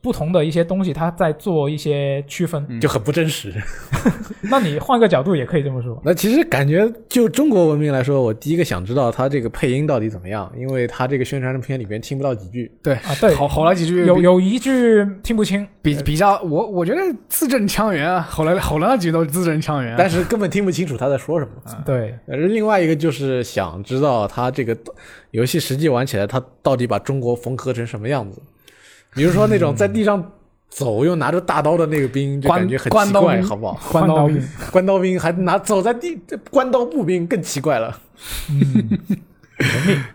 [0.09, 2.65] 不同的一些东西，他在做一些区分。
[2.71, 3.53] 嗯就很不真实。
[4.49, 6.01] 那你换个角度也可以这么说。
[6.03, 12.71] 那其实感觉就中国文明来说，我第一个想知道它这个配音到底怎么样，因为它这个宣传片里边听不到几句。
[12.83, 19.97] 对啊对吼吼了几句，有有一句听不清，比比较，我我觉得字正腔圆啊，吼了吼了那几句都字正腔圆啊。
[19.99, 21.53] 但是根本听不清楚他在说什么。
[21.85, 24.75] 对，而另外一个就是想知道他这个
[25.33, 28.41] 游戏实际玩起来，他到底把中国缝合成什么样子？
[29.15, 30.33] 比如说那种在地上
[30.69, 33.79] 走又拿着大刀的那个兵，就感觉很奇怪，关刀兵好不好？
[33.91, 38.01] 关刀兵，关刀兵还拿走在地，这关刀步兵更奇怪了。
[38.49, 38.99] 嗯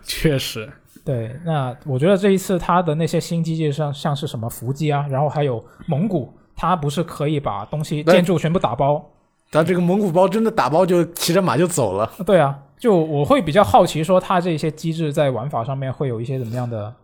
[0.02, 0.72] 确实，
[1.04, 9.10] 对，那我觉得这一次他的那些新机制像，像是什么伏击啊，然后还有蒙古，他不是可以把东西建筑全部打包？
[9.50, 12.10] 他这个蒙古包真的打包就骑着马就走了。
[12.24, 16.94] 对啊，就我会比较好奇，说他这些机制在玩法上面会有一些怎么样的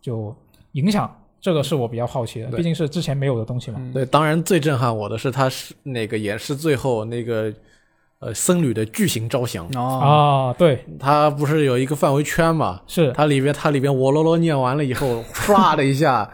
[0.00, 0.34] 就
[0.72, 3.78] 影响，这个是我比较好奇的，毕竟是之前没有的东西嘛。
[3.80, 7.52] 嗯对，当然最震撼我的是他是那个演示最后那个
[8.18, 12.80] 呃僧侣的巨型招降，哦，啊，对，他不是有一个范围圈嘛？
[12.86, 16.30] 是它里边它里边我啰啰念完了以后，唰的一下，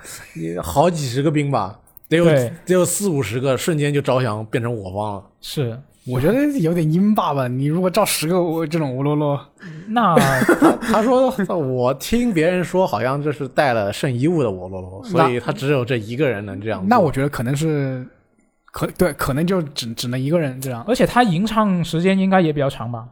[0.62, 1.78] 好几十个兵吧，
[2.08, 5.24] 得有得有四五十个，瞬间就招降变成我方了。
[5.40, 5.78] 是。
[6.08, 7.48] 我觉得有点阴霸吧。
[7.48, 9.40] 你如果照十个我这种乌罗罗，
[9.88, 10.14] 那
[10.80, 16.88] 他说我听别人说，好像这是带了圣遗物的乌罗罗，所以他只有这一个人能这样做。
[16.88, 18.06] 那我觉得可能是
[18.72, 20.84] 可对，可能就只只能一个人这样。
[20.86, 23.06] 而且他吟唱时间应该也比较长吧？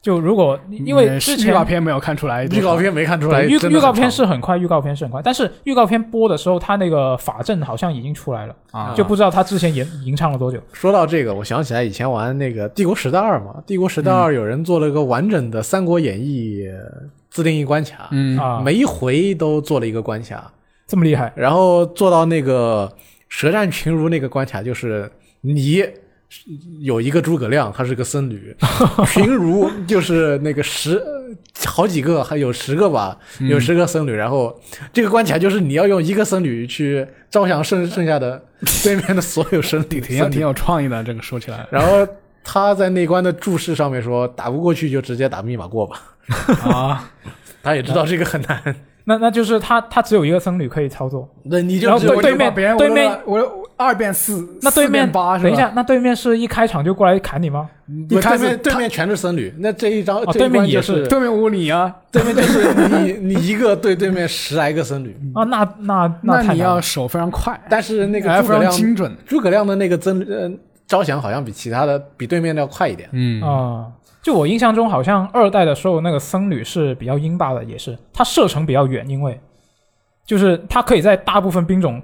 [0.00, 10.60] 就如果因为嗯之前预告片没有看出来，预告片没看出来，预预告片是很快，预告片是很快，但是预告片播的时候，他那个法阵好像已经出来了，啊，就不知道他之前吟吟唱了多久。
[10.72, 16.62] 说到这个，我想起来以前玩那个《帝国时代二》嘛，《帝国时代二》有人做了个完整的《三国演义》
[17.30, 18.38] 自定义关卡，嗯。
[18.38, 20.50] 啊，每一回都做了一个关卡，
[20.86, 21.32] 这么厉害。
[21.34, 22.90] 然后做到那个
[23.28, 25.10] 舌战群儒那个关卡，就是
[25.40, 25.84] 你
[26.80, 28.54] 有一个诸葛亮，他是个僧侣，
[29.12, 31.02] 群儒就是那个十
[31.64, 34.60] 好几个，还有十个吧，有十个僧侣，然后
[34.92, 38.42] 这个关卡就是你要用一个僧侣去招降剩剩下的
[38.82, 41.66] 对面的所有僧侣，挺有挺有创意的，这个说起来。
[41.70, 42.06] 然后
[42.44, 46.02] 他在那关的注释上面说，打不过去就直接打密码过吧。
[46.62, 47.10] 啊，
[47.62, 48.76] 他也知道这个很难，
[49.08, 55.38] 那那就是他他只有一个僧侣可以操作，那你就然后只有对对面别人对面我我二变四，那对面八？
[55.38, 57.70] 等一下，那对面是一开场就过来砍你吗？
[58.06, 61.06] 对一开始面对面全是僧侣，那这一张、哦对面也是。
[61.08, 70.50] 对面无你啊，对面就是你你一个对对面十来个僧侣，啊，那那那你要手非常快，但是那个还非常诸葛亮精准，诸葛亮的那个增呃
[70.86, 73.08] 招降好像比其他的比对面的要快一点。
[73.12, 73.40] 嗯。
[73.42, 73.86] 啊、
[74.22, 79.38] 就我印象中，好像二代的时候那个僧侣是比较鹰大的，也是他射程比较远，因为
[80.26, 82.02] 就是他可以在大部分兵种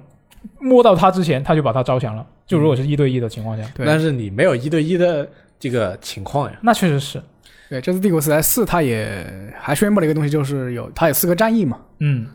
[0.59, 2.25] 摸到他之前，他就把他招降了。
[2.47, 5.27] 就如果是一对一的情况下，对但是你没有一对一的
[5.59, 6.57] 这个情况呀。
[6.61, 7.21] 那确实是，
[7.69, 9.25] 对，这次帝国时代四，它也
[9.59, 12.27] 还宣布了一个东西，就是有它有四个战役嘛，嗯，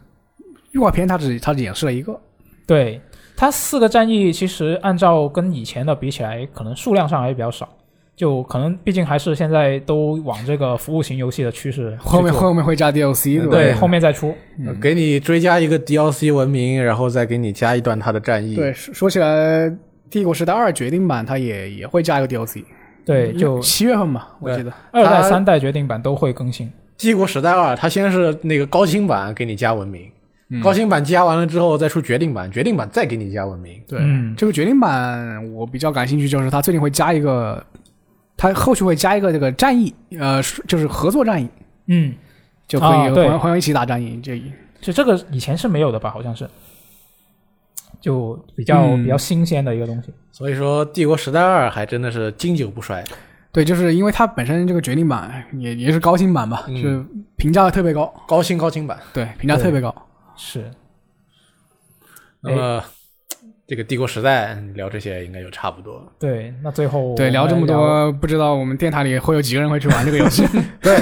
[0.73, 2.19] 预告片它只它只演示了一个，
[2.66, 3.01] 对，
[3.36, 7.69] 他四个战役其实按照跟以前的比起来，可能数量上还比较少。
[8.20, 13.48] 就可能毕竟还是现在都往这个服务型游戏的趋势， 后面后面会加 DLC 对？
[13.48, 14.34] 对后面再出，
[14.66, 18.55] 呃给你追加一个 DLC 文明，然后再给你加一段他的战役。
[18.56, 19.74] 对，说说起来，
[20.10, 22.62] 帝国时代二决定版它也也会加一个 DLC，
[23.06, 24.70] 对，就七月份吧，我记得。
[24.92, 26.70] 二代、三代决定版都会更新。
[26.98, 30.02] 帝国时代二，它先是那个高清版给你加文明，
[30.51, 33.80] 嗯高清版加完了之后再出决定版，决定版再给你加文明。
[33.88, 37.64] 对，嗯这个决定版我比较感兴趣，就是它最近会加一个，
[38.40, 41.46] 它后续会加一个这个战役，呃，就是合作战役，
[41.88, 42.14] 嗯，
[42.66, 44.40] 就可以啊对朋友朋友一起打战役，这
[44.80, 46.08] 就这个以前是没有的吧？
[46.08, 46.48] 好像是，
[48.00, 50.10] 就比较、嗯比较新鲜的一个东西。
[50.32, 53.04] 所以说，帝国时代二还真的是经久不衰。
[53.52, 57.04] 对，就是因为它本身这个决定版也也是高清版吧，嗯是
[57.36, 58.98] 评价特别高，高清高清版。
[59.12, 59.94] 对，评价特别高。
[60.34, 60.70] 是，
[62.40, 62.82] 那么，
[63.70, 66.05] 这个帝国时代聊这些应该就差不多。
[66.18, 66.52] 对。
[66.60, 70.42] 那最后对，聊这么多，不知道我们电台里会有几个人会去玩这个游戏。
[70.82, 70.97] 对，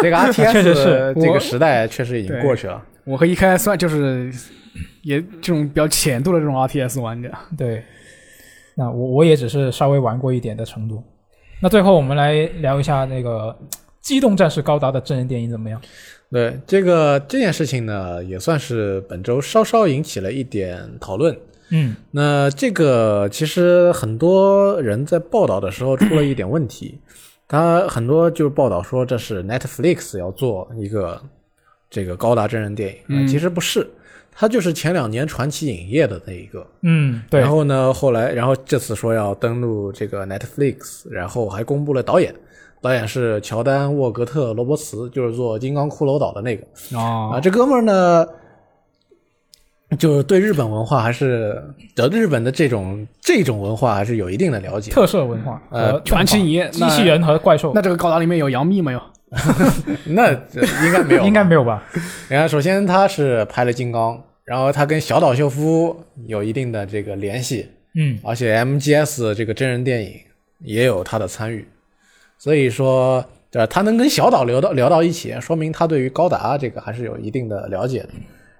[0.00, 2.82] 这个 RTS 确实是这个时代确实已经过去了。
[3.04, 4.32] 我和一开算就是
[5.02, 7.28] 也这种比较浅度的这种 RTS 玩家。
[7.58, 7.82] 对。
[8.74, 11.04] 那我我也只是稍微玩过一点的程度。
[11.60, 13.54] 那最后我们来聊一下那个
[14.00, 15.78] 《机动战士高达》的真人电影怎么样？
[16.32, 21.36] 对这个这件事情呢，也算是本周稍稍引起了一点讨论。
[21.74, 21.94] 嗯。
[22.10, 26.98] 那这个其实很多人在报道的时候出了一点问题，
[27.46, 31.20] 他很多就是报道说这是 Netflix 要做一个
[31.90, 33.26] 这个高达真人电影，嗯。
[33.26, 33.88] 其实不是，
[34.32, 36.66] 他就是前两年传奇影业的那一个。
[36.82, 37.40] 嗯，对。
[37.40, 42.34] 然，后呢，后来然后这次说要登陆这个 Netflix，然后还公布了导演，
[42.80, 46.64] 导演是乔丹·沃格特·罗伯茨，就是做《金刚骷髅岛》的那个。
[46.96, 47.30] 哦。
[47.34, 48.26] 啊，这哥们儿呢，
[49.96, 51.62] 就是对日本文化还是
[51.94, 54.90] 的日本的这种这种文化还是有一定的了解。
[54.90, 59.00] 特色文化呃和传奇影业机器人和怪兽，那这个高达里面有杨幂没有？
[60.06, 61.82] 那应该没有， 应该没有吧？
[62.30, 65.96] 你看，首先他是拍了金刚，然后他跟小岛秀夫
[66.26, 67.66] 有一定的这个联系，
[67.96, 70.12] 嗯，而且 MGS 这个真人电影
[70.60, 71.66] 也有他的参与，
[72.38, 73.66] 所以说，对吧？
[73.66, 78.10] 他能跟小岛聊到聊到一起，说明他对于高达这个还是有一定的了解的。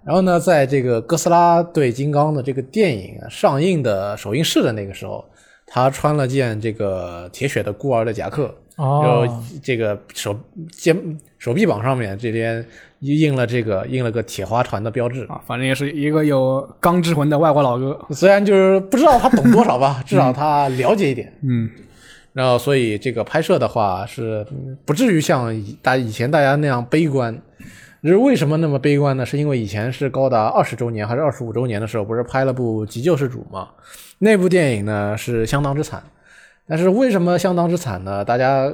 [0.07, 5.25] 然后呢，在这个哥斯拉对金刚的这个电影上映的首映式的那个时候，
[5.67, 10.39] 他穿了件这个铁血的孤儿的夹克，哦，就这个手
[10.71, 10.95] 肩
[11.39, 12.63] 手臂膀上面这边
[13.01, 15.25] 印了这个印了个铁花团的标志。
[15.25, 17.99] 啊，反正也是一个有钢之魂的外国老哥。
[18.11, 21.33] 虽然就是不知道他懂多少吧， 至少他了解一点。
[21.43, 21.71] 嗯，
[22.35, 27.41] 然后，所以这个拍摄的话是嗯不至于像以大以前大家那样悲观。
[28.05, 29.25] 就是为什么那么悲观呢？
[29.25, 33.69] 是因为以前是高达二十周年还是二十五周年的时候，不是拍了部《急救世主》吗？
[34.19, 36.03] 那部电影呢是相当之惨。
[36.69, 38.23] 但是为什么相当之惨呢？
[38.23, 38.71] 大家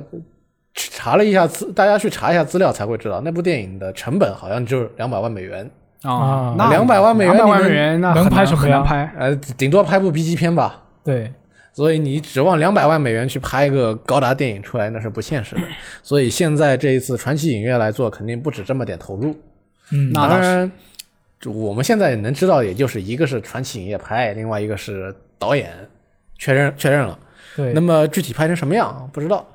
[0.74, 5.68] 去查了一下资，大家去查一下资料才会知道，那部电影的成本好像就是两百万美元，
[6.02, 9.12] 啊那200万美元两百万美元那能拍什么呀很难拍。
[9.16, 10.82] 呃，顶多拍部 B 级片吧。
[11.04, 11.32] 对，
[11.80, 15.62] 所以你指望两百万美元去拍一个高达电影出来，那是不现实的。
[16.02, 19.34] 所以现在这一次传奇影业来做，肯定不止这么点投入。
[19.90, 20.70] 嗯，那当然，
[21.46, 25.72] 我们现在能知道，也就是一个是传奇影业拍，另外一个是导演
[26.36, 27.18] 确认确认了。
[27.56, 29.48] 对，那么具体拍成什么样不知道。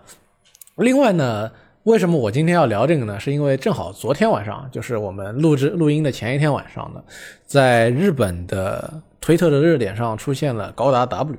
[0.77, 1.51] 另外呢，
[1.83, 3.19] 为什么我今天要聊这个呢？
[3.19, 7.03] 是因为正好昨天晚上，就是我们录制录音的前一天晚上呢，
[7.45, 11.37] 在日本的推特的热点上出现了高达 W。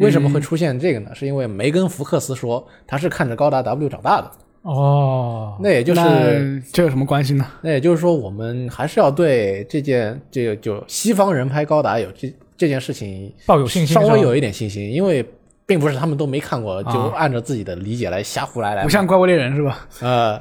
[0.00, 1.10] 为什么会出现这个呢？
[1.14, 4.30] 是因为梅根福克斯说他是看着高达 W 长大的。
[4.62, 7.46] 哦，那也就是这有什么关系呢？
[7.62, 15.24] 那也就是说，我们还是要对这件这个就西方人拍高达有这这件事情抱有信心，稍微有一点信心，因为
[15.64, 18.90] 并不是他们都没看过，就啊按照自己的理解来瞎胡来来不。
[18.90, 19.88] 像怪物猎人是吧？
[20.02, 20.38] 呃，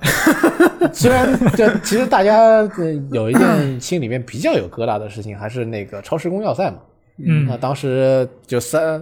[0.91, 6.79] 虽然这其实大家呃有一件心里面比较有疙瘩的事情，还是那个超时空要塞嘛。
[7.21, 9.01] 嗯那当时就三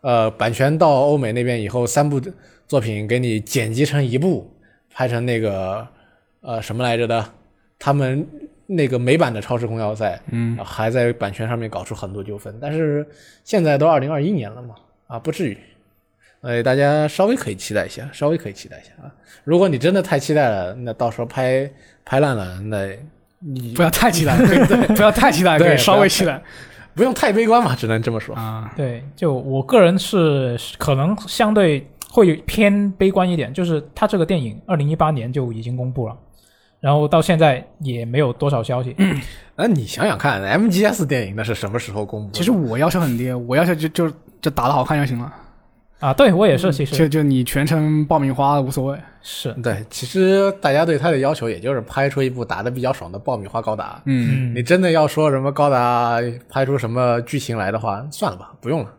[0.00, 2.20] 呃版权到欧美那边以后，三部
[2.66, 4.50] 作品给你剪辑成一部，
[4.92, 5.86] 拍成那个
[6.40, 7.24] 呃什么来着的，
[7.78, 8.26] 他们
[8.66, 12.56] 那个美版的超时空要塞，嗯，还在版权上面搞出很多纠纷。
[12.60, 13.06] 但是
[13.44, 14.74] 现在都二零二一年了嘛，
[15.06, 15.56] 啊，不至于。
[16.42, 19.12] 呃，大家稍微可以期待一下，稍微可以期待一下啊。
[19.44, 21.70] 如果你真的太期待了，那到时候拍
[22.02, 22.88] 拍烂了，那
[23.40, 26.42] 你不要太期待， 对，不要太期待，对稍微期待
[26.94, 28.34] 不用太悲观嘛，只能这么说。
[28.34, 28.72] 啊。
[28.76, 36.16] 对，就我个人是可能相对会偏悲观一点，就是他这个电影二零一八年就已经公布了，
[36.80, 38.94] 然后到现在也没有多少消息。
[39.56, 42.32] 那你想想看，MGS 电影那是什么时候公布？
[42.32, 45.32] 其实我要求很低，我要求就就就打的好看就行了，
[46.00, 48.98] 啊，对我也是，其实就就你全程爆米花无所谓。
[49.22, 54.00] 是，对，其实大家对他的要求也就是拍出一部打得比较爽的爆米花高达。
[54.06, 56.18] 嗯，嗯你，真的要说什么高达
[56.48, 58.90] 拍出什么剧情来的话，算了吧，不用了。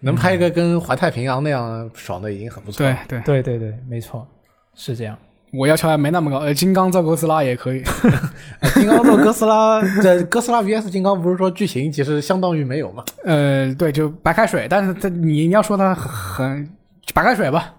[0.00, 2.98] 能拍一个跟环太平洋那样爽的已经很不错对了。
[3.08, 4.26] 对，对对对，没错，
[4.74, 5.18] 是这样。
[5.52, 7.82] 我要求还没那么高，呃，金刚造哥斯拉也可以。
[8.74, 13.02] 金刚造哥斯拉，这哥斯拉 VS 金刚不是说剧情其实相当于没有吗？
[13.24, 16.68] 呃，对，就白开水，但是它你你要说它很
[17.14, 17.74] 白开水吧，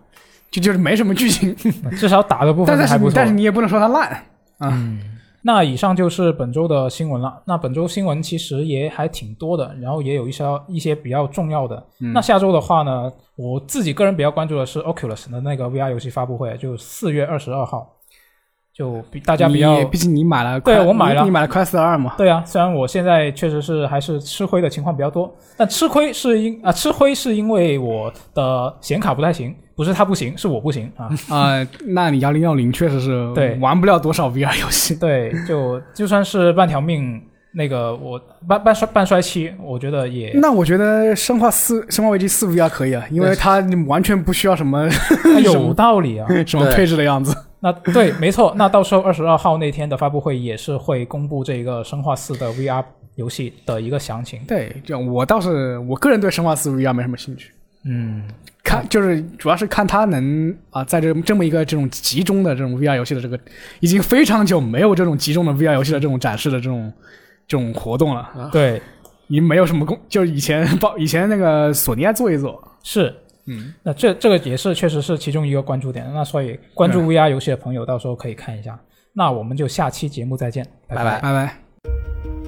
[0.52, 1.56] 就就是没什么剧情，
[1.98, 3.14] 至少打的部分但还不错。
[3.16, 4.24] 但是你也不能说它烂
[4.58, 5.00] 啊。
[5.42, 7.42] 那以上就是本周的新闻了。
[7.46, 11.82] 那本周新闻其实也还挺多的，然后也有一些一些比较重要的。
[11.98, 17.90] 那下周的话呢，我自己个人比较关注的是 Oculus 的那个 VR 游戏发布会，就四月二十二号，
[18.80, 31.10] 就比大家比较毕竟你买了，对我买了你你买了 Quest 二嘛，对啊，虽然我现在确实是还是吃亏的情况比较多，但吃亏是因啊、吃亏是因为我的显卡不太行，不是它不行，是我不行啊。
[31.30, 34.96] 啊，那你幺零幺零确实是对玩不了多少 VR 游戏。
[34.96, 44.88] 对，就就算是半条命，那个我半半衰半衰期，我觉得也那我觉得《生化四》《生化危机四 VR 可以啊，因为它完全不需要什么
[45.44, 46.28] 有道理啊。
[46.46, 47.36] 什么配置的样子。
[47.62, 48.54] 那对，没错。
[48.56, 52.84] 那到时候二十二号那天的发布会也是会公布这个《生化四》的 VR
[53.16, 54.40] 游戏的一个详情。
[54.48, 57.52] 对，就我倒是我个人对《生化四 VR》没什么兴趣，
[57.84, 58.24] 嗯，
[58.64, 63.38] 看就是主要是看它能啊，在这这么一个这种集中的这种 VR 游戏的这个，
[63.82, 66.94] 已经非常久没有这种集中的 VR 游戏的这种展示的这种
[67.50, 68.82] 这种活动了，对，
[69.28, 73.14] 已经没有什么工，就是以前 报以前那个索尼爱做一做，是。
[73.48, 76.08] 嗯，那这这个也是确实是其中一个关注点。
[76.14, 78.80] 那所以关注 VR 游戏的朋友，到时候可以看一下。
[79.12, 82.39] 那我们就下期节目再见，拜拜拜拜拜。